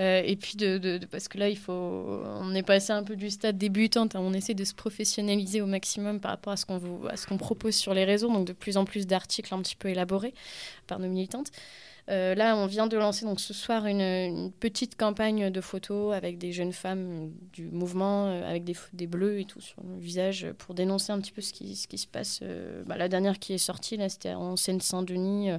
Euh, 0.00 0.22
et 0.24 0.34
puis, 0.36 0.56
de, 0.56 0.78
de- 0.78 0.98
de- 0.98 1.06
parce 1.06 1.28
que 1.28 1.38
là, 1.38 1.48
il 1.48 1.56
faut, 1.56 1.72
on 1.72 2.52
est 2.54 2.62
passé 2.64 2.92
un 2.92 3.04
peu 3.04 3.14
du 3.14 3.30
stade 3.30 3.56
débutante, 3.56 4.16
hein. 4.16 4.20
on 4.22 4.32
essaie 4.32 4.54
de 4.54 4.64
se 4.64 4.74
professionnaliser 4.74 5.60
au 5.60 5.66
maximum 5.66 6.18
par 6.18 6.32
rapport 6.32 6.52
à 6.52 6.56
ce 6.56 6.66
qu'on 6.66 6.78
vous- 6.78 7.06
à 7.08 7.16
ce 7.16 7.26
qu'on 7.28 7.36
propose 7.38 7.76
sur 7.76 7.94
les 7.94 8.04
réseaux, 8.04 8.28
donc 8.32 8.46
de 8.46 8.52
plus 8.52 8.76
en 8.76 8.84
plus 8.84 9.06
d'articles 9.06 9.54
un 9.54 9.62
petit 9.62 9.76
peu 9.76 9.88
élaborés 9.88 10.34
par 10.88 10.98
nos 10.98 11.08
militantes. 11.08 11.52
Euh, 12.10 12.34
là, 12.34 12.56
on 12.56 12.66
vient 12.66 12.88
de 12.88 12.96
lancer 12.96 13.24
donc 13.24 13.40
ce 13.40 13.54
soir 13.54 13.86
une, 13.86 14.00
une 14.00 14.50
petite 14.50 14.96
campagne 14.96 15.50
de 15.50 15.60
photos 15.60 16.12
avec 16.14 16.38
des 16.38 16.52
jeunes 16.52 16.72
femmes 16.72 17.30
du 17.52 17.68
mouvement, 17.70 18.26
euh, 18.26 18.48
avec 18.48 18.64
des, 18.64 19.06
bleus 19.06 19.40
et 19.40 19.44
tout 19.44 19.60
sur 19.60 19.82
le 19.82 19.98
visage, 19.98 20.48
pour 20.58 20.74
dénoncer 20.74 21.12
un 21.12 21.20
petit 21.20 21.30
peu 21.30 21.40
ce 21.40 21.52
qui, 21.52 21.76
ce 21.76 21.86
qui 21.86 21.98
se 21.98 22.08
passe. 22.08 22.40
euh, 22.42 22.82
bah, 22.84 22.96
la 22.96 23.08
dernière 23.08 23.38
qui 23.38 23.52
est 23.52 23.58
sortie, 23.58 23.96
là, 23.96 24.08
c'était 24.08 24.34
en 24.34 24.56
Seine-Saint-Denis. 24.56 25.50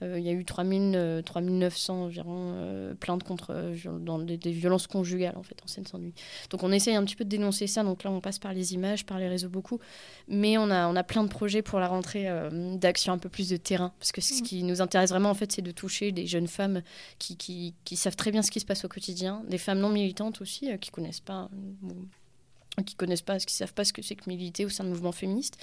Il 0.00 0.20
y 0.20 0.28
a 0.28 0.32
eu 0.32 0.44
3000, 0.44 0.92
euh, 0.94 1.22
3900 1.22 2.04
environ 2.04 2.54
plaintes 3.00 3.24
contre 3.24 3.72
dans 3.98 4.20
des, 4.20 4.36
des 4.36 4.52
violences 4.52 4.86
conjugales 4.86 5.36
en 5.36 5.42
fait 5.42 5.56
en 5.64 5.66
Seine-Saint-Denis. 5.66 6.14
Donc 6.50 6.62
on 6.62 6.70
essaye 6.70 6.94
un 6.94 7.04
petit 7.04 7.16
peu 7.16 7.24
de 7.24 7.28
dénoncer 7.28 7.66
ça. 7.66 7.82
Donc 7.82 8.04
là 8.04 8.10
on 8.10 8.20
passe 8.20 8.38
par 8.38 8.52
les 8.52 8.74
images, 8.74 9.04
par 9.04 9.18
les 9.18 9.28
réseaux 9.28 9.48
beaucoup, 9.48 9.80
mais 10.28 10.56
on 10.56 10.70
a 10.70 10.86
on 10.86 10.94
a 10.94 11.02
plein 11.02 11.24
de 11.24 11.28
projets 11.28 11.62
pour 11.62 11.80
la 11.80 11.88
rentrée 11.88 12.28
d'action 12.76 13.12
un 13.12 13.18
peu 13.18 13.28
plus 13.28 13.48
de 13.48 13.56
terrain 13.56 13.92
parce 13.98 14.12
que 14.12 14.20
ce 14.20 14.40
qui 14.42 14.62
nous 14.62 14.80
intéresse 14.80 15.10
vraiment 15.10 15.30
en 15.30 15.34
fait 15.34 15.50
c'est 15.50 15.62
de 15.62 15.72
toucher 15.78 16.10
des 16.12 16.26
jeunes 16.26 16.48
femmes 16.48 16.82
qui, 17.18 17.74
savent 17.94 18.16
très 18.16 18.32
bien 18.32 18.42
ce 18.42 18.50
qui 18.50 18.60
se 18.60 18.66
passe 18.66 18.84
au 18.84 18.88
quotidien, 18.88 19.42
des 19.48 19.58
femmes 19.58 19.78
non 19.78 19.90
militantes 19.90 20.40
aussi 20.40 20.70
euh, 20.70 20.76
qui 20.76 20.90
connaissent 20.90 21.20
pas 21.20 21.48
euh, 21.84 22.82
qui 22.84 22.94
connaissent 22.94 23.22
pas, 23.22 23.38
qui 23.38 23.54
savent 23.54 23.74
pas 23.74 23.84
ce 23.84 23.92
que 23.92 24.02
c'est 24.02 24.14
que 24.14 24.28
militer 24.28 24.64
au 24.64 24.68
sein 24.68 24.84
de 24.84 24.88
mouvements 24.88 25.12
féministes, 25.12 25.56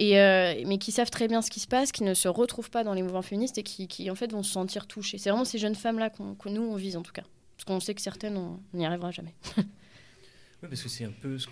euh, 0.00 0.62
mais 0.66 0.78
qui 0.78 0.90
savent 0.90 1.10
très 1.10 1.28
bien 1.28 1.40
ce 1.40 1.50
qui 1.50 1.60
se 1.60 1.68
passe, 1.68 1.92
qui 1.92 2.02
ne 2.02 2.14
se 2.14 2.26
retrouvent 2.26 2.70
pas 2.70 2.82
dans 2.82 2.94
les 2.94 3.02
mouvements 3.02 3.22
féministes 3.22 3.58
et 3.58 3.62
qui, 3.62 4.10
en 4.10 4.14
fait 4.16 4.32
vont 4.32 4.42
se 4.42 4.52
sentir 4.52 4.86
touchées. 4.86 5.18
C'est 5.18 5.30
vraiment 5.30 5.44
ces 5.44 5.58
jeunes 5.58 5.76
femmes-là 5.76 6.10
qu'on- 6.10 6.34
que 6.34 6.48
nous 6.48 6.62
on 6.62 6.74
vise 6.76 6.96
en 6.96 7.02
tout 7.02 7.12
cas, 7.12 7.22
parce 7.56 7.64
qu'on 7.64 7.80
sait 7.80 7.94
que 7.94 8.00
certaines 8.00 8.36
on 8.36 8.60
n'y 8.74 8.86
arrivera 8.86 9.10
jamais. 9.10 9.34
Oui, 10.60 10.68
parce 10.68 10.82
que 10.82 10.88
c'est 10.88 11.04
un 11.04 11.12
peu 11.12 11.38
ce 11.38 11.46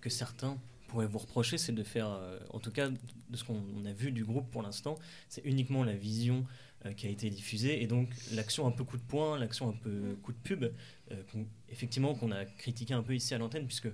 que 0.00 0.08
certains 0.08 0.56
pourraient 0.86 1.08
vous 1.08 1.18
reprocher, 1.18 1.58
c'est 1.58 1.72
de 1.72 1.82
faire, 1.82 2.20
en 2.50 2.60
tout 2.60 2.70
cas 2.70 2.88
de 2.88 3.36
ce 3.36 3.42
qu'on 3.42 3.60
on 3.76 3.84
a 3.84 3.92
vu 3.92 4.12
du 4.12 4.24
groupe 4.24 4.48
pour 4.52 4.62
l'instant, 4.62 4.96
c'est 5.28 5.44
uniquement 5.44 5.82
la 5.82 5.94
vision 5.94 6.46
qui 6.96 7.06
a 7.06 7.10
été 7.10 7.30
diffusée 7.30 7.82
et 7.82 7.86
donc 7.86 8.08
l'action 8.34 8.66
un 8.66 8.72
peu 8.72 8.82
coup 8.84 8.96
de 8.96 9.02
poing, 9.02 9.38
l'action 9.38 9.68
un 9.68 9.72
peu 9.74 10.16
coup 10.22 10.32
de 10.32 10.38
pub, 10.38 10.64
euh, 10.64 11.22
effectivement 11.68 12.14
qu'on 12.14 12.32
a 12.32 12.44
critiqué 12.44 12.94
un 12.94 13.02
peu 13.02 13.14
ici 13.14 13.34
à 13.34 13.38
l'antenne, 13.38 13.66
puisque 13.66 13.88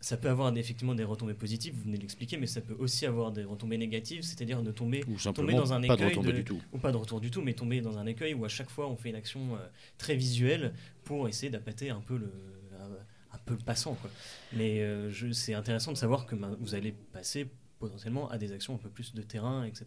ça 0.00 0.16
peut 0.16 0.28
avoir 0.28 0.56
effectivement 0.56 0.94
des 0.96 1.04
retombées 1.04 1.34
positives, 1.34 1.74
vous 1.76 1.82
venez 1.84 1.96
de 1.96 2.02
l'expliquer, 2.02 2.36
mais 2.36 2.46
ça 2.48 2.60
peut 2.60 2.74
aussi 2.78 3.06
avoir 3.06 3.30
des 3.30 3.44
retombées 3.44 3.78
négatives, 3.78 4.22
c'est-à-dire 4.22 4.60
de 4.62 4.72
tomber 4.72 5.04
Ou 5.06 5.16
simplement 5.18 5.56
dans 5.56 5.72
un 5.72 5.80
pas 5.82 5.94
écueil 5.94 6.08
retombée 6.08 6.32
de- 6.32 6.36
du 6.38 6.44
tout. 6.44 6.60
ou 6.72 6.78
pas 6.78 6.90
de 6.90 6.96
retour 6.96 7.20
du 7.20 7.30
tout, 7.30 7.40
mais 7.40 7.54
tomber 7.54 7.80
dans 7.80 7.98
un 7.98 8.06
écueil 8.06 8.34
où 8.34 8.44
à 8.44 8.48
chaque 8.48 8.68
fois 8.70 8.88
on 8.88 8.96
fait 8.96 9.10
une 9.10 9.14
action 9.16 9.54
euh, 9.54 9.58
très 9.98 10.16
visuelle 10.16 10.74
pour 11.04 11.28
essayer 11.28 11.50
d'appâter 11.50 11.90
un 11.90 12.00
peu 12.00 12.16
le, 12.18 12.32
un, 12.80 13.34
un 13.34 13.38
peu 13.46 13.54
le 13.54 13.60
passant. 13.64 13.94
Quoi. 13.94 14.10
Mais 14.54 14.80
euh, 14.80 15.32
c'est 15.32 15.54
intéressant 15.54 15.92
de 15.92 15.96
savoir 15.98 16.26
que 16.26 16.34
vous 16.60 16.74
allez 16.74 16.92
passer 17.12 17.46
potentiellement 17.82 18.30
à 18.30 18.38
des 18.38 18.52
actions 18.52 18.76
un 18.76 18.78
peu 18.78 18.88
plus 18.88 19.12
de 19.12 19.22
terrain, 19.22 19.64
etc. 19.64 19.86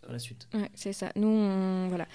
par 0.00 0.10
la 0.10 0.18
suite. 0.18 0.48
Ouais, 0.54 0.70
c'est 0.74 0.94
ça. 0.94 1.12
Nous, 1.16 1.88
voilà. 1.90 2.08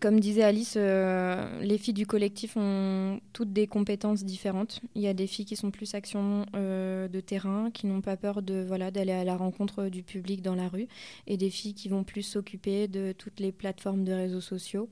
Comme 0.00 0.18
disait 0.18 0.42
Alice, 0.42 0.74
euh, 0.76 1.60
les 1.60 1.78
filles 1.78 1.94
du 1.94 2.06
collectif 2.06 2.56
ont 2.56 3.20
toutes 3.32 3.52
des 3.52 3.68
compétences 3.68 4.24
différentes. 4.24 4.80
Il 4.96 5.02
y 5.02 5.06
a 5.06 5.14
des 5.14 5.28
filles 5.28 5.44
qui 5.44 5.54
sont 5.54 5.70
plus 5.70 5.94
action 5.94 6.44
euh, 6.56 7.06
de 7.06 7.20
terrain, 7.20 7.70
qui 7.70 7.86
n'ont 7.86 8.00
pas 8.00 8.16
peur 8.16 8.42
de 8.42 8.64
voilà 8.66 8.90
d'aller 8.90 9.12
à 9.12 9.22
la 9.22 9.36
rencontre 9.36 9.84
du 9.84 10.02
public 10.02 10.42
dans 10.42 10.56
la 10.56 10.68
rue, 10.68 10.88
et 11.28 11.36
des 11.36 11.50
filles 11.50 11.74
qui 11.74 11.88
vont 11.88 12.02
plus 12.02 12.24
s'occuper 12.24 12.88
de 12.88 13.12
toutes 13.16 13.38
les 13.38 13.52
plateformes 13.52 14.02
de 14.02 14.12
réseaux 14.12 14.40
sociaux. 14.40 14.88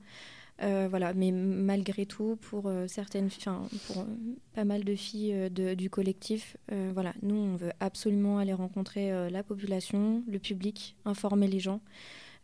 Euh, 0.61 0.87
voilà, 0.89 1.13
mais 1.15 1.31
malgré 1.31 2.05
tout, 2.05 2.37
pour 2.39 2.67
euh, 2.67 2.85
certaines, 2.87 3.25
enfin, 3.27 3.63
pour 3.87 3.99
euh, 3.99 4.05
pas 4.53 4.63
mal 4.63 4.83
de 4.83 4.93
filles 4.95 5.49
de- 5.49 5.73
du 5.73 5.89
collectif, 5.89 6.55
voilà, 6.93 7.13
nous, 7.23 7.35
on 7.35 7.55
veut 7.55 7.71
absolument 7.79 8.37
aller 8.37 8.53
rencontrer 8.53 9.29
la 9.29 9.43
population, 9.43 10.23
le 10.27 10.39
public, 10.39 10.95
informer 11.05 11.47
les 11.47 11.59
gens. 11.59 11.81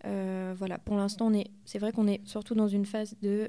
Voilà, 0.04 0.78
pour 0.78 0.96
l'instant, 0.96 1.32
c'est 1.66 1.80
vrai 1.80 1.92
qu'on 1.92 2.08
est 2.08 2.22
surtout 2.26 2.56
dans 2.56 2.68
une 2.68 2.86
phase 2.86 3.16
de 3.22 3.48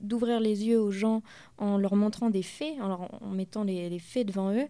d'ouvrir 0.00 0.40
les 0.40 0.64
yeux 0.66 0.80
aux 0.80 0.90
gens 0.90 1.22
en 1.58 1.76
leur 1.78 1.94
montrant 1.94 2.30
des 2.30 2.42
faits, 2.42 2.74
en, 2.80 2.88
leur- 2.88 3.22
en 3.22 3.30
mettant 3.30 3.64
les, 3.64 3.98
faits 3.98 4.26
devant 4.26 4.52
eux. 4.52 4.66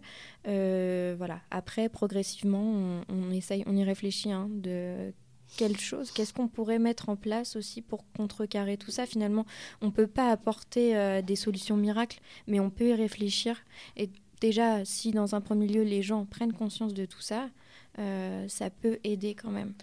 Voilà. 1.17 1.41
Après, 1.51 1.89
progressivement, 1.89 2.61
on, 2.63 3.01
on 3.09 3.31
essaye, 3.31 3.63
on 3.65 3.75
y 3.75 3.83
réfléchit 3.83 4.31
hein, 4.31 4.49
de 4.51 5.13
quelle 5.55 5.77
chose, 5.77 6.11
qu'est-ce 6.11 6.33
qu'on 6.33 6.47
pourrait 6.47 6.79
mettre 6.79 7.09
en 7.09 7.15
place 7.15 7.55
aussi 7.55 7.81
pour 7.81 8.03
contrecarrer 8.15 8.77
tout 8.77 8.91
ça? 8.91 9.05
Finalement, 9.05 9.45
on 9.81 9.91
peut 9.91 10.07
pas 10.07 10.29
apporter 10.29 10.95
euh, 10.97 11.21
des 11.21 11.35
solutions 11.35 11.77
miracles, 11.77 12.19
mais 12.47 12.59
on 12.59 12.69
peut 12.69 12.89
y 12.89 12.93
réfléchir. 12.93 13.57
Et 13.95 14.09
déjà, 14.41 14.83
si 14.85 15.11
dans 15.11 15.35
un 15.35 15.41
premier 15.41 15.67
lieu 15.67 15.83
les 15.83 16.01
gens 16.01 16.25
prennent 16.25 16.53
conscience 16.53 16.93
de 16.93 17.05
tout 17.05 17.21
ça, 17.21 17.49
euh, 17.99 18.47
ça 18.47 18.69
peut 18.69 18.99
aider 19.03 19.33
quand 19.33 19.49
même. 19.49 19.73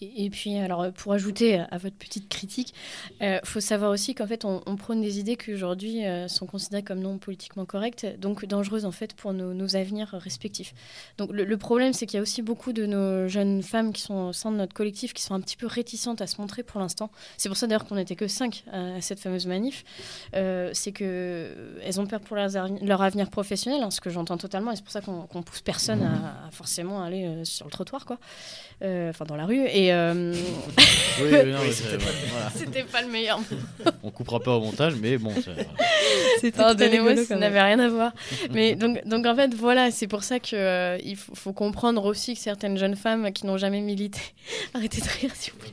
Et, 0.00 0.30
puis, 0.30 0.56
alors, 0.56 0.82
euh, 0.82 0.90
pour 0.90 1.12
ajouter 1.12 1.58
à, 1.58 1.78
votre 1.78 1.96
petite 1.96 2.28
critique, 2.28 2.74
il 3.20 3.40
faut 3.44 3.60
savoir 3.60 3.90
aussi 3.90 4.14
qu'en 4.14 4.26
fait, 4.26 4.44
on, 4.44 4.60
prône 4.76 5.00
des 5.00 5.18
idées 5.18 5.36
qui 5.36 5.54
aujourd'hui 5.54 6.04
euh, 6.04 6.28
sont 6.28 6.46
considérées 6.46 6.82
comme 6.82 7.00
non 7.00 7.16
politiquement 7.18 7.64
correctes, 7.64 8.06
donc 8.18 8.44
dangereuses 8.44 8.84
en 8.84 8.92
fait 8.92 9.14
pour 9.14 9.32
nos, 9.32 9.76
avenirs 9.76 10.08
respectifs. 10.12 10.74
Donc, 11.18 11.30
le, 11.32 11.56
problème, 11.56 11.92
c'est 11.92 12.06
qu'il 12.06 12.16
y 12.16 12.20
a 12.20 12.22
aussi 12.22 12.42
beaucoup 12.42 12.72
de 12.72 12.86
nos 12.86 13.28
jeunes 13.28 13.62
femmes 13.62 13.92
qui 13.92 14.02
sont 14.02 14.28
au 14.28 14.32
sein 14.32 14.50
de 14.50 14.56
notre 14.56 14.74
collectif 14.74 15.14
qui 15.14 15.22
sont 15.22 15.34
un 15.34 15.40
petit 15.40 15.56
peu 15.56 15.66
réticentes 15.66 16.20
à 16.20 16.26
se 16.26 16.40
montrer 16.40 16.62
pour 16.62 16.80
l'instant. 16.80 17.10
C'est 17.36 17.48
pour 17.48 17.56
ça 17.56 17.66
d'ailleurs 17.66 17.86
qu'on 17.86 17.96
n'était 17.96 18.16
que 18.16 18.28
cinq 18.28 18.64
à, 18.70 19.00
cette 19.00 19.20
fameuse 19.20 19.46
manif. 19.46 19.84
Euh, 20.34 20.70
c'est 20.72 20.92
que 20.92 21.78
elles 21.82 22.00
ont 22.00 22.06
peur 22.06 22.20
pour 22.20 22.36
leur 22.36 23.02
avenir 23.02 23.30
professionnel, 23.30 23.82
hein, 23.82 23.90
ce 23.90 24.00
que 24.00 24.10
j'entends 24.10 24.36
totalement, 24.36 24.72
et 24.72 24.76
c'est 24.76 24.82
pour 24.82 24.92
ça 24.92 25.00
qu'on 25.00 25.26
qu'on 25.26 25.42
pousse 25.42 25.62
personne 25.62 26.02
à, 26.02 26.46
à 26.46 26.50
forcément 26.50 27.02
aller 27.02 27.24
euh, 27.24 27.44
sur 27.44 27.66
le 27.66 27.70
trottoir, 27.70 28.04
quoi, 28.04 28.18
Euh, 28.82 29.10
enfin 29.10 29.24
dans 29.24 29.36
la 29.36 29.46
rue. 29.46 29.66
Et 29.66 29.85
euh, 29.92 30.32
Oui, 31.20 31.28
oui, 31.32 31.52
voilà. 31.52 32.50
c'était 32.54 32.82
pas 32.84 33.02
le 33.02 33.08
meilleur. 33.08 33.40
On 34.02 34.10
coupera 34.10 34.40
pas 34.40 34.56
au 34.56 34.60
montage, 34.60 34.94
mais 35.00 35.18
bon, 35.18 35.32
c'est- 35.34 35.66
C'était 36.40 36.58
Pardonnez-moi, 36.58 37.16
ça 37.24 37.36
n'avait 37.36 37.62
rien 37.62 37.78
à 37.78 37.88
voir. 37.88 38.12
Mais 38.50 38.74
donc, 38.74 39.04
donc 39.06 39.26
en 39.26 39.34
fait, 39.34 39.54
voilà, 39.54 39.90
c'est 39.90 40.06
pour 40.06 40.22
ça 40.24 40.38
que 40.40 40.54
euh, 40.54 40.98
il 41.04 41.16
faut, 41.16 41.34
faut 41.34 41.52
comprendre 41.52 42.04
aussi 42.04 42.34
que 42.34 42.40
certaines 42.40 42.76
jeunes 42.78 42.96
femmes 42.96 43.32
qui 43.32 43.46
n'ont 43.46 43.56
jamais 43.58 43.80
milité, 43.80 44.20
arrêtez 44.74 45.00
de 45.00 45.08
rire 45.20 45.30
s'il 45.34 45.52
vous 45.54 45.58
plaît, 45.60 45.72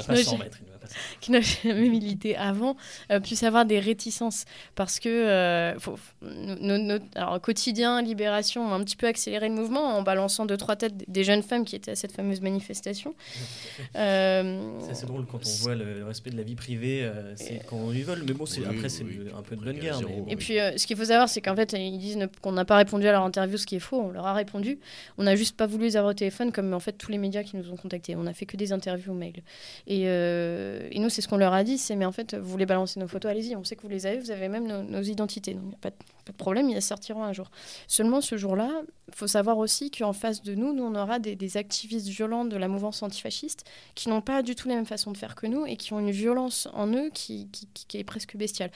Qui 0.00 0.24
jamais- 0.24 0.50
qui 1.20 1.32
n'ont 1.32 1.40
jamais 1.40 1.88
milité 1.88 2.36
avant, 2.36 2.76
euh, 3.10 3.20
puissent 3.20 3.42
avoir 3.42 3.64
des 3.64 3.78
réticences. 3.80 4.44
Parce 4.74 5.00
que, 5.00 5.08
euh, 5.08 5.78
faut- 5.78 5.98
nos- 6.22 6.78
nos- 6.78 6.98
alors, 7.14 7.40
quotidien, 7.40 8.02
Libération 8.02 8.62
ont 8.68 8.72
un 8.72 8.82
petit 8.84 8.96
peu 8.96 9.06
accéléré 9.06 9.48
le 9.48 9.54
mouvement 9.54 9.96
en 9.96 10.02
balançant 10.02 10.46
deux, 10.46 10.56
trois 10.56 10.76
têtes 10.76 10.94
des 11.10 11.24
jeunes 11.24 11.42
femmes 11.42 11.64
qui 11.64 11.76
étaient 11.76 11.92
à 11.92 11.96
cette 11.96 12.12
fameuse 12.12 12.40
manifestation. 12.40 13.14
Euh, 13.96 14.78
C'est 14.80 14.90
assez 14.90 15.06
drôle 15.06 15.26
quand 15.26 15.40
on 15.46 15.62
voit 15.62 15.74
le, 15.74 15.98
le 15.98 16.04
respect 16.04 16.30
de 16.30 16.36
la 16.36 16.42
vie 16.42 16.54
privée, 16.54 17.02
euh, 17.04 17.34
c'est 17.36 17.60
quand 17.68 17.76
on 17.76 17.90
lui 17.90 18.02
vole, 18.02 18.22
mais 18.26 18.32
bon, 18.34 18.46
c'est, 18.46 18.60
Oui, 18.60 18.66
après 18.76 18.88
c'est 18.88 19.04
oui. 19.04 19.20
un 19.36 19.42
peu 19.42 19.56
de 19.56 19.62
bonne 19.64 19.78
guerre. 19.78 19.98
zéro. 19.98 20.24
mais- 20.26 20.32
Et 20.32 20.36
puis, 20.36 20.58
euh, 20.58 20.76
ce 20.76 20.86
qu'il 20.86 20.96
faut 20.96 21.04
savoir, 21.04 21.28
c'est 21.28 21.40
qu'en 21.40 21.54
fait, 21.56 21.72
ils 21.72 21.98
disent 21.98 22.18
qu'on 22.42 22.52
n'a 22.52 22.64
pas 22.64 22.76
répondu 22.76 23.06
à 23.08 23.12
leur 23.12 23.22
interview, 23.22 23.56
ce 23.56 23.66
qui 23.66 23.76
est 23.76 23.80
faux. 23.80 24.00
On 24.00 24.10
leur 24.10 24.26
a 24.26 24.34
répondu. 24.34 24.78
On 25.18 25.22
n'a 25.24 25.36
juste 25.36 25.56
pas 25.56 25.66
voulu 25.66 25.84
les 25.84 25.96
avoir 25.96 26.10
au 26.12 26.14
téléphone, 26.14 26.52
comme 26.52 26.72
en 26.74 26.80
fait 26.80 26.92
tous 26.92 27.10
les 27.10 27.18
médias 27.18 27.42
qui 27.42 27.56
nous 27.56 27.70
ont 27.70 27.76
contactés. 27.76 28.16
On 28.16 28.22
n'a 28.22 28.32
fait 28.34 28.46
que 28.46 28.56
des 28.56 28.72
interviews 28.72 29.14
mail. 29.14 29.42
Et, 29.86 30.04
euh, 30.06 30.75
et 30.90 30.98
nous, 30.98 31.08
c'est 31.08 31.20
ce 31.22 31.28
qu'on 31.28 31.36
leur 31.36 31.52
a 31.52 31.64
dit 31.64 31.78
c'est 31.78 31.96
mais 31.96 32.04
en 32.04 32.12
fait, 32.12 32.34
vous 32.34 32.48
voulez 32.48 32.66
balancer 32.66 33.00
nos 33.00 33.08
photos, 33.08 33.30
allez-y. 33.30 33.56
On 33.56 33.64
sait 33.64 33.76
que 33.76 33.82
vous 33.82 33.88
les 33.88 34.06
avez, 34.06 34.18
vous 34.18 34.30
avez 34.30 34.48
même 34.48 34.66
nos, 34.66 35.02
identités. 35.02 35.54
Donc, 35.54 35.62
il 35.64 35.68
n'y 35.68 35.74
a 35.74 35.78
pas 35.78 35.90
de, 35.90 36.32
problème, 36.36 36.68
ils 36.70 36.82
sortiront 36.82 37.22
un 37.24 37.32
jour. 37.32 37.50
Seulement, 37.86 38.20
ce 38.20 38.36
jour-là, 38.36 38.70
il 39.08 39.14
faut 39.14 39.26
savoir 39.26 39.58
aussi 39.58 39.90
qu'en 39.90 40.12
face 40.12 40.42
de 40.42 40.54
nous, 40.54 40.72
nous, 40.72 40.84
on 40.84 40.94
aura 40.94 41.18
des, 41.18 41.56
activistes 41.56 42.08
violents 42.08 42.44
de 42.44 42.56
la 42.56 42.68
mouvance 42.68 43.02
antifasciste 43.02 43.64
qui 43.94 44.08
n'ont 44.08 44.20
pas 44.20 44.42
du 44.42 44.54
tout 44.54 44.68
la 44.68 44.74
même 44.74 44.86
façon 44.86 45.12
de 45.12 45.16
faire 45.16 45.34
que 45.34 45.46
nous 45.46 45.64
et 45.66 45.76
qui 45.76 45.92
ont 45.92 46.00
une 46.00 46.10
violence 46.10 46.68
en 46.74 46.92
eux 46.92 47.10
qui- 47.14 47.48
qui- 47.50 47.68
qui 47.88 47.98
est 47.98 48.04
presque 48.04 48.36
bestiale. 48.36 48.70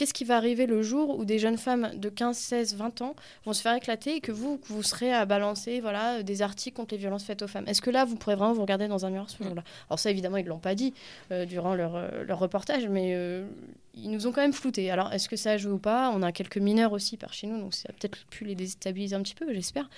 Qu'est-ce 0.00 0.14
qui 0.14 0.24
va 0.24 0.38
arriver 0.38 0.64
le 0.64 0.80
jour 0.80 1.18
où 1.18 1.26
des 1.26 1.38
jeunes 1.38 1.58
femmes 1.58 1.90
de 1.94 2.08
15, 2.08 2.34
16, 2.34 2.74
20 2.76 3.02
ans 3.02 3.14
vont 3.44 3.52
se 3.52 3.60
faire 3.60 3.74
éclater 3.74 4.16
et 4.16 4.20
que 4.22 4.32
vous, 4.32 4.58
vous 4.64 4.82
serez 4.82 5.12
à 5.12 5.26
balancer 5.26 5.80
voilà, 5.80 6.22
des 6.22 6.40
articles 6.40 6.74
contre 6.74 6.94
les 6.94 6.98
violences 6.98 7.22
faites 7.24 7.42
aux 7.42 7.46
femmes? 7.46 7.64
Est-ce 7.68 7.82
que 7.82 7.90
là, 7.90 8.06
vous 8.06 8.16
pourrez 8.16 8.34
vraiment 8.34 8.54
vous 8.54 8.62
regarder 8.62 8.88
dans 8.88 9.04
un 9.04 9.10
miroir 9.10 9.28
ce 9.28 9.44
jour-là? 9.44 9.62
Alors 9.90 9.98
ça, 9.98 10.10
évidemment, 10.10 10.38
ils 10.38 10.44
ne 10.44 10.48
l'ont 10.48 10.58
pas 10.58 10.74
dit 10.74 10.94
euh, 11.32 11.44
durant 11.44 11.74
leur, 11.74 11.96
euh, 11.96 12.24
leur 12.24 12.38
reportage, 12.38 12.88
mais 12.88 13.12
euh, 13.12 13.46
ils 13.92 14.10
nous 14.10 14.26
ont 14.26 14.32
quand 14.32 14.40
même 14.40 14.54
floutés. 14.54 14.90
Alors, 14.90 15.12
est-ce 15.12 15.28
que 15.28 15.36
ça 15.36 15.58
joue 15.58 15.72
ou 15.72 15.78
pas? 15.78 16.10
On 16.14 16.22
a 16.22 16.32
quelques 16.32 16.56
mineurs 16.56 16.92
aussi 16.94 17.18
par 17.18 17.34
chez 17.34 17.46
nous, 17.46 17.60
donc 17.60 17.74
ça 17.74 17.90
a 17.90 17.92
peut-être 17.92 18.24
pu 18.30 18.46
les 18.46 18.54
déstabiliser 18.54 19.16
un 19.16 19.22
petit 19.22 19.34
peu, 19.34 19.52
j'espère. 19.52 19.90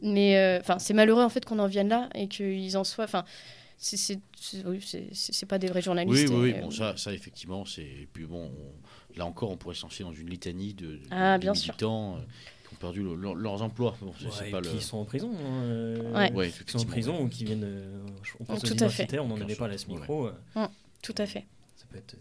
Mais 0.00 0.36
euh, 0.38 0.60
c'est 0.78 0.94
malheureux 0.94 1.24
en 1.24 1.28
fait 1.28 1.44
qu'on 1.44 1.58
en 1.58 1.66
vienne 1.66 1.88
là 1.88 2.08
et 2.14 2.28
qu'ils 2.28 2.76
en 2.76 2.84
soient... 2.84 3.02
Enfin, 3.02 3.24
c'est- 3.80 4.20
pas 5.48 5.58
des 5.58 5.68
vrais 5.68 5.82
journalistes. 5.82 6.28
oui, 6.28 6.36
oui, 6.36 6.50
et, 6.50 6.60
bon, 6.60 6.68
euh, 6.68 6.70
ça, 6.70 6.96
ça 6.96 7.12
effectivement, 7.12 7.64
c'est. 7.64 8.06
Puis 8.12 8.26
bon, 8.26 8.44
on- 8.44 8.74
là 9.16 9.26
encore, 9.26 9.50
on 9.50 9.56
pourrait 9.56 9.74
se 9.74 9.82
lancer 9.82 10.02
dans 10.04 10.12
une 10.12 10.28
litanie 10.30 10.74
de, 10.74 10.86
de- 10.86 11.00
Ah, 11.10 11.36
de 11.38 11.42
bien 11.42 11.54
sûr. 11.54 11.72
militants 11.72 12.16
euh, 12.16 12.20
qui 12.68 12.74
ont 12.74 12.78
perdu 12.78 13.02
le- 13.02 13.14
leur- 13.14 13.34
leurs 13.34 13.62
emplois. 13.62 13.96
Bon, 14.00 14.12
c'est- 14.18 14.24
Ouais, 14.26 14.30
c'est 14.38 14.48
et 14.48 14.50
pas 14.50 14.60
puis 14.60 14.70
le. 14.70 14.76
ils 14.76 14.82
sont 14.82 14.98
en 14.98 15.04
prison. 15.04 15.30
hein, 15.34 15.62
euh, 15.62 16.12
Ouais. 16.14 16.32
Ouais, 16.32 16.50
Qui 16.50 16.72
sont 16.72 16.78
en 16.78 16.84
prison 16.84 17.22
ou 17.22 17.28
qui 17.28 17.44
viennent. 17.44 17.64
euh, 17.64 18.00
on 18.40 18.44
pense 18.44 18.60
Tout 18.62 18.68
aux 18.72 18.84
à 18.84 18.88
fait. 18.88 19.02
identitaires, 19.02 19.24
on 19.24 19.28
n'en 19.28 19.40
avait 19.40 19.54
pas 19.56 19.68
là 19.68 19.74
à 19.74 19.78
ce 19.78 19.86
micro. 19.88 20.26
euh, 20.28 20.66
Tout 21.02 21.14
à 21.18 21.26
fait. 21.26 21.46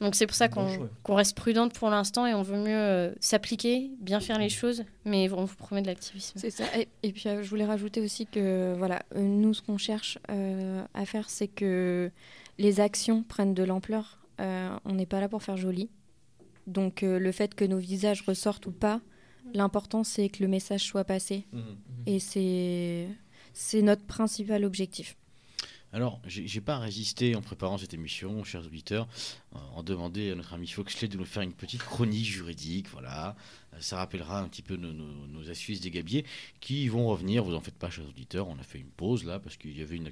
Donc 0.01 0.15
c'est 0.15 0.25
pour 0.25 0.35
ça 0.35 0.47
qu'on 0.47 1.13
reste 1.15 1.35
prudente 1.37 1.73
pour 1.73 1.91
l'instant 1.91 2.25
et 2.25 2.33
on 2.33 2.41
veut 2.41 2.57
mieux 2.57 2.75
euh, 2.75 3.13
s'appliquer, 3.19 3.91
bien 4.01 4.19
faire 4.19 4.39
les 4.39 4.49
choses, 4.49 4.83
mais 5.05 5.29
on 5.31 5.45
vous 5.45 5.55
promet 5.55 5.83
de 5.83 5.87
l'activisme. 5.87 6.39
C'est 6.39 6.49
ça. 6.49 6.63
Et, 7.03 7.11
puis 7.11 7.21
je 7.25 7.47
voulais 7.47 7.65
rajouter 7.65 8.01
aussi 8.01 8.25
que 8.25 8.73
voilà, 8.79 9.03
nous 9.15 9.53
ce 9.53 9.61
qu'on 9.61 9.77
cherche 9.77 10.17
à 10.27 11.05
faire, 11.05 11.29
c'est 11.29 11.47
que 11.49 12.09
les 12.57 12.79
actions 12.79 13.21
prennent 13.21 13.53
de 13.53 13.61
l'ampleur. 13.63 14.17
on 14.39 14.93
n'est 14.93 15.05
pas 15.05 15.19
là 15.19 15.29
pour 15.29 15.43
faire 15.43 15.55
joli. 15.57 15.89
Donc 16.69 17.01
le 17.01 17.31
fait 17.31 17.55
que 17.55 17.65
nos 17.65 17.77
visages 17.77 18.21
ressortent 18.21 18.67
ou 18.67 18.71
pas, 18.71 19.01
L'important, 19.53 20.03
c'est 20.03 20.29
que 20.29 20.43
le 20.43 20.49
message 20.49 20.83
soit 20.83 21.03
passé. 21.03 21.45
Mmh. 21.51 21.59
Et 22.05 22.19
c'est 23.53 23.81
notre 23.81 24.05
principal 24.05 24.63
objectif. 24.63 25.17
Alors, 25.91 26.21
j'ai 26.27 26.61
pas 26.61 26.77
résisté 26.77 27.35
en 27.35 27.41
préparant 27.41 27.79
cette 27.79 27.95
émission, 27.95 28.43
chers 28.43 28.63
auditeurs, 28.63 29.07
euh, 29.55 29.59
en 29.73 29.81
demander 29.81 30.31
à 30.31 30.35
notre 30.35 30.53
ami 30.53 30.67
Foxley 30.67 31.07
de 31.07 31.17
nous 31.17 31.25
faire 31.25 31.41
une 31.41 31.53
petite 31.53 31.81
chronique 31.81 32.25
juridique. 32.25 32.87
Voilà, 32.89 33.35
ça 33.79 33.97
rappellera 33.97 34.39
un 34.39 34.47
petit 34.47 34.61
peu 34.61 34.75
nos, 34.75 34.93
nos, 34.93 35.49
astuces 35.49 35.81
des 35.81 35.89
gabiers 35.89 36.25
qui 36.59 36.87
vont 36.89 37.07
revenir. 37.07 37.43
Vous 37.43 37.55
en 37.55 37.59
faites 37.59 37.77
pas, 37.77 37.89
chers 37.89 38.07
auditeurs. 38.07 38.47
On 38.47 38.59
a 38.59 38.63
fait 38.63 38.77
une 38.77 38.91
pause 38.91 39.23
là 39.23 39.39
parce 39.39 39.57
qu'il 39.57 39.75
y 39.75 39.81
avait 39.81 39.95
une, 39.95 40.07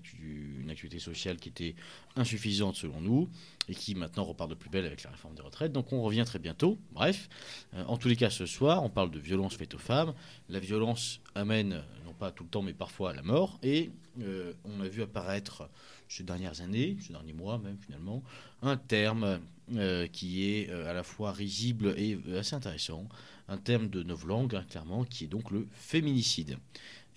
activité 0.70 0.98
sociale 0.98 1.38
qui 1.38 1.50
était 1.50 1.76
insuffisante 2.16 2.76
selon 2.76 3.00
nous 3.00 3.30
et 3.70 3.76
qui 3.76 3.94
maintenant 3.94 4.24
repart 4.24 4.50
de 4.50 4.56
plus 4.56 4.70
belle 4.70 4.86
avec 4.86 5.04
la 5.04 5.12
réforme 5.12 5.36
des 5.36 5.44
retraites. 5.44 5.74
Donc 5.74 5.94
on 5.94 6.02
revient 6.02 6.24
très 6.26 6.40
bientôt. 6.40 6.80
Bref, 6.92 7.30
euh, 7.76 7.84
en 7.86 7.98
tous 7.98 8.08
les 8.08 8.16
cas, 8.16 8.32
ce 8.32 8.48
soir, 8.48 8.84
on 8.84 8.90
parle 8.90 9.12
de 9.12 9.20
violence 9.20 9.56
faite 9.56 9.76
aux 9.76 9.80
femmes. 9.80 10.14
La 10.50 10.60
violence 10.60 11.22
amène 11.36 11.84
pas 12.18 12.32
tout 12.32 12.44
le 12.44 12.50
temps, 12.50 12.62
mais 12.62 12.74
parfois 12.74 13.12
à 13.12 13.14
la 13.14 13.22
mort. 13.22 13.60
Et 13.64 13.92
euh, 14.22 14.54
on 14.66 14.82
a 14.82 14.88
vu 14.88 15.02
apparaître 15.02 15.70
ces 16.10 16.24
dernières 16.24 16.62
années, 16.62 16.98
ces 17.02 17.14
derniers 17.14 17.34
mois 17.34 17.58
même 17.60 17.78
finalement, 17.78 18.24
un 18.62 18.78
terme 18.78 19.40
euh, 19.76 20.08
qui 20.08 20.50
est 20.50 20.70
euh, 20.70 20.90
à 20.90 20.94
la 20.94 21.04
fois 21.04 21.32
risible 21.32 21.94
et 21.98 22.18
assez 22.38 22.56
intéressant, 22.56 23.08
un 23.48 23.58
terme 23.58 23.90
de 23.90 24.04
novlangue, 24.04 24.56
hein, 24.56 24.66
clairement, 24.70 25.04
qui 25.04 25.26
est 25.26 25.28
donc 25.28 25.52
le 25.52 25.68
féminicide. 25.72 26.58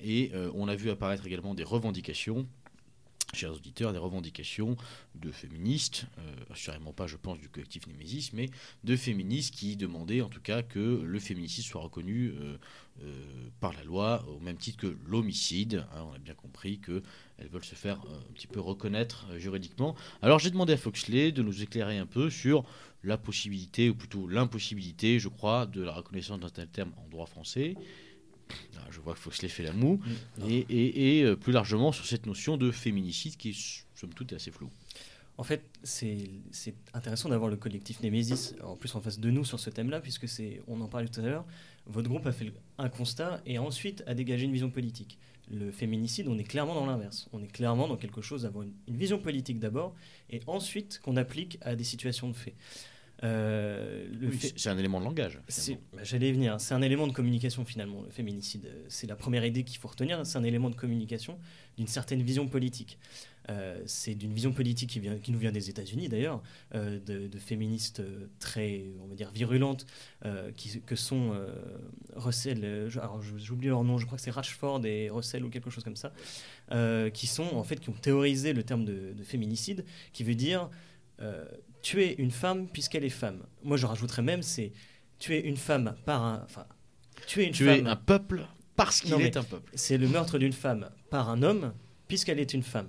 Et 0.02 0.32
on 0.54 0.66
a 0.66 0.74
vu 0.74 0.88
apparaître 0.88 1.26
également 1.26 1.52
des 1.52 1.62
revendications 1.62 2.46
chers 3.34 3.52
auditeurs, 3.52 3.92
des 3.92 3.98
revendications 3.98 4.78
de 5.14 5.30
féministes, 5.30 6.06
assurément 6.50 6.94
pas, 6.94 7.06
je 7.06 7.18
pense, 7.18 7.38
du 7.38 7.50
collectif 7.50 7.86
Némésis, 7.86 8.32
mais 8.32 8.48
de 8.82 8.96
féministes 8.96 9.54
qui 9.54 9.76
demandaient 9.76 10.22
en 10.22 10.30
tout 10.30 10.40
cas 10.40 10.62
que 10.62 11.02
le 11.04 11.18
féminicide 11.20 11.64
soit 11.64 11.82
reconnu 11.82 12.32
euh, 13.02 13.48
par 13.60 13.72
la 13.72 13.82
loi 13.84 14.24
au 14.28 14.40
même 14.40 14.56
titre 14.56 14.78
que 14.78 14.96
l'homicide. 15.06 15.84
Hein, 15.94 16.06
on 16.10 16.14
a 16.14 16.18
bien 16.18 16.34
compris 16.34 16.80
qu'elles 16.80 17.48
veulent 17.50 17.64
se 17.64 17.74
faire 17.74 18.00
un 18.00 18.32
petit 18.32 18.46
peu 18.46 18.60
reconnaître 18.60 19.26
juridiquement. 19.36 19.94
Alors 20.22 20.38
j'ai 20.38 20.50
demandé 20.50 20.72
à 20.72 20.76
Foxley 20.76 21.32
de 21.32 21.42
nous 21.42 21.62
éclairer 21.62 21.98
un 21.98 22.06
peu 22.06 22.30
sur 22.30 22.64
la 23.02 23.16
possibilité, 23.16 23.90
ou 23.90 23.94
plutôt 23.94 24.28
l'impossibilité, 24.28 25.18
je 25.18 25.28
crois, 25.28 25.66
de 25.66 25.82
la 25.82 25.92
reconnaissance 25.92 26.40
d'un 26.40 26.50
tel 26.50 26.68
terme 26.68 26.92
en 26.96 27.08
droit 27.08 27.26
français. 27.26 27.74
Ah, 28.76 28.86
je 28.90 29.00
vois 29.00 29.14
se 29.16 29.42
les 29.42 29.48
fait 29.48 29.62
la 29.62 29.72
moue. 29.72 30.00
Et, 30.48 31.22
euh, 31.22 31.36
plus 31.36 31.52
largement 31.52 31.92
sur 31.92 32.06
cette 32.06 32.26
notion 32.26 32.56
de 32.56 32.70
féminicide 32.70 33.36
qui 33.36 33.50
est, 33.50 33.84
somme 33.94 34.12
toute, 34.12 34.32
assez 34.32 34.50
floue. 34.50 34.70
En 35.38 35.42
fait, 35.42 35.64
c'est 35.82 36.28
intéressant 36.92 37.30
d'avoir 37.30 37.48
le 37.48 37.56
collectif 37.56 38.02
Némésis 38.02 38.54
en 38.62 38.76
plus 38.76 38.94
en 38.94 39.00
face 39.00 39.18
de 39.18 39.30
nous 39.30 39.46
sur 39.46 39.58
ce 39.58 39.70
thème-là, 39.70 40.00
puisque 40.00 40.28
c'est, 40.28 40.60
on 40.66 40.80
en 40.82 40.88
parlait 40.88 41.08
tout 41.08 41.20
à 41.20 41.22
l'heure, 41.22 41.46
votre 41.90 42.08
groupe 42.08 42.26
a 42.26 42.32
fait 42.32 42.52
un 42.78 42.88
constat 42.88 43.40
et 43.46 43.58
ensuite 43.58 44.02
a 44.06 44.14
dégagé 44.14 44.44
une 44.44 44.52
vision 44.52 44.70
politique. 44.70 45.18
Le 45.50 45.70
féminicide, 45.72 46.28
on 46.28 46.38
est 46.38 46.44
clairement 46.44 46.74
dans 46.74 46.86
l'inverse. 46.86 47.28
On 47.32 47.42
est 47.42 47.50
clairement 47.50 47.88
dans 47.88 47.96
quelque 47.96 48.22
chose 48.22 48.42
d'avoir 48.42 48.62
une, 48.62 48.72
une, 48.86 48.96
vision 48.96 49.18
politique 49.18 49.58
d'abord 49.58 49.94
et 50.30 50.40
ensuite 50.46 51.00
qu'on 51.02 51.16
applique 51.16 51.58
à 51.60 51.74
des 51.74 51.84
situations 51.84 52.28
de 52.28 52.36
fait. 52.36 52.54
Euh, 53.22 54.06
c'est 54.56 54.70
un 54.70 54.78
élément 54.78 55.00
de 55.00 55.04
langage. 55.04 55.40
Bah, 55.92 56.02
j'allais 56.02 56.32
venir. 56.32 56.60
C'est 56.60 56.74
un 56.74 56.82
élément 56.82 57.06
de 57.06 57.12
communication 57.12 57.64
finalement. 57.64 58.02
Le 58.02 58.10
féminicide, 58.10 58.68
c'est 58.88 59.06
la 59.06 59.16
première 59.16 59.44
idée 59.44 59.64
qu'il 59.64 59.78
faut 59.78 59.88
retenir. 59.88 60.24
C'est 60.24 60.38
un 60.38 60.44
élément 60.44 60.70
de 60.70 60.74
communication 60.74 61.38
d'une 61.76 61.86
certaine 61.86 62.22
vision 62.22 62.48
politique. 62.48 62.98
Euh, 63.48 63.82
c'est 63.86 64.14
d'une 64.14 64.32
vision 64.32 64.52
politique 64.52 64.90
qui, 64.90 65.00
vient, 65.00 65.18
qui 65.18 65.32
nous 65.32 65.38
vient 65.38 65.50
des 65.50 65.70
États-Unis 65.70 66.08
d'ailleurs, 66.08 66.42
euh, 66.74 67.00
de, 67.00 67.38
féministes 67.38 68.02
très, 68.38 68.84
on 69.02 69.06
va 69.06 69.14
dire, 69.14 69.30
virulentes, 69.30 69.86
qui, 70.56 70.80
que 70.82 70.94
sont 70.94 71.34
Russell, 72.14 72.88
j'oublie 73.38 73.68
leur 73.68 73.82
nom, 73.82 73.98
je 73.98 74.06
crois 74.06 74.18
que 74.18 74.22
c'est 74.22 74.30
Rashford 74.30 74.84
et 74.84 75.08
Russell 75.10 75.44
ou 75.44 75.48
quelque 75.48 75.70
chose 75.70 75.84
comme 75.84 75.96
ça, 75.96 76.12
qui 77.12 77.26
sont 77.26 77.56
en 77.56 77.64
fait 77.64 77.80
qui 77.80 77.88
ont 77.88 77.94
théorisé 77.94 78.52
le 78.52 78.62
terme 78.62 78.84
de, 78.84 79.14
de 79.16 79.24
féminicide, 79.24 79.84
qui 80.12 80.22
veut 80.22 80.34
dire 80.34 80.68
tuer 81.82 82.14
une 82.18 82.30
femme 82.30 82.68
puisqu'elle 82.68 83.04
est 83.04 83.08
femme. 83.08 83.42
Moi, 83.62 83.76
je 83.76 83.86
rajouterais 83.86 84.22
même, 84.22 84.42
c'est 84.42 84.72
tuer 85.18 85.44
une 85.44 85.56
femme 85.56 85.94
par 86.04 86.22
un. 86.22 86.42
Enfin, 86.44 86.66
tuer 87.26 87.46
une 87.46 87.52
tuer 87.52 87.82
un 87.84 87.96
peuple 87.96 88.46
parce 88.76 89.00
qu'il 89.00 89.20
est 89.20 89.36
un 89.36 89.44
peuple. 89.44 89.70
C'est 89.74 89.98
le 89.98 90.08
meurtre 90.08 90.38
d'une 90.38 90.52
femme 90.52 90.90
par 91.10 91.28
un 91.28 91.42
homme 91.42 91.72
puisqu'elle 92.08 92.40
est 92.40 92.54
une 92.54 92.62
femme. 92.62 92.88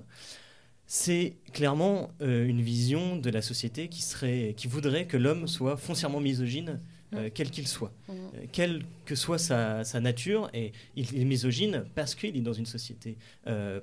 C'est 0.88 1.38
clairement 1.54 2.12
euh, 2.22 2.46
une 2.46 2.62
vision 2.62 3.16
de 3.16 3.30
la 3.30 3.42
société 3.42 3.88
qui, 3.88 4.02
serait, 4.02 4.56
qui 4.58 4.68
voudrait 4.68 5.06
que 5.06 5.16
l'homme 5.16 5.48
soit 5.48 5.78
foncièrement 5.78 6.20
misogyne, 6.20 6.82
euh, 7.14 7.30
quel 7.34 7.50
qu'il 7.50 7.68
soit, 7.68 7.94
mmh. 8.08 8.14
euh, 8.14 8.46
quelle 8.52 8.84
que 9.06 9.16
soit 9.16 9.38
sa, 9.38 9.86
sa, 9.86 10.02
nature. 10.02 10.50
Et 10.54 10.74
il 10.96 11.18
est 11.18 11.24
misogyne 11.24 11.86
parce 11.96 12.16
qu'il 12.16 12.36
est 12.36 12.42
dans 12.42 12.52
une 12.52 12.66
société 12.66 13.18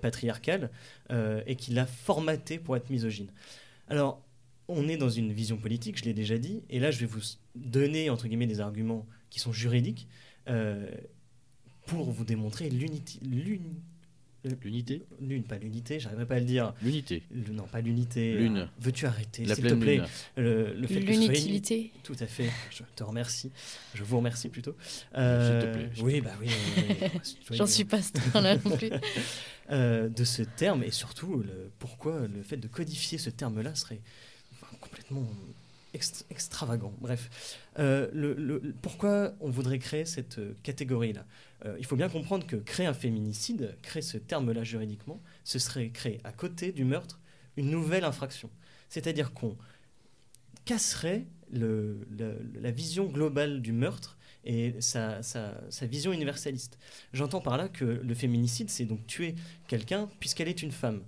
patriarcale 0.03 0.71
et 1.47 1.57
qu'il 1.57 1.75
l'a 1.77 1.87
formaté 1.87 2.59
pour 2.59 2.77
être 2.77 2.91
misogyne. 2.91 3.31
Alors, 3.89 4.23
on 4.69 4.89
est 4.89 4.97
dans 4.97 5.09
une 5.09 5.33
vision 5.33 5.57
politique, 5.57 5.99
je 5.99 6.05
l'ai 6.05 6.15
déjà 6.15 6.39
dit, 6.39 6.63
et 6.71 6.79
là 6.79 6.91
je 6.91 7.01
vais 7.01 7.07
vous 7.07 7.21
donner 7.55 8.11
entre 8.11 8.29
guillemets 8.29 8.47
des 8.47 8.61
arguments 8.61 9.07
qui 9.31 9.41
sont 9.41 9.53
juridiques 9.53 10.07
euh, 10.49 10.91
pour 11.87 12.11
vous 12.11 12.25
démontrer 12.25 12.69
l'unité. 12.71 13.19
L'unité 13.23 15.05
Lune, 15.21 15.43
pas 15.43 15.59
l'unité, 15.59 15.99
j'arriverai 15.99 16.27
pas 16.27 16.37
à 16.37 16.39
le 16.39 16.45
dire. 16.45 16.73
L'unité. 16.83 17.23
Non, 17.51 17.65
pas 17.65 17.81
l'unité. 17.81 18.35
Lune. 18.35 18.69
Veux-tu 18.79 19.07
arrêter, 19.07 19.45
s'il 19.45 19.65
te 19.65 19.75
plaît 19.75 20.01
Le, 20.37 20.75
le 20.75 20.87
fait. 20.87 21.01
Tout 22.05 22.17
à 22.21 22.27
fait. 22.27 22.49
Je 22.71 22.83
te 22.95 23.03
remercie. 23.03 23.51
Je 23.95 24.05
vous 24.05 24.17
remercie 24.19 24.49
plutôt. 24.49 24.77
Euh, 25.17 25.61
s'il 25.61 25.69
te 25.69 25.77
plaît. 25.77 26.03
Oui, 26.03 26.21
bah 26.21 26.33
oui. 26.41 26.49
J'en 27.51 27.67
suis 27.67 27.85
pas 27.85 27.99
là 28.35 28.57
non 28.57 28.77
plus. 28.77 28.91
Euh, 29.71 30.09
de 30.09 30.25
ce 30.25 30.43
terme 30.43 30.83
et 30.83 30.91
surtout 30.91 31.43
le, 31.43 31.71
pourquoi 31.79 32.27
le 32.27 32.43
fait 32.43 32.57
de 32.57 32.69
codifier 32.69 33.19
ce 33.19 33.29
terme-là 33.29 33.75
serait 33.75 34.01
complètement 34.81 35.27
extravagant. 36.31 36.93
Bref, 37.01 37.59
euh, 37.79 38.61
pourquoi 38.83 39.33
on 39.41 39.51
voudrait 39.51 39.79
créer 39.79 40.05
cette 40.05 40.39
euh, 40.39 40.55
catégorie-là? 40.63 41.25
Euh, 41.65 41.77
Il 41.79 41.87
faut 41.87 41.97
bien 41.97 42.09
comprendre 42.09 42.47
que 42.47 42.57
créer 42.57 42.87
un 42.87 42.95
féminicide, 42.95 43.77
créer 43.83 44.03
ce 44.03 44.19
terme-là 44.19 44.65
juridiquement, 44.65 45.21
ce 45.45 45.59
serait 45.59 45.89
créer 45.89 46.21
à 46.25 46.33
côté 46.33 46.73
du 46.73 46.85
meurtre 46.85 47.21
une 47.57 47.71
nouvelle 47.71 48.05
infraction. 48.05 48.51
C'est-à-dire 48.89 49.33
qu'on 49.33 49.57
casserait 50.65 51.27
la 51.51 52.71
vision 52.71 53.07
globale 53.07 53.63
du 53.63 53.73
meurtre 53.73 54.19
et 54.45 54.75
sa 54.81 55.21
vision 55.83 56.13
universaliste. 56.13 56.79
J'entends 57.13 57.41
par 57.41 57.57
là 57.57 57.69
que 57.69 57.85
le 57.85 58.15
féminicide, 58.15 58.69
c'est 58.71 58.85
donc 58.85 59.07
tuer 59.07 59.35
quelqu'un 59.67 60.11
puisqu'elle 60.21 60.49
est 60.49 60.63
une 60.63 60.71
femme 60.71 61.03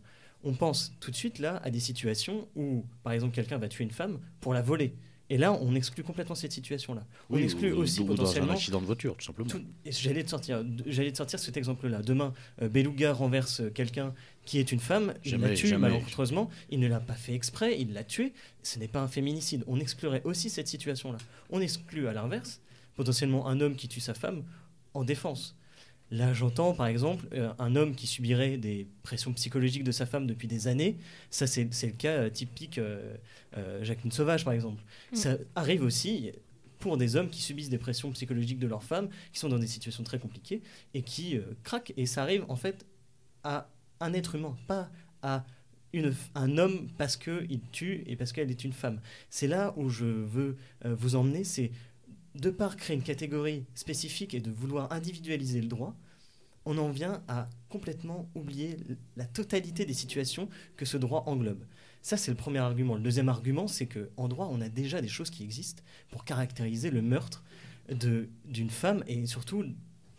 on 0.45 0.55
pense 0.55 0.93
tout 1.01 1.11
de 1.11 1.17
suite 1.17 1.39
là 1.39 1.61
à 1.65 1.71
des 1.71 1.81
situations 1.81 2.49
où, 2.57 2.85
par 3.03 3.13
exemple, 3.13 3.35
quelqu'un 3.35 3.59
va 3.59 3.69
tuer 3.69 3.85
une 3.85 3.91
femme 3.91 4.19
pour 4.41 4.55
la 4.55 4.63
voler. 4.63 4.95
Et 5.33 5.39
là, 5.39 5.53
on 5.53 5.77
exclut 5.77 6.03
complètement 6.03 6.35
cette 6.35 6.51
situation-là. 6.51 7.07
On 7.31 7.39
exclut 7.39 7.73
aussi 7.73 8.05
potentiellement. 8.05 8.49
Dans 8.49 8.53
un 8.53 8.57
accident 8.57 8.81
de 8.81 8.87
voiture, 8.87 9.17
tout 9.17 9.25
simplement. 9.25 9.49
J'allais 9.87 10.25
te 10.25 10.31
sortir, 10.31 10.65
j'allais 10.87 11.13
te 11.13 11.19
sortir 11.19 11.39
cet 11.39 11.57
exemple-là. 11.57 12.03
Demain, 12.03 12.35
euh, 12.61 12.69
Beluga 12.69 13.13
renverse 13.13 13.63
quelqu'un 13.73 14.13
qui 14.45 14.59
est 14.59 14.73
une 14.73 14.81
femme, 14.81 15.15
il 15.25 15.37
la 15.37 15.55
tue 15.55 15.77
malheureusement. 15.77 16.51
Il 16.69 16.81
ne 16.81 16.89
l'a 16.89 16.99
pas 16.99 17.15
fait 17.15 17.35
exprès, 17.35 17.81
il 17.81 17.93
l'a 17.93 18.03
tué. 18.03 18.33
Ce 18.65 18.81
n'est 18.81 18.89
pas 18.89 19.01
un 19.01 19.09
féminicide. 19.09 19.63
On 19.69 19.79
exclurait 19.79 20.23
aussi 20.25 20.51
cette 20.51 20.67
situation-là. 20.67 21.19
On 21.51 21.61
exclut 21.61 22.09
à 22.09 22.13
l'inverse 22.13 22.61
potentiellement 22.97 23.47
un 23.47 23.61
homme 23.61 23.77
qui 23.77 23.87
tue 23.87 24.01
sa 24.01 24.15
femme 24.15 24.43
en 24.95 25.05
défense. 25.05 25.57
Là, 26.11 26.33
j'entends 26.33 26.73
par 26.73 26.89
exemple 26.89 27.27
euh, 27.33 27.53
un 27.59 27.77
homme 27.77 27.95
qui 27.95 28.07
subirait 28.07 28.57
des 28.57 28.89
pressions 29.03 29.33
psychologiques 29.33 29.85
de 29.85 29.93
sa 29.93 30.07
femme 30.07 30.27
depuis 30.27 30.49
des 30.49 30.67
années. 30.67 30.97
Ça, 31.31 31.47
c'est 31.47 31.65
le 31.65 31.93
cas 31.93 32.13
euh, 32.13 32.31
typique 32.31 32.79
euh, 32.79 33.17
Jacqueline 33.83 34.11
Sauvage, 34.11 34.45
par 34.45 34.53
exemple. 34.53 34.83
Mm. 35.13 35.17
Ça 35.17 35.37
arrive 35.55 35.83
aussi 35.83 36.33
pour 36.81 36.97
des 36.97 37.15
hommes 37.15 37.29
qui 37.29 37.43
subissent 37.43 37.69
des 37.69 37.79
pressions 37.79 38.11
psychologiques 38.11 38.59
de 38.59 38.67
leur 38.67 38.83
femme, 38.83 39.09
qui 39.33 39.39
sont 39.39 39.49
dans 39.49 39.59
des 39.59 39.69
situations 39.69 40.03
très 40.03 40.19
compliquées 40.19 40.63
et 40.95 41.03
qui 41.03 41.39
craquent. 41.63 41.93
Et 41.97 42.07
ça 42.07 42.23
arrive 42.23 42.45
en 42.49 42.57
fait 42.57 42.87
à 43.45 43.69
un 44.01 44.13
être 44.15 44.35
humain, 44.35 44.57
pas 44.67 44.89
à 45.23 45.45
une, 45.93 46.15
un 46.35 46.57
homme 46.57 46.89
parce 46.97 47.19
qu'il 47.19 47.61
tue 47.71 48.03
et 48.07 48.17
parce 48.17 48.33
qu'elle 48.33 48.51
est 48.51 48.65
une 48.65 48.73
femme. 48.73 48.99
C'est 49.29 49.47
là 49.47 49.75
où 49.77 49.91
je 49.91 50.07
veux 50.07 50.57
vous 50.85 51.17
emmener, 51.17 51.45
c'est 51.45 51.71
de 52.35 52.51
par 52.51 52.77
créer 52.77 52.97
une 52.97 53.03
catégorie 53.03 53.65
spécifique 53.75 54.35
et 54.35 54.41
de 54.41 54.51
vouloir 54.51 54.93
individualiser 54.93 55.61
le 55.61 55.69
droit, 55.69 55.97
on 56.65 56.79
en 56.79 56.91
vient 56.91 57.23
à 57.27 57.49
complètement 57.69 58.29
oublier 58.35 58.77
la 59.17 59.25
totalité 59.25 59.85
des 59.85 59.95
situations 59.95 60.49
que 60.77 60.85
ce 60.85 60.97
droit 60.97 61.25
englobe. 61.27 61.65
Ça, 62.03 62.17
c'est 62.17 62.31
le 62.31 62.37
premier 62.37 62.59
argument. 62.59 62.97
Le 62.97 63.03
deuxième 63.03 63.29
argument, 63.29 63.67
c'est 63.67 63.87
qu'en 63.87 64.29
droit, 64.29 64.49
on 64.51 64.61
a 64.61 64.69
déjà 64.69 65.01
des 65.01 65.09
choses 65.09 65.31
qui 65.31 65.43
existent 65.43 65.83
pour 66.11 66.25
caractériser 66.25 66.91
le 66.91 67.03
meurtre 67.03 67.45
d'une 67.89 68.71
femme 68.71 69.03
et 69.07 69.27
surtout 69.27 69.65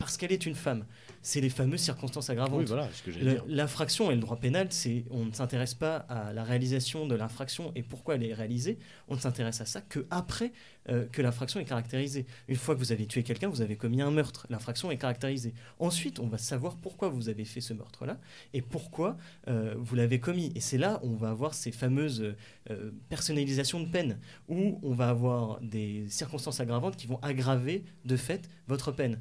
parce 0.04 0.16
qu'elle 0.16 0.32
est 0.32 0.46
une 0.46 0.54
femme. 0.54 0.84
C'est 1.22 1.40
les 1.40 1.50
fameuses 1.50 1.80
circonstances 1.80 2.30
aggravantes. 2.30 2.60
Oui, 2.60 2.66
voilà, 2.66 2.88
ce 2.92 3.02
que 3.02 3.12
j'ai 3.12 3.38
L'infraction 3.46 4.10
et 4.10 4.14
le 4.14 4.20
droit 4.20 4.36
pénal, 4.36 4.66
c'est 4.70 5.04
on 5.10 5.24
ne 5.24 5.32
s'intéresse 5.32 5.74
pas 5.74 5.96
à 6.08 6.32
la 6.32 6.42
réalisation 6.42 7.06
de 7.06 7.14
l'infraction 7.14 7.72
et 7.76 7.82
pourquoi 7.82 8.16
elle 8.16 8.24
est 8.24 8.34
réalisée. 8.34 8.78
On 9.08 9.14
ne 9.14 9.20
s'intéresse 9.20 9.60
à 9.60 9.66
ça 9.66 9.80
que 9.80 10.06
après 10.10 10.52
euh, 10.88 11.06
que 11.12 11.22
l'infraction 11.22 11.60
est 11.60 11.64
caractérisée. 11.64 12.26
Une 12.48 12.56
fois 12.56 12.74
que 12.74 12.80
vous 12.80 12.90
avez 12.90 13.06
tué 13.06 13.22
quelqu'un, 13.22 13.48
vous 13.48 13.60
avez 13.60 13.76
commis 13.76 14.02
un 14.02 14.10
meurtre. 14.10 14.48
L'infraction 14.50 14.90
est 14.90 14.96
caractérisée. 14.96 15.54
Ensuite, 15.78 16.18
on 16.18 16.26
va 16.26 16.38
savoir 16.38 16.76
pourquoi 16.76 17.08
vous 17.08 17.28
avez 17.28 17.44
fait 17.44 17.60
ce 17.60 17.72
meurtre-là 17.72 18.18
et 18.52 18.62
pourquoi 18.62 19.16
euh, 19.46 19.74
vous 19.78 19.94
l'avez 19.94 20.18
commis. 20.18 20.50
Et 20.56 20.60
c'est 20.60 20.78
là 20.78 20.98
où 21.04 21.12
on 21.12 21.16
va 21.16 21.30
avoir 21.30 21.54
ces 21.54 21.70
fameuses 21.70 22.34
euh, 22.70 22.90
personnalisations 23.08 23.78
de 23.78 23.88
peine, 23.88 24.18
où 24.48 24.80
on 24.82 24.92
va 24.92 25.08
avoir 25.08 25.60
des 25.60 26.08
circonstances 26.08 26.58
aggravantes 26.58 26.96
qui 26.96 27.06
vont 27.06 27.20
aggraver 27.22 27.84
de 28.04 28.16
fait 28.16 28.50
votre 28.66 28.90
peine 28.90 29.20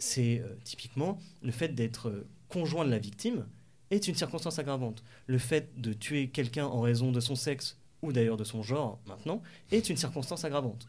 c'est 0.00 0.40
euh, 0.40 0.56
typiquement 0.64 1.20
le 1.42 1.52
fait 1.52 1.68
d'être 1.68 2.08
euh, 2.08 2.26
conjoint 2.48 2.84
de 2.84 2.90
la 2.90 2.98
victime 2.98 3.46
est 3.90 4.08
une 4.08 4.14
circonstance 4.14 4.58
aggravante. 4.58 5.04
Le 5.26 5.38
fait 5.38 5.80
de 5.80 5.92
tuer 5.92 6.28
quelqu'un 6.28 6.66
en 6.66 6.80
raison 6.80 7.12
de 7.12 7.20
son 7.20 7.36
sexe 7.36 7.78
ou 8.02 8.12
d'ailleurs 8.12 8.36
de 8.36 8.44
son 8.44 8.62
genre 8.62 8.98
maintenant 9.06 9.42
est 9.70 9.88
une 9.90 9.96
circonstance 9.96 10.44
aggravante. 10.44 10.88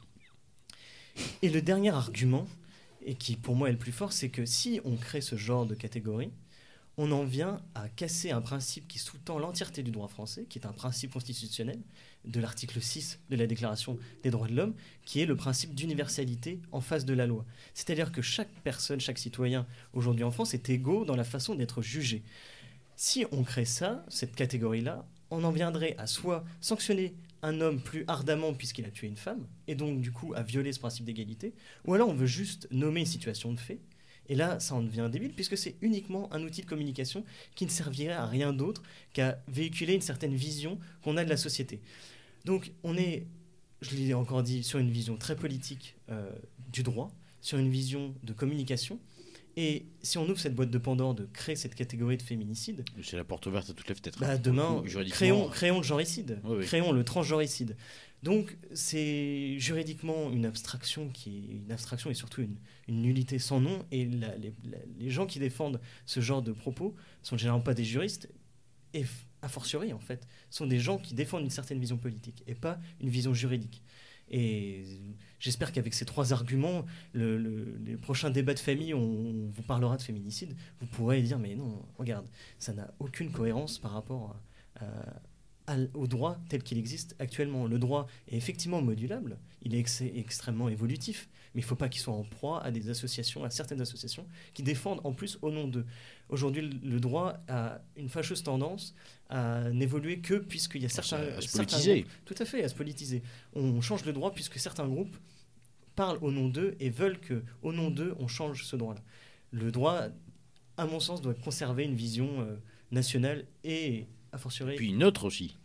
Et 1.41 1.49
le 1.49 1.61
dernier 1.61 1.89
argument, 1.89 2.47
et 3.05 3.15
qui 3.15 3.35
pour 3.35 3.55
moi 3.55 3.69
est 3.69 3.73
le 3.73 3.77
plus 3.77 3.91
fort, 3.91 4.13
c'est 4.13 4.29
que 4.29 4.45
si 4.45 4.79
on 4.85 4.95
crée 4.95 5.21
ce 5.21 5.35
genre 5.35 5.65
de 5.65 5.75
catégorie, 5.75 6.31
on 6.97 7.11
en 7.11 7.23
vient 7.23 7.61
à 7.75 7.89
casser 7.89 8.31
un 8.31 8.41
principe 8.41 8.87
qui 8.87 8.99
sous-tend 8.99 9.39
l'entièreté 9.39 9.83
du 9.83 9.91
droit 9.91 10.07
français, 10.07 10.45
qui 10.47 10.59
est 10.59 10.65
un 10.65 10.73
principe 10.73 11.11
constitutionnel 11.11 11.79
de 12.25 12.39
l'article 12.39 12.81
6 12.81 13.19
de 13.29 13.35
la 13.35 13.47
Déclaration 13.47 13.97
des 14.23 14.29
droits 14.29 14.47
de 14.47 14.55
l'homme, 14.55 14.73
qui 15.05 15.21
est 15.21 15.25
le 15.25 15.35
principe 15.35 15.73
d'universalité 15.73 16.59
en 16.71 16.81
face 16.81 17.05
de 17.05 17.13
la 17.13 17.27
loi. 17.27 17.45
C'est-à-dire 17.73 18.11
que 18.11 18.21
chaque 18.21 18.51
personne, 18.63 18.99
chaque 18.99 19.17
citoyen 19.17 19.65
aujourd'hui 19.93 20.23
en 20.23 20.31
France 20.31 20.53
est 20.53 20.69
égaux 20.69 21.05
dans 21.05 21.15
la 21.15 21.23
façon 21.23 21.55
d'être 21.55 21.81
jugé. 21.81 22.23
Si 22.95 23.25
on 23.31 23.43
crée 23.43 23.65
ça, 23.65 24.05
cette 24.09 24.35
catégorie-là, 24.35 25.05
on 25.31 25.43
en 25.43 25.51
viendrait 25.51 25.95
à 25.97 26.07
soit 26.07 26.43
sanctionner 26.59 27.15
un 27.41 27.59
homme 27.61 27.81
plus 27.81 28.03
ardemment 28.07 28.53
puisqu'il 28.53 28.85
a 28.85 28.91
tué 28.91 29.07
une 29.07 29.17
femme, 29.17 29.47
et 29.67 29.75
donc 29.75 30.01
du 30.01 30.11
coup 30.11 30.33
à 30.35 30.43
violer 30.43 30.73
ce 30.73 30.79
principe 30.79 31.05
d'égalité, 31.05 31.53
ou 31.85 31.93
alors 31.93 32.09
on 32.09 32.13
veut 32.13 32.27
juste 32.27 32.67
nommer 32.69 32.99
une 32.99 33.05
situation 33.05 33.51
de 33.53 33.59
fait, 33.59 33.79
et 34.31 34.35
là, 34.35 34.61
ça 34.61 34.75
en 34.75 34.81
devient 34.81 35.09
débile 35.11 35.33
puisque 35.33 35.57
c'est 35.57 35.75
uniquement 35.81 36.33
un 36.33 36.41
outil 36.43 36.61
de 36.61 36.65
communication 36.65 37.25
qui 37.53 37.65
ne 37.65 37.69
servirait 37.69 38.13
à 38.13 38.25
rien 38.25 38.53
d'autre 38.53 38.81
qu'à 39.11 39.43
véhiculer 39.49 39.93
une 39.93 40.01
certaine 40.01 40.33
vision 40.33 40.79
qu'on 41.03 41.17
a 41.17 41.25
de 41.25 41.29
la 41.29 41.35
société. 41.35 41.81
Donc 42.45 42.71
on 42.83 42.95
est, 42.95 43.27
je 43.81 43.93
l'ai 43.93 44.13
encore 44.13 44.41
dit, 44.41 44.63
sur 44.63 44.79
une 44.79 44.89
vision 44.89 45.17
très 45.17 45.35
politique 45.35 45.97
euh, 46.09 46.31
du 46.71 46.81
droit, 46.81 47.11
sur 47.41 47.57
une 47.57 47.69
vision 47.69 48.15
de 48.23 48.31
communication. 48.31 49.01
Et 49.57 49.87
si 50.01 50.17
on 50.17 50.23
ouvre 50.23 50.39
cette 50.39 50.55
boîte 50.55 50.71
de 50.71 50.77
Pandore 50.77 51.13
de 51.13 51.27
créer 51.33 51.57
cette 51.57 51.75
catégorie 51.75 52.15
de 52.15 52.21
féminicide. 52.21 52.85
C'est 53.03 53.17
la 53.17 53.25
porte 53.25 53.47
ouverte 53.47 53.69
à 53.69 53.73
toutes 53.73 53.89
les 53.89 53.95
fenêtres. 53.95 54.17
Bah, 54.21 54.37
demain, 54.37 54.81
créons, 55.09 55.49
créons 55.49 55.79
le 55.79 55.83
genricide. 55.83 56.39
Créons 56.61 56.93
le 56.93 57.03
transgenricide. 57.03 57.75
Donc 58.23 58.55
c'est 58.73 59.57
juridiquement 59.57 60.29
une 60.31 60.45
abstraction 60.45 61.09
qui 61.09 61.37
est 61.37 61.55
une 61.55 61.71
abstraction 61.71 62.11
et 62.11 62.13
surtout 62.13 62.41
une, 62.41 62.57
nullité 62.87 63.39
sans 63.39 63.59
nom. 63.59 63.85
Et 63.91 64.05
les, 64.05 65.09
gens 65.09 65.25
qui 65.25 65.39
défendent 65.39 65.79
ce 66.05 66.19
genre 66.19 66.41
de 66.41 66.51
propos 66.51 66.95
sont 67.23 67.37
généralement 67.37 67.63
pas 67.63 67.73
des 67.73 67.83
juristes 67.83 68.29
et 68.93 69.05
a 69.41 69.47
fortiori 69.47 69.93
en 69.93 69.99
fait 69.99 70.27
sont 70.49 70.67
des 70.67 70.77
gens 70.77 70.97
qui 70.97 71.15
défendent 71.15 71.43
une 71.43 71.49
certaine 71.49 71.79
vision 71.79 71.97
politique 71.97 72.43
et 72.47 72.53
pas 72.53 72.79
une 72.99 73.09
vision 73.09 73.33
juridique. 73.33 73.83
Et 74.29 74.85
j'espère 75.39 75.73
qu'avec 75.73 75.93
ces 75.93 76.05
trois 76.05 76.31
arguments, 76.31 76.85
le, 77.11 77.37
les 77.83 77.97
prochains 77.97 78.29
débats 78.29 78.53
de 78.53 78.59
famille, 78.59 78.93
on, 78.93 79.49
vous 79.49 79.63
parlera 79.63 79.97
de 79.97 80.01
féminicide, 80.01 80.55
vous 80.79 80.85
pourrez 80.87 81.21
dire 81.21 81.39
mais 81.39 81.55
non, 81.55 81.85
regarde, 81.97 82.27
ça 82.59 82.73
n'a 82.73 82.93
aucune 82.99 83.31
cohérence 83.31 83.79
par 83.79 83.91
rapport 83.91 84.35
à 84.79 84.85
au 85.93 86.07
droit 86.07 86.37
tel 86.49 86.63
qu'il 86.63 86.77
existe 86.77 87.15
actuellement. 87.19 87.67
Le 87.67 87.79
droit 87.79 88.07
est 88.27 88.37
effectivement 88.37 88.81
modulable, 88.81 89.37
il 89.61 89.75
est 89.75 90.01
extrêmement 90.15 90.69
évolutif, 90.69 91.29
mais 91.53 91.61
il 91.61 91.63
ne 91.63 91.67
faut 91.67 91.75
pas 91.75 91.89
qu'il 91.89 92.01
soit 92.01 92.13
en 92.13 92.23
proie 92.23 92.63
à 92.63 92.71
des 92.71 92.89
associations, 92.89 93.43
à 93.43 93.49
certaines 93.49 93.81
associations 93.81 94.25
qui 94.53 94.63
défendent 94.63 95.01
en 95.03 95.13
plus 95.13 95.37
au 95.41 95.51
nom 95.51 95.67
d'eux. 95.67 95.85
Aujourd'hui, 96.29 96.61
le 96.83 96.99
droit 96.99 97.43
a 97.47 97.81
une 97.97 98.09
fâcheuse 98.09 98.43
tendance 98.43 98.95
à 99.29 99.69
n'évoluer 99.71 100.19
que 100.19 100.35
puisqu'il 100.35 100.81
y 100.81 100.85
a 100.85 100.89
certains... 100.89 101.17
À 101.37 101.41
se 101.41 101.57
politiser. 101.57 102.05
tout 102.25 102.35
à 102.37 102.45
fait, 102.45 102.63
à 102.63 102.69
se 102.69 102.75
politiser. 102.75 103.21
On 103.53 103.81
change 103.81 104.05
le 104.05 104.13
droit 104.13 104.33
puisque 104.33 104.59
certains 104.59 104.87
groupes 104.87 105.15
parlent 105.95 106.19
au 106.21 106.31
nom 106.31 106.47
d'eux 106.47 106.75
et 106.79 106.89
veulent 106.89 107.19
que, 107.19 107.43
au 107.61 107.73
nom 107.73 107.91
d'eux, 107.91 108.15
on 108.19 108.27
change 108.27 108.65
ce 108.65 108.75
droit-là. 108.75 109.01
Le 109.51 109.71
droit, 109.71 110.07
à 110.77 110.85
mon 110.85 110.99
sens, 110.99 111.21
doit 111.21 111.33
conserver 111.33 111.83
une 111.83 111.95
vision 111.95 112.41
euh, 112.41 112.55
nationale 112.91 113.45
et 113.63 114.07
a 114.31 114.37
fortiori. 114.37 114.75
Puis 114.77 114.89
une 114.89 115.03
autre 115.03 115.25
aussi. 115.25 115.57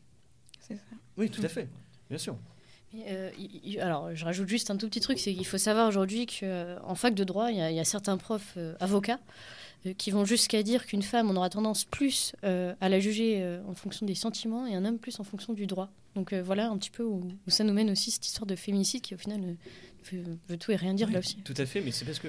Oui, 1.17 1.31
tout 1.31 1.43
à 1.43 1.49
fait, 1.49 1.69
bien 2.09 2.19
sûr. 2.19 2.37
Euh, 2.95 3.31
alors, 3.81 4.15
je 4.15 4.25
rajoute 4.25 4.49
juste 4.49 4.71
un 4.71 4.77
tout 4.77 4.89
petit 4.89 5.01
truc, 5.01 5.19
c'est 5.19 5.35
qu'il 5.35 5.47
faut 5.47 5.59
savoir 5.59 5.89
aujourd'hui 5.89 6.27
qu'en 6.27 6.47
euh, 6.47 6.95
fac 6.95 7.15
de 7.15 7.25
droit, 7.25 7.51
il 7.51 7.57
y, 7.57 7.81
a 7.81 7.85
certains 7.85 8.17
profs 8.17 8.55
euh, 8.57 8.75
avocats 8.81 9.21
qui 9.99 10.11
vont 10.11 10.25
jusqu'à 10.25 10.65
dire 10.65 10.85
qu'une 10.87 11.03
femme, 11.03 11.31
on 11.31 11.37
aura 11.37 11.49
tendance 11.49 11.85
plus 11.85 12.35
à 12.43 12.89
la 12.89 12.99
juger 12.99 13.61
en 13.69 13.75
fonction 13.75 14.05
des 14.05 14.17
sentiments 14.17 14.67
et 14.67 14.75
un 14.75 14.85
homme 14.85 14.99
plus 14.99 15.21
en 15.21 15.23
fonction 15.23 15.53
du 15.53 15.69
droit. 15.69 15.91
Donc 16.17 16.35
voilà 16.35 16.71
un 16.71 16.77
petit 16.77 16.91
peu 16.91 17.05
où, 17.05 17.29
ça 17.47 17.63
nous 17.63 17.73
mène 17.73 17.91
aussi 17.91 18.11
cette 18.11 18.27
histoire 18.27 18.47
de 18.47 18.57
féminicide 18.57 19.03
qui 19.03 19.15
au 19.15 19.19
final 19.19 19.55
veut, 20.11 20.57
tout 20.57 20.73
et 20.73 20.77
rien 20.77 20.93
dire 20.93 21.09
là 21.13 21.21
aussi. 21.21 21.37
Tout 21.45 21.55
à 21.57 21.67
fait, 21.67 21.83
mais 21.83 21.93
c'est 21.93 22.05
parce 22.05 22.19
que 22.19 22.27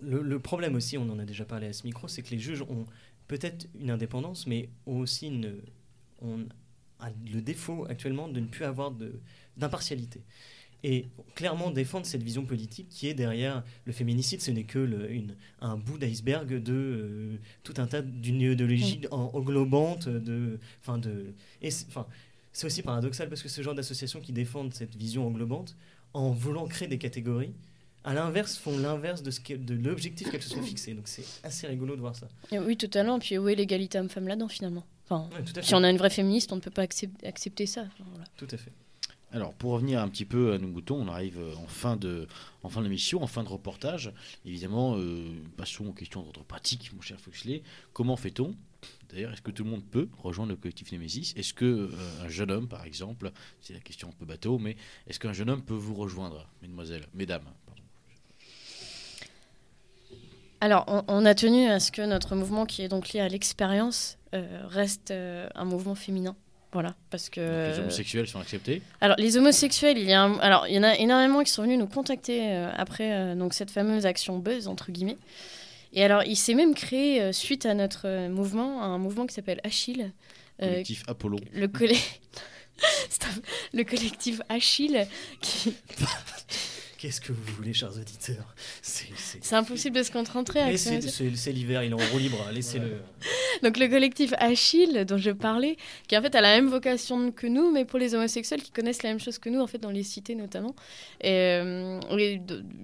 le, 0.00 0.22
le, 0.22 0.38
problème 0.38 0.76
aussi, 0.76 0.96
on 0.96 1.10
en 1.10 1.18
a 1.18 1.24
déjà 1.24 1.44
parlé 1.44 1.66
à 1.66 1.72
ce 1.72 1.82
micro, 1.84 2.06
c'est 2.06 2.22
que 2.22 2.30
les 2.30 2.38
juges 2.38 2.62
ont 2.62 2.86
peut-être 3.26 3.66
une 3.80 3.90
indépendance, 3.90 4.46
mais 4.46 4.68
ont 4.86 5.00
aussi 5.00 5.26
une, 5.26 5.56
on, 6.22 6.46
le 7.32 7.40
défaut 7.40 7.86
actuellement 7.88 8.28
de 8.28 8.40
ne 8.40 8.46
plus 8.46 8.64
avoir 8.64 8.92
d'impartialité. 9.56 10.22
Et 10.82 11.08
clairement 11.34 11.70
défendre 11.70 12.06
cette 12.06 12.22
vision 12.22 12.44
politique 12.46 12.88
qui 12.88 13.06
est 13.08 13.14
derrière 13.14 13.62
le 13.84 13.92
féminicide, 13.92 14.40
ce 14.40 14.50
n'est 14.50 14.64
que 14.64 14.78
le, 14.78 15.12
une, 15.12 15.36
un 15.60 15.76
bout 15.76 15.98
d'iceberg 15.98 16.48
de 16.48 16.72
euh, 16.72 17.36
tout 17.62 17.74
un 17.76 17.86
tas 17.86 18.00
d'une 18.00 18.40
idéologie 18.40 19.02
englobante. 19.10 20.08
De, 20.08 20.58
de, 20.86 21.34
et 21.60 21.70
c'est 21.70 22.66
aussi 22.66 22.82
paradoxal 22.82 23.28
parce 23.28 23.42
que 23.42 23.50
ce 23.50 23.60
genre 23.60 23.74
d'associations 23.74 24.20
qui 24.20 24.32
défendent 24.32 24.72
cette 24.72 24.96
vision 24.96 25.26
englobante, 25.26 25.76
en 26.14 26.30
voulant 26.30 26.66
créer 26.66 26.88
des 26.88 26.98
catégories, 26.98 27.52
à 28.02 28.14
l'inverse, 28.14 28.56
font 28.56 28.78
l'inverse 28.78 29.22
de, 29.22 29.30
ce 29.30 29.40
de 29.52 29.74
l'objectif 29.74 30.30
qu'elles 30.30 30.42
se 30.42 30.48
sont 30.48 30.62
fixées. 30.62 30.94
Donc 30.94 31.08
c'est 31.08 31.24
assez 31.42 31.66
rigolo 31.66 31.94
de 31.94 32.00
voir 32.00 32.16
ça. 32.16 32.26
oui, 32.52 32.76
totalement. 32.78 33.18
Puis 33.18 33.36
où 33.36 33.48
est 33.48 33.54
l'égalité 33.54 33.98
homme-femme 33.98 34.26
là-dedans 34.26 34.48
finalement? 34.48 34.86
Si 35.62 35.74
on 35.74 35.82
a 35.82 35.90
une 35.90 35.96
vraie 35.96 36.10
féministe, 36.10 36.52
on 36.52 36.56
ne 36.56 36.60
peut 36.60 36.70
pas 36.70 36.82
accepter, 36.82 37.66
ça. 37.66 37.86
Tout 38.36 38.48
à 38.50 38.56
fait. 38.56 38.72
Alors, 39.32 39.54
pour 39.54 39.72
revenir 39.72 40.00
un 40.00 40.08
petit 40.08 40.24
peu 40.24 40.52
à 40.52 40.58
nos 40.58 40.66
moutons, 40.66 41.00
on 41.00 41.06
arrive 41.06 41.38
en 41.56 41.68
fin 41.68 41.96
de, 41.96 42.26
en 42.64 42.68
fin 42.68 42.82
d'émission, 42.82 43.22
en 43.22 43.28
fin 43.28 43.44
de 43.44 43.48
reportage. 43.48 44.12
Évidemment, 44.44 44.96
euh, 44.96 45.30
passons 45.56 45.86
aux 45.86 45.92
questions 45.92 46.22
d'ordre 46.22 46.42
pratique, 46.42 46.92
mon 46.94 47.00
cher 47.00 47.20
Foxley. 47.20 47.62
Comment 47.92 48.16
fait-on? 48.16 48.56
D'ailleurs, 49.08 49.32
est-ce 49.32 49.42
que 49.42 49.52
tout 49.52 49.62
le 49.62 49.70
monde 49.70 49.84
peut 49.84 50.08
rejoindre 50.18 50.50
le 50.50 50.56
collectif 50.56 50.90
Nemesis? 50.90 51.32
Est-ce 51.36 51.54
que 51.54 51.64
euh, 51.64 52.24
un 52.24 52.28
jeune 52.28 52.50
homme, 52.50 52.66
par 52.66 52.84
exemple, 52.84 53.30
c'est 53.60 53.72
la 53.72 53.80
question 53.80 54.08
un 54.08 54.12
peu 54.12 54.24
bateau, 54.24 54.58
mais 54.58 54.76
est-ce 55.06 55.20
qu'un 55.20 55.32
jeune 55.32 55.50
homme 55.50 55.62
peut 55.62 55.74
vous 55.74 55.94
rejoindre, 55.94 56.48
mesdemoiselles, 56.62 57.06
mesdames? 57.14 57.46
Alors, 60.60 61.04
on, 61.08 61.24
a 61.24 61.34
tenu 61.34 61.68
à 61.68 61.80
ce 61.80 61.90
que 61.90 62.02
notre 62.02 62.36
mouvement, 62.36 62.66
qui 62.66 62.82
est 62.82 62.88
donc 62.88 63.12
lié 63.12 63.20
à 63.20 63.28
l'expérience, 63.28 64.18
euh, 64.34 64.44
reste 64.66 65.10
euh, 65.10 65.48
un 65.54 65.64
mouvement 65.64 65.94
féminin. 65.94 66.36
Voilà, 66.72 66.94
parce 67.08 67.30
que... 67.30 67.72
les 67.72 67.78
homosexuels 67.80 68.28
sont 68.28 68.38
acceptés 68.38 68.82
Alors, 69.00 69.16
les 69.18 69.36
homosexuels, 69.36 69.98
il 69.98 70.08
y, 70.08 70.12
a 70.12 70.22
alors, 70.22 70.68
il 70.68 70.74
y 70.74 70.78
en 70.78 70.82
a 70.82 70.94
énormément 70.96 71.42
qui 71.42 71.50
sont 71.50 71.62
venus 71.62 71.78
nous 71.78 71.88
contacter 71.88 72.52
euh, 72.52 72.70
après 72.76 73.34
donc, 73.34 73.54
cette 73.54 73.70
fameuse 73.70 74.06
action 74.06 74.38
buzz, 74.38 74.68
entre 74.68 74.92
guillemets. 74.92 75.18
Et 75.92 76.04
alors, 76.04 76.22
il 76.24 76.36
s'est 76.36 76.54
même 76.54 76.74
créé, 76.74 77.32
suite 77.32 77.66
à 77.66 77.74
notre 77.74 78.28
mouvement, 78.28 78.82
un 78.82 78.98
mouvement 78.98 79.26
qui 79.26 79.34
s'appelle 79.34 79.60
Achille. 79.64 80.12
Collectif 80.60 81.02
Apollo. 81.08 81.38
Le, 81.52 81.66
le 83.72 83.82
collectif 83.82 84.40
Achille 84.48 85.06
qui... 85.40 85.74
Qu'est-ce 87.00 87.22
que 87.22 87.32
vous 87.32 87.54
voulez, 87.56 87.72
chers 87.72 87.96
auditeurs? 87.96 88.54
C'est 88.82 89.54
impossible 89.54 89.96
de 89.96 90.02
se 90.02 90.10
concentrer. 90.10 90.76
C'est 90.76 91.50
l'hiver, 91.50 91.82
il 91.82 91.92
est 91.92 91.94
en 91.94 92.10
roue 92.12 92.18
libre, 92.18 92.36
laissez-le. 92.52 93.00
Donc 93.62 93.78
le 93.78 93.88
collectif 93.88 94.32
Achille 94.38 95.04
dont 95.04 95.18
je 95.18 95.30
parlais, 95.30 95.76
qui 96.08 96.16
en 96.16 96.22
fait 96.22 96.34
a 96.34 96.40
la 96.40 96.54
même 96.54 96.68
vocation 96.68 97.30
que 97.32 97.46
nous, 97.46 97.70
mais 97.70 97.84
pour 97.84 97.98
les 97.98 98.14
homosexuels 98.14 98.62
qui 98.62 98.70
connaissent 98.70 99.02
la 99.02 99.10
même 99.10 99.20
chose 99.20 99.38
que 99.38 99.48
nous, 99.48 99.60
en 99.60 99.66
fait 99.66 99.78
dans 99.78 99.90
les 99.90 100.02
cités 100.02 100.34
notamment. 100.34 100.74
Et, 101.20 101.30
euh, 101.30 102.00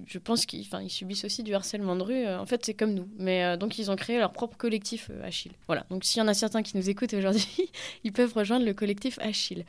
je 0.05 0.19
pense 0.19 0.45
qu'ils 0.45 0.65
ils 0.81 0.89
subissent 0.89 1.25
aussi 1.25 1.43
du 1.43 1.53
harcèlement 1.53 1.95
de 1.95 2.03
rue. 2.03 2.27
En 2.27 2.45
fait, 2.45 2.65
c'est 2.65 2.73
comme 2.73 2.93
nous. 2.93 3.07
Mais 3.17 3.43
euh, 3.43 3.57
donc 3.57 3.77
ils 3.79 3.89
ont 3.91 3.95
créé 3.95 4.17
leur 4.17 4.31
propre 4.31 4.57
collectif 4.57 5.09
euh, 5.11 5.25
Achille. 5.25 5.53
Voilà. 5.67 5.85
Donc 5.89 6.03
s'il 6.03 6.19
y 6.19 6.23
en 6.23 6.27
a 6.27 6.33
certains 6.33 6.63
qui 6.63 6.77
nous 6.77 6.89
écoutent 6.89 7.13
aujourd'hui, 7.13 7.69
ils 8.03 8.13
peuvent 8.13 8.33
rejoindre 8.33 8.65
le 8.65 8.73
collectif 8.73 9.19
Achille. 9.19 9.65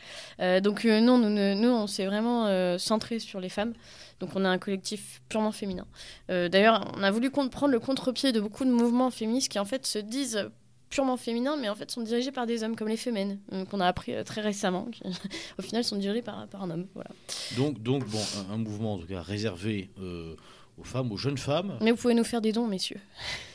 donc 0.63 0.85
non, 0.85 1.19
nous, 1.19 1.55
nous, 1.55 1.69
on 1.69 1.87
s'est 1.87 2.07
vraiment 2.07 2.79
centré 2.79 3.19
sur 3.19 3.41
les 3.41 3.49
femmes. 3.49 3.73
Donc 4.21 4.31
on 4.35 4.45
a 4.45 4.49
un 4.49 4.59
collectif 4.59 5.23
purement 5.29 5.53
féminin. 5.53 5.87
D'ailleurs, 6.29 6.93
on 6.97 7.03
a 7.03 7.11
voulu 7.11 7.31
prendre 7.31 7.69
le 7.69 7.81
contre-pied 7.81 8.33
de 8.33 8.41
beaucoup 8.41 8.65
de 8.65 8.71
mouvements 8.71 9.11
féministes 9.11 9.51
qui 9.51 9.59
en 9.59 9.65
fait 9.65 9.87
se 9.87 9.99
disent 9.99 10.51
purement 10.89 11.16
féminins, 11.16 11.57
mais 11.57 11.68
en 11.68 11.74
fait 11.74 11.91
sont 11.91 12.03
dirigés 12.03 12.32
par 12.32 12.47
des 12.47 12.62
hommes, 12.62 12.76
comme 12.76 12.89
les 12.89 12.97
Femmes, 12.97 13.39
euh, 13.53 13.64
qu'on 13.64 13.80
a 13.80 13.86
appris 13.86 14.14
euh, 14.14 14.24
très 14.24 14.41
récemment, 14.41 14.86
qui 14.86 15.03
au 15.59 15.62
final 15.62 15.84
sont 15.84 15.97
dirigés 15.97 16.22
par, 16.22 16.47
par 16.49 16.62
un 16.62 16.70
homme. 16.70 16.86
Voilà. 16.95 17.11
Donc, 17.57 17.82
donc 17.82 18.07
bon, 18.07 18.20
un, 18.51 18.57
mouvement 18.57 18.95
en 18.95 18.99
tout 18.99 19.07
cas 19.07 19.22
réservé 19.22 19.91
euh, 20.01 20.34
aux 20.76 20.84
femmes, 20.84 21.12
aux 21.12 21.16
jeunes 21.16 21.39
femmes. 21.39 21.78
Mais 21.80 21.91
vous 21.91 21.97
pouvez 21.97 22.14
nous 22.14 22.24
faire 22.24 22.41
des 22.41 22.53
dons, 22.53 22.66
messieurs. 22.66 23.01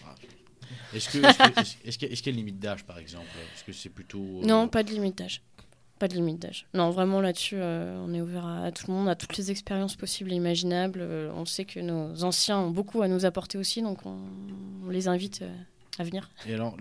Ah. 0.05 0.15
Est-ce 0.93 1.09
qu'il 1.09 1.25
est 1.25 1.97
qu 1.97 2.25
y, 2.25 2.29
a 2.29 2.31
une 2.31 2.38
limite 2.38 2.59
d'âge, 2.59 2.86
par 2.86 2.99
exemple? 2.99 3.27
Est-ce 3.55 3.63
que 3.63 3.73
c'est 3.73 3.89
plutôt... 3.89 4.41
Non, 4.43 4.67
pas 4.67 4.84
de 4.84 4.91
limite 4.91 5.17
d'âge. 5.17 5.41
Pas 5.99 6.07
de 6.07 6.15
limite 6.15 6.39
d'âge. 6.39 6.67
Non, 6.73 6.89
vraiment 6.89 7.21
là-dessus, 7.21 7.57
on 7.57 8.13
est 8.13 8.21
ouvert 8.21 8.45
à, 8.45 8.71
tout 8.71 8.86
le 8.88 8.93
monde, 8.93 9.07
à 9.07 9.15
toutes 9.15 9.38
les 9.38 9.51
expériences 9.51 9.95
possibles 9.95 10.31
et 10.34 10.36
imaginables. 10.36 11.01
on 11.34 11.45
sait 11.45 11.65
que 11.65 11.79
nos 11.79 12.23
anciens 12.23 12.59
ont 12.59 12.71
beaucoup 12.71 13.01
à 13.01 13.07
nous 13.07 13.25
apporter 13.25 13.57
aussi, 13.57 13.81
donc 13.81 14.05
on, 14.05 14.17
on 14.86 14.89
les 14.89 15.07
invite 15.07 15.43
à 15.99 16.03
venir. 16.03 16.29
Et 16.47 16.53
alors, 16.53 16.75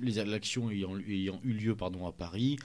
l'action 0.00 0.70
ayant, 0.70 0.96
ayant, 0.98 1.40
eu 1.44 1.52
lieu 1.52 1.74
pardon, 1.74 2.06
à 2.06 2.12
Paris, 2.12 2.58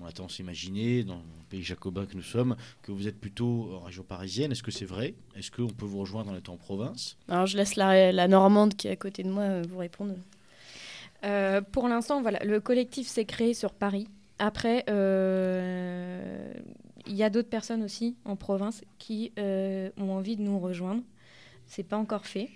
on 0.00 0.06
attend 0.06 0.28
s'imaginer, 0.28 1.04
dans 1.04 1.16
le 1.16 1.44
pays 1.48 1.62
jacobin 1.62 2.06
que 2.06 2.14
nous 2.14 2.22
sommes, 2.22 2.56
que 2.82 2.92
vous 2.92 3.08
êtes 3.08 3.18
plutôt 3.18 3.74
en 3.74 3.80
région 3.80 4.02
parisienne. 4.02 4.52
Est-ce 4.52 4.62
que 4.62 4.70
c'est 4.70 4.84
vrai? 4.84 5.14
Est-ce 5.36 5.50
qu'on 5.50 5.68
peut 5.68 5.86
vous 5.86 6.00
rejoindre 6.00 6.30
en 6.30 6.36
étant 6.36 6.54
en 6.54 6.58
province? 6.58 7.16
Alors, 7.28 7.46
je 7.46 7.56
laisse 7.56 7.76
la, 7.76 8.12
la, 8.12 8.28
Normande 8.28 8.74
qui 8.74 8.88
est 8.88 8.92
à 8.92 8.96
côté 8.96 9.22
de 9.22 9.30
moi 9.30 9.42
euh, 9.44 9.62
vous 9.68 9.78
répondre. 9.78 10.14
Euh, 11.24 11.60
pour 11.60 11.88
l'instant, 11.88 12.20
voilà, 12.20 12.40
le 12.44 12.60
collectif 12.60 13.06
s'est 13.06 13.24
créé 13.24 13.54
sur 13.54 13.72
Paris. 13.72 14.08
Après, 14.38 14.84
euh, 14.90 16.52
il 17.06 17.14
y 17.14 17.22
a 17.22 17.30
d'autres 17.30 17.48
personnes 17.48 17.82
aussi 17.82 18.16
en 18.24 18.36
province 18.36 18.82
qui 18.98 19.32
ont 19.38 20.10
envie 20.10 20.36
de 20.36 20.42
nous 20.42 20.58
rejoindre. 20.58 21.02
C'est 21.66 21.84
pas 21.84 21.96
encore 21.96 22.26
fait. 22.26 22.50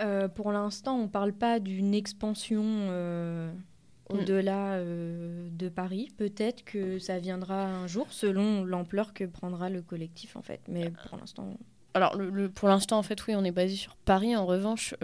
Euh, 0.00 0.28
pour 0.28 0.52
l'instant, 0.52 0.96
on 0.96 1.02
ne 1.02 1.08
parle 1.08 1.32
pas 1.32 1.60
d'une 1.60 1.94
expansion 1.94 2.62
euh, 2.64 3.52
mm. 3.52 4.14
au-delà 4.14 4.72
euh, 4.74 5.48
de 5.52 5.68
Paris. 5.68 6.08
Peut-être 6.16 6.64
que 6.64 6.98
ça 6.98 7.18
viendra 7.18 7.66
un 7.66 7.86
jour 7.86 8.06
selon 8.10 8.64
l'ampleur 8.64 9.12
que 9.12 9.24
prendra 9.24 9.68
le 9.68 9.82
collectif, 9.82 10.36
en 10.36 10.42
fait. 10.42 10.60
Mais 10.68 10.90
pour 11.08 11.18
l'instant. 11.18 11.54
Alors, 11.94 12.16
le, 12.16 12.48
pour 12.48 12.68
l'instant, 12.68 12.98
en 12.98 13.02
fait, 13.02 13.26
oui, 13.26 13.34
on 13.36 13.44
est 13.44 13.52
basé 13.52 13.74
sur 13.74 13.96
Paris. 13.96 14.36
En 14.36 14.46
revanche, 14.46 14.94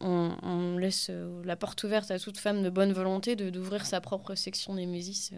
on, 0.00 0.78
laisse 0.78 1.08
euh, 1.10 1.42
la 1.44 1.56
porte 1.56 1.82
ouverte 1.84 2.10
à 2.10 2.18
toute 2.18 2.38
femme 2.38 2.62
de 2.62 2.70
bonne 2.70 2.92
volonté 2.92 3.36
d'ouvrir 3.36 3.84
sa 3.84 4.00
propre 4.00 4.34
section 4.34 4.74
Némésis. 4.74 5.32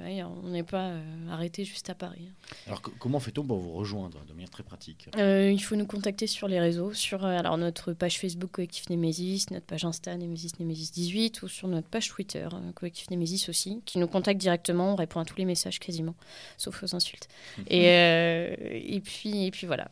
on 0.45 0.49
n'est 0.49 0.63
pas 0.63 0.91
euh, 0.91 1.31
arrêté 1.31 1.65
juste 1.65 1.89
à 1.91 1.95
Paris. 1.95 2.31
Alors 2.67 2.83
comment 2.83 3.21
fait-on 3.21 3.45
pour 3.45 3.59
vous 3.59 3.73
rejoindre 3.73 4.25
de 4.27 4.33
manière 4.33 4.51
très 4.51 4.63
pratique? 4.63 5.09
Euh, 5.17 5.51
Il 5.51 5.63
faut 5.63 5.77
nous 5.77 5.87
contacter 5.87 6.27
sur 6.27 6.47
les 6.47 6.61
réseaux, 6.61 6.93
sur 6.93 7.25
alors 7.25 7.57
notre 7.57 7.93
page 7.93 8.19
Facebook 8.19 8.51
Collectif 8.51 8.91
Némésis, 8.91 9.51
notre 9.51 9.67
page 9.67 9.85
Insta 9.85 10.17
Némésis 10.17 10.59
Némésis 10.59 10.93
18 10.93 11.43
ou 11.43 11.49
sur 11.49 11.69
notre 11.69 11.89
page 11.89 12.09
Twitter 12.09 12.49
Collectif 12.75 13.11
Némésis 13.11 13.49
aussi, 13.49 13.81
qui 13.87 13.99
nous 13.99 14.09
contacte 14.09 14.41
directement. 14.41 14.93
On 14.93 14.97
répond 14.97 15.21
à 15.21 15.25
tous 15.25 15.37
les 15.37 15.45
messages 15.45 15.79
quasiment, 15.79 16.15
sauf 16.59 16.83
aux 16.83 16.95
insultes. 16.95 17.29
et, 17.67 17.87
et, 17.87 19.01
puis, 19.01 19.47
et 19.47 19.51
puis 19.51 19.67
voilà. 19.67 19.91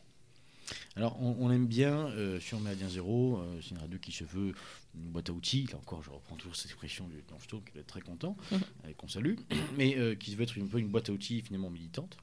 Alors, 0.99 1.17
on, 1.23 1.49
aime 1.53 1.69
bien 1.69 2.09
euh, 2.09 2.41
sur 2.41 2.59
Méridien 2.59 2.89
Zéro, 2.89 3.39
euh, 3.39 3.61
c'est 3.63 3.71
une 3.71 3.79
radio 3.79 4.01
qui 4.01 4.11
se 4.11 4.25
veut 4.25 4.53
une 4.97 5.11
boîte 5.11 5.31
à 5.31 5.33
outils. 5.33 5.69
Là 5.71 5.79
encore, 5.79 6.03
je 6.03 6.11
reprends 6.11 6.35
toujours 6.35 6.57
cette 6.57 6.73
expression 6.73 7.07
du 7.07 7.23
Sto 7.41 7.61
qui 7.61 7.73
va 7.73 7.83
être 7.83 7.87
très 7.87 8.01
content, 8.01 8.37
qu'on 8.97 9.07
salue, 9.07 9.37
mais 9.77 9.97
euh, 9.97 10.17
qui 10.17 10.33
se 10.33 10.37
veut 10.37 10.43
être 10.43 10.59
une, 10.59 10.69
peu 10.69 10.81
une 10.81 10.89
boîte 10.89 11.09
à 11.09 11.13
outils 11.13 11.41
finalement 11.41 11.71
militante. 11.71 12.17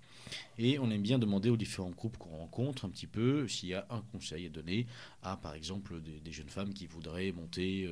Et 0.58 0.78
on 0.78 0.92
aime 0.92 1.02
bien 1.02 1.18
demander 1.18 1.50
aux 1.50 1.56
différents 1.56 1.92
groupes 1.92 2.18
qu'on 2.18 2.36
rencontre 2.36 2.84
un 2.84 2.90
petit 2.90 3.08
peu 3.08 3.48
s'il 3.48 3.70
y 3.70 3.74
a 3.76 3.88
un 3.90 4.02
conseil 4.12 4.48
à 4.48 4.50
donner 4.50 4.88
à, 5.24 5.38
par 5.38 5.54
exemple, 5.54 6.02
des, 6.02 6.32
jeunes 6.34 6.50
femmes 6.50 6.74
qui 6.74 6.86
voudraient 6.86 7.32
monter 7.32 7.90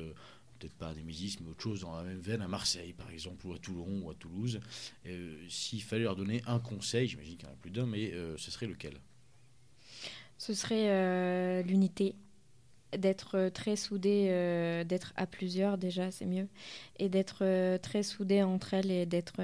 peut-être 0.58 0.74
pas 0.74 0.88
à 0.88 0.94
des 0.94 1.02
mais 1.02 1.50
autre 1.50 1.62
chose 1.62 1.80
dans 1.80 1.96
la 1.96 2.02
même 2.02 2.20
veine, 2.20 2.42
à 2.42 2.48
Marseille 2.48 2.92
par 2.92 3.08
exemple, 3.08 3.46
ou 3.46 3.54
à 3.54 3.58
Toulon, 3.58 4.02
ou 4.02 4.10
à 4.10 4.14
Toulouse. 4.14 4.60
S'il 5.48 5.82
fallait 5.82 6.02
leur 6.02 6.16
donner 6.16 6.42
un 6.46 6.58
conseil, 6.58 7.08
j'imagine 7.08 7.38
qu'il 7.38 7.46
y 7.46 7.50
en 7.50 7.54
a 7.54 7.56
plus 7.56 7.70
d'un, 7.70 7.86
mais 7.86 8.12
ce 8.36 8.50
serait 8.50 8.66
lequel? 8.66 9.00
Ce 10.38 10.54
serait 10.54 10.88
euh, 10.88 11.62
l'unité, 11.62 12.14
d'être 12.96 13.48
très 13.48 13.76
soudé, 13.76 14.28
euh, 14.28 14.84
d'être 14.84 15.12
à 15.16 15.26
plusieurs 15.26 15.78
déjà, 15.78 16.10
c'est 16.10 16.26
mieux, 16.26 16.48
et 16.98 17.08
d'être 17.08 17.38
euh, 17.42 17.78
très 17.78 18.02
soudé 18.02 18.42
entre 18.42 18.74
elles 18.74 18.90
et 18.90 19.06
d'être 19.06 19.42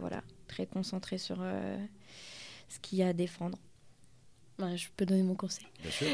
voilà, 0.00 0.22
très 0.48 0.66
concentré 0.66 1.18
sur 1.18 1.38
ce 2.68 2.78
qu'il 2.80 2.98
y 2.98 3.02
a 3.02 3.08
à 3.08 3.12
défendre. 3.12 3.58
je 4.58 4.88
peux 4.96 5.06
donner 5.06 5.22
mon 5.22 5.34
conseil. 5.34 5.66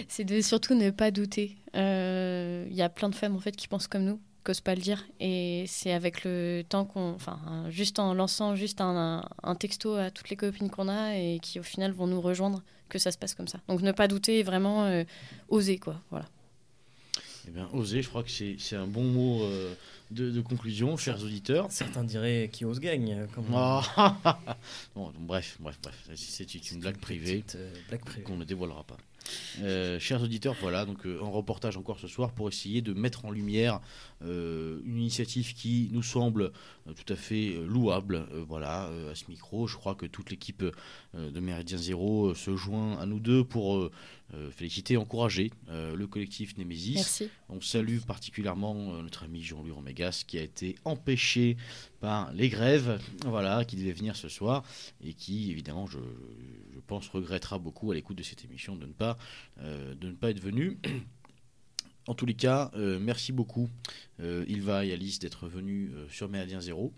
C'est 0.08 0.24
de 0.24 0.40
surtout 0.40 0.74
ne 0.74 0.90
pas 0.90 1.10
douter. 1.10 1.56
Il 1.74 2.74
y 2.74 2.82
a 2.82 2.88
plein 2.88 3.08
de 3.08 3.14
femmes 3.14 3.36
en 3.36 3.40
fait 3.40 3.56
qui 3.56 3.68
pensent 3.68 3.88
comme 3.88 4.04
nous, 4.04 4.20
qu'osent 4.48 4.62
pas 4.62 4.74
le 4.74 4.80
dire, 4.80 5.04
et 5.20 5.64
c'est 5.66 5.92
avec 5.92 6.24
le 6.24 6.62
temps 6.66 6.86
qu'on, 6.86 7.12
enfin, 7.12 7.66
juste 7.68 7.98
en 7.98 8.14
lançant 8.14 8.56
juste 8.56 8.80
un, 8.80 9.28
un 9.42 9.54
texto 9.54 9.94
à 9.94 10.10
toutes 10.10 10.30
les 10.30 10.36
copines 10.36 10.70
qu'on 10.70 10.88
a 10.88 11.16
et 11.16 11.38
qui 11.40 11.60
au 11.60 11.62
final 11.62 11.92
vont 11.92 12.06
nous 12.06 12.20
rejoindre 12.20 12.62
que 12.88 12.98
ça 12.98 13.12
se 13.12 13.18
passe 13.18 13.34
comme 13.34 13.48
ça. 13.48 13.60
Donc 13.68 13.82
ne 13.82 13.92
pas 13.92 14.08
douter, 14.08 14.42
vraiment 14.42 14.86
euh, 14.86 15.04
oser, 15.50 15.76
quoi. 15.78 16.00
Voilà. 16.10 16.26
Eh 17.46 17.50
bien, 17.50 17.68
oser, 17.74 18.00
je 18.00 18.08
crois 18.08 18.22
que 18.22 18.30
c'est 18.30 18.76
un 18.76 18.86
bon 18.86 19.04
mot 19.04 19.42
euh, 19.42 19.74
de, 20.10 20.40
conclusion, 20.40 20.96
chers 20.96 21.22
auditeurs. 21.22 21.66
Certains 21.70 22.04
diraient 22.04 22.48
qui 22.50 22.64
ose 22.64 22.80
gagne. 22.80 23.12
Euh, 23.12 23.26
comme 23.34 23.44
ah, 23.54 24.16
bon, 24.94 25.12
bref, 25.18 25.58
bref, 25.60 25.78
bref, 25.82 26.08
c'est 26.14 26.72
une 26.72 26.80
blague 26.80 26.98
privée, 26.98 27.44
qu'on 28.24 28.36
ne 28.36 28.44
dévoilera 28.44 28.84
pas. 28.84 28.96
Euh, 29.60 29.98
chers 29.98 30.22
auditeurs, 30.22 30.56
voilà, 30.60 30.84
donc 30.84 31.04
euh, 31.06 31.20
un 31.22 31.28
reportage 31.28 31.76
encore 31.76 31.98
ce 31.98 32.08
soir 32.08 32.30
pour 32.32 32.48
essayer 32.48 32.80
de 32.82 32.92
mettre 32.92 33.24
en 33.24 33.30
lumière 33.30 33.80
une 34.22 34.96
initiative 34.98 35.54
qui 35.54 35.88
nous 35.92 36.02
semble 36.02 36.52
tout 36.86 37.12
à 37.12 37.16
fait 37.16 37.56
louable. 37.66 38.26
voilà, 38.48 38.90
à 39.10 39.14
ce 39.14 39.24
micro, 39.28 39.66
je 39.66 39.76
crois 39.76 39.94
que 39.94 40.06
toute 40.06 40.30
l'équipe 40.30 40.64
de 41.14 41.40
Méridien 41.40 41.78
Zéro 41.78 42.34
se 42.34 42.56
joint 42.56 42.98
à 42.98 43.06
nous 43.06 43.20
deux 43.20 43.44
pour 43.44 43.90
féliciter 44.50 44.94
et 44.94 44.96
encourager 44.96 45.52
le 45.68 46.06
collectif 46.06 46.56
Némésis. 46.56 47.22
On 47.48 47.60
salue 47.60 47.98
particulièrement 48.00 48.74
notre 49.02 49.24
ami 49.24 49.42
Jean-Louis 49.42 49.70
Romégas 49.70 50.24
qui 50.26 50.38
a 50.38 50.42
été 50.42 50.76
empêché 50.84 51.56
par 52.00 52.32
les 52.32 52.48
grèves, 52.48 53.00
voilà, 53.26 53.64
qui 53.64 53.76
devait 53.76 53.92
venir 53.92 54.16
ce 54.16 54.28
soir 54.28 54.62
et 55.04 55.14
qui, 55.14 55.50
évidemment, 55.50 55.86
je, 55.86 55.98
je 56.74 56.78
pense, 56.86 57.08
regrettera 57.08 57.58
beaucoup 57.58 57.90
à 57.90 57.94
l'écoute 57.94 58.16
de 58.16 58.22
cette 58.22 58.44
émission 58.44 58.76
de 58.76 58.86
ne 58.86 58.92
pas, 58.92 59.16
euh, 59.60 59.94
de 59.94 60.08
ne 60.08 60.14
pas 60.14 60.30
être 60.30 60.40
venu. 60.40 60.78
En 62.08 62.14
tous 62.14 62.24
les 62.24 62.32
cas, 62.32 62.70
euh, 62.74 62.98
merci 62.98 63.32
beaucoup, 63.32 63.68
euh, 64.20 64.42
Ilva 64.48 64.86
et 64.86 64.94
Alice, 64.94 65.18
d'être 65.18 65.46
venus 65.46 65.92
sur 66.10 66.26
Méridien 66.30 66.58
Zéro. 66.58 66.94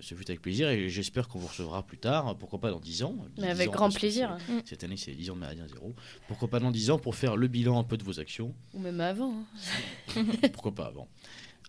ce 0.00 0.14
fut 0.14 0.30
avec 0.30 0.40
plaisir 0.40 0.70
et 0.70 0.88
j'espère 0.88 1.28
qu'on 1.28 1.38
vous 1.38 1.46
recevra 1.46 1.82
plus 1.82 1.98
tard, 1.98 2.36
pourquoi 2.38 2.58
pas 2.58 2.70
dans 2.70 2.80
10 2.80 3.02
ans. 3.02 3.16
Mais 3.38 3.48
avec 3.48 3.70
grand 3.70 3.90
plaisir. 3.90 4.38
Cette 4.64 4.82
année, 4.82 4.96
c'est 4.96 5.12
10 5.12 5.28
ans 5.30 5.34
de 5.34 5.40
Méridien 5.40 5.68
Zéro. 5.68 5.94
Pourquoi 6.26 6.48
pas 6.48 6.58
dans 6.58 6.70
10 6.70 6.90
ans 6.90 6.98
pour 6.98 7.16
faire 7.16 7.36
le 7.36 7.48
bilan 7.48 7.78
un 7.78 7.84
peu 7.84 7.98
de 7.98 8.04
vos 8.04 8.18
actions. 8.18 8.54
Ou 8.72 8.78
même 8.78 8.98
avant. 9.02 9.44
Hein. 10.16 10.24
pourquoi 10.54 10.74
pas 10.74 10.86
avant. 10.86 11.06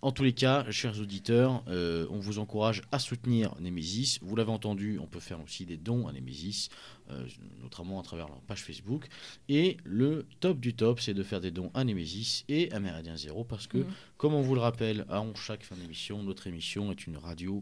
En 0.02 0.14
tous 0.14 0.24
les 0.24 0.32
cas, 0.32 0.66
chers 0.72 0.98
auditeurs, 1.02 1.62
euh, 1.68 2.08
on 2.10 2.20
vous 2.20 2.40
encourage 2.40 2.84
à 2.94 3.00
soutenir 3.00 3.54
Nemesis. 3.60 4.20
Vous 4.22 4.34
l'avez 4.38 4.52
entendu, 4.52 4.98
on 4.98 5.08
peut 5.08 5.20
faire 5.20 5.44
aussi 5.44 5.66
des 5.66 5.76
dons 5.76 6.08
à 6.08 6.14
Nemesis, 6.14 6.70
euh, 7.10 7.28
notamment 7.62 8.00
à 8.00 8.04
travers 8.04 8.30
leur 8.30 8.40
page 8.44 8.64
Facebook. 8.64 9.10
Et 9.50 9.76
le 9.84 10.26
top 10.40 10.62
du 10.62 10.74
top, 10.74 11.02
c'est 11.02 11.14
de 11.14 11.22
faire 11.22 11.42
des 11.42 11.52
dons 11.52 11.70
à 11.74 11.84
Nemesis 11.84 12.46
et 12.48 12.72
à 12.72 12.80
Méridien 12.80 13.18
Zéro, 13.18 13.44
parce 13.44 13.68
que, 13.68 13.80
mmh. 13.80 13.94
comme 14.16 14.34
on 14.34 14.42
vous 14.42 14.56
le 14.56 14.62
rappelle 14.62 15.06
à 15.10 15.22
chaque 15.36 15.64
fin 15.64 15.76
d'émission, 15.76 16.24
notre 16.24 16.48
émission 16.48 16.92
est 16.92 17.06
une 17.06 17.18
radio 17.18 17.62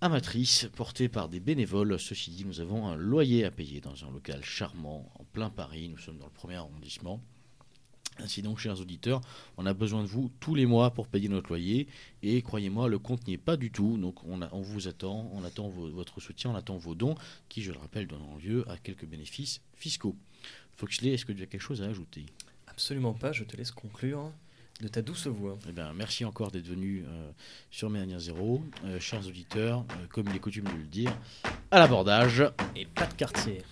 amatrice 0.00 0.68
portée 0.74 1.08
par 1.08 1.28
des 1.28 1.38
bénévoles. 1.38 1.96
Ceci 2.00 2.32
dit, 2.32 2.44
nous 2.44 2.60
avons 2.60 2.88
un 2.88 2.96
loyer 2.96 3.44
à 3.44 3.52
payer 3.52 3.80
dans 3.80 4.04
un 4.04 4.10
local 4.10 4.44
charmant 4.44 5.12
en 5.14 5.22
plein 5.22 5.50
Paris. 5.50 5.88
Nous 5.90 5.98
sommes 5.98 6.18
dans 6.18 6.26
le 6.26 6.32
premier 6.32 6.56
arrondissement. 6.56 7.22
Ainsi 8.18 8.42
donc, 8.42 8.58
chers 8.58 8.80
auditeurs, 8.80 9.20
on 9.56 9.66
a 9.66 9.74
besoin 9.74 10.02
de 10.02 10.08
vous 10.08 10.30
tous 10.40 10.54
les 10.54 10.66
mois 10.66 10.90
pour 10.90 11.06
payer 11.06 11.28
notre 11.28 11.48
loyer. 11.48 11.86
Et 12.22 12.42
croyez-moi, 12.42 12.88
le 12.88 12.98
compte 12.98 13.26
n'y 13.26 13.34
est 13.34 13.38
pas 13.38 13.56
du 13.56 13.70
tout. 13.70 13.98
Donc 13.98 14.24
on, 14.24 14.60
vous 14.60 14.88
attend, 14.88 15.30
on 15.32 15.44
attend 15.44 15.68
votre 15.68 16.20
soutien, 16.20 16.50
on 16.50 16.54
attend 16.54 16.76
vos 16.76 16.94
dons, 16.94 17.14
qui, 17.48 17.62
je 17.62 17.72
le 17.72 17.78
rappelle, 17.78 18.06
donneront 18.06 18.36
lieu 18.36 18.68
à 18.70 18.78
quelques 18.78 19.06
bénéfices 19.06 19.60
fiscaux. 19.74 20.16
Foxley, 20.76 21.12
est-ce 21.12 21.24
que 21.24 21.32
tu 21.32 21.42
as 21.42 21.46
quelque 21.46 21.60
chose 21.60 21.82
à 21.82 21.86
ajouter? 21.86 22.26
Absolument 22.66 23.14
pas, 23.14 23.32
je 23.32 23.44
te 23.44 23.56
laisse 23.56 23.70
conclure. 23.70 24.32
de 24.80 24.88
ta 24.88 25.00
douce 25.00 25.26
voix. 25.26 25.58
Eh 25.68 25.72
ben, 25.72 25.92
merci 25.94 26.24
encore 26.24 26.50
d'être 26.50 26.66
venu 26.66 27.04
euh, 27.06 27.30
sur 27.70 27.88
Méania 27.88 28.18
Zéro. 28.18 28.62
Euh, 28.84 29.00
chers 29.00 29.26
auditeurs, 29.26 29.86
euh, 29.92 30.06
comme 30.10 30.26
il 30.28 30.36
est 30.36 30.38
coutume 30.38 30.64
de 30.64 30.76
le 30.76 30.84
dire, 30.84 31.16
à 31.70 31.78
l'abordage. 31.78 32.44
Et 32.74 32.84
pas 32.84 33.06
de 33.06 33.14
quartier. 33.14 33.62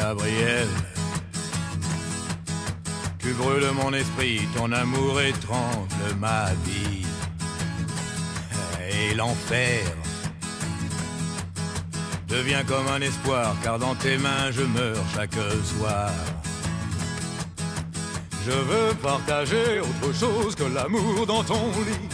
Gabriel, 0.00 0.68
tu 3.18 3.32
brûles 3.34 3.70
mon 3.74 3.92
esprit, 3.92 4.48
ton 4.56 4.72
amour 4.72 5.20
étrangle 5.20 6.14
ma 6.18 6.46
vie. 6.64 7.04
Et 8.90 9.14
l'enfer 9.14 9.84
devient 12.28 12.64
comme 12.66 12.88
un 12.88 13.02
espoir, 13.02 13.54
car 13.62 13.78
dans 13.78 13.94
tes 13.94 14.16
mains 14.16 14.50
je 14.50 14.62
meurs 14.62 15.04
chaque 15.14 15.38
soir. 15.64 16.10
Je 18.46 18.52
veux 18.52 18.94
partager 19.02 19.80
autre 19.80 20.18
chose 20.18 20.54
que 20.54 20.64
l'amour 20.64 21.26
dans 21.26 21.44
ton 21.44 21.66
lit. 21.88 22.08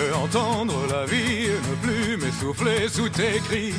Et 0.00 0.12
entendre 0.12 0.86
la 0.88 1.04
vie 1.04 1.48
ne 1.68 1.74
plus 1.84 2.16
m'essouffler 2.16 2.88
sous 2.88 3.08
tes 3.08 3.40
cris. 3.40 3.74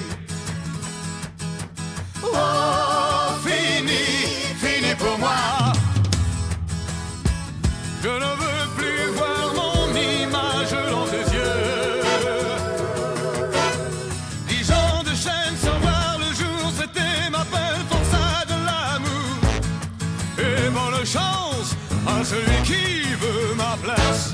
Moi. 5.19 5.73
Je 8.01 8.07
ne 8.07 8.31
veux 8.41 8.65
plus 8.77 9.11
voir 9.17 9.53
mon 9.59 9.89
image 9.95 10.71
dans 10.91 11.05
tes 11.13 11.25
yeux. 11.35 12.01
Dix 14.47 14.71
ans 14.71 15.03
de 15.03 15.09
chaîne 15.09 15.55
sans 15.63 15.77
voir 15.79 16.17
le 16.17 16.33
jour, 16.33 16.71
c'était 16.79 17.29
ma 17.29 17.43
peine 17.53 17.83
pour 17.89 18.03
ça 18.13 18.45
de 18.51 18.57
l'amour. 18.67 19.39
Et 20.37 20.69
bonne 20.69 21.05
chance 21.05 21.75
à 22.07 22.23
celui 22.23 22.59
qui 22.63 23.13
veut 23.21 23.55
ma 23.55 23.75
place. 23.83 24.33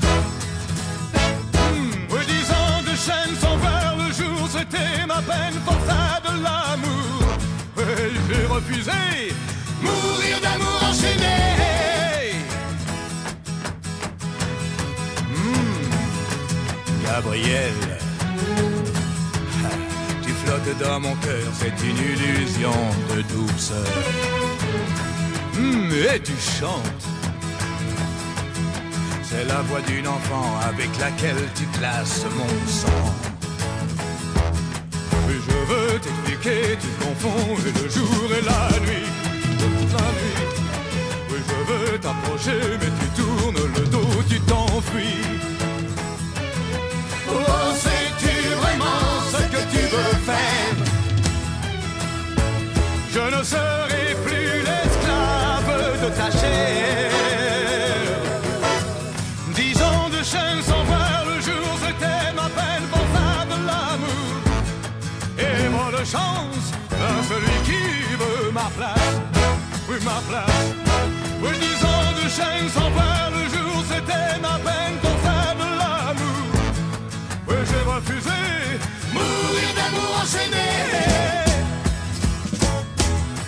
Oui, 2.10 2.20
dix 2.28 2.50
ans 2.52 2.82
de 2.82 2.94
chaîne 2.96 3.34
sans 3.40 3.56
voir 3.56 3.96
le 3.96 4.12
jour, 4.12 4.48
c'était 4.48 5.06
ma 5.06 5.20
peine 5.22 5.58
pour 5.64 5.78
ça 5.88 6.20
de 6.26 6.32
l'amour. 6.44 7.22
Et 7.78 8.12
j'ai 8.28 8.46
refusé 8.46 8.92
mourir 9.86 10.40
d'amour 10.40 10.80
enchaîné. 10.90 11.38
Hmm, 15.32 17.04
Gabriel, 17.04 17.74
tu 20.22 20.30
flottes 20.30 20.78
dans 20.78 21.00
mon 21.00 21.14
cœur, 21.16 21.48
c'est 21.58 21.76
une 21.88 21.98
illusion 21.98 22.78
de 23.14 23.22
douceur. 23.22 23.92
Hmm, 25.54 25.90
et 26.14 26.20
tu 26.20 26.32
chantes. 26.60 27.06
C'est 29.28 29.44
la 29.44 29.60
voix 29.62 29.80
d'une 29.80 30.06
enfant 30.06 30.48
avec 30.68 30.88
laquelle 31.00 31.42
tu 31.54 31.64
classes 31.78 32.24
mon 32.36 32.70
sang. 32.70 33.12
Oui, 35.26 35.34
je 35.46 35.56
veux 35.72 35.98
t'expliquer, 35.98 36.78
tu 36.80 36.88
confonds 37.04 37.56
le 37.64 37.88
jour 37.88 38.28
et 38.38 38.44
la 38.44 38.80
nuit. 38.80 39.25
Oui, 41.30 41.38
je 41.48 41.58
veux 41.72 41.98
t'approcher, 41.98 42.60
mais 42.80 42.90
tu 43.00 43.06
tournes 43.20 43.62
le 43.76 43.84
dos, 43.88 44.22
tu 44.28 44.40
t'enfuis. 44.40 45.24
Oh, 47.28 47.74
sais-tu 47.74 48.34
vraiment 48.62 49.04
ce 49.32 49.42
que 49.52 49.62
tu 49.72 49.82
veux 49.94 50.16
faire? 50.30 50.74
Je 53.12 53.20
ne 53.36 53.42
serai 53.42 54.06
plus 54.24 54.62
l'esclave 54.68 55.70
de 56.02 56.08
ta 56.10 56.30
chair. 56.38 57.10
Dix 59.54 59.76
ans 59.82 60.08
de 60.10 60.22
chaîne 60.22 60.62
sans 60.62 60.84
voir 60.84 61.24
le 61.26 61.40
jour, 61.40 61.68
c'était 61.84 62.32
ma 62.34 62.48
peine 62.58 62.86
pour 62.92 63.06
faire 63.14 63.46
de 63.46 63.58
l'amour. 63.68 64.34
Et 65.38 65.68
bonne 65.68 66.04
chance 66.04 66.65
ma 70.06 70.20
place. 70.28 70.74
Disant 71.66 72.12
de 72.20 72.26
chaîne 72.36 72.68
sans 72.76 72.90
voir 72.90 73.30
le 73.36 73.42
jour, 73.54 73.76
c'était 73.90 74.34
ma 74.46 74.56
peine 74.66 74.96
pour 75.02 75.16
faire 75.26 75.54
de 75.62 75.68
l'amour. 75.80 76.48
Oui, 77.48 77.56
j'ai 77.68 77.82
refusé, 77.94 78.40
mourir 79.16 79.70
d'amour 79.78 80.10
enchaîné. 80.22 80.68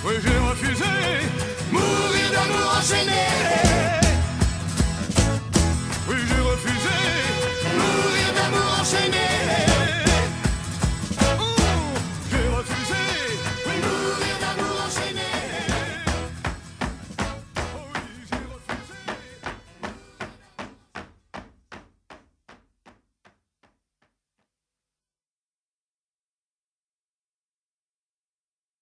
Oui, 0.05 0.15
j'ai 0.25 0.39
refusé, 0.51 0.95
mourir 1.73 2.29
d'amour 2.35 2.69
enchaîné. 2.79 4.08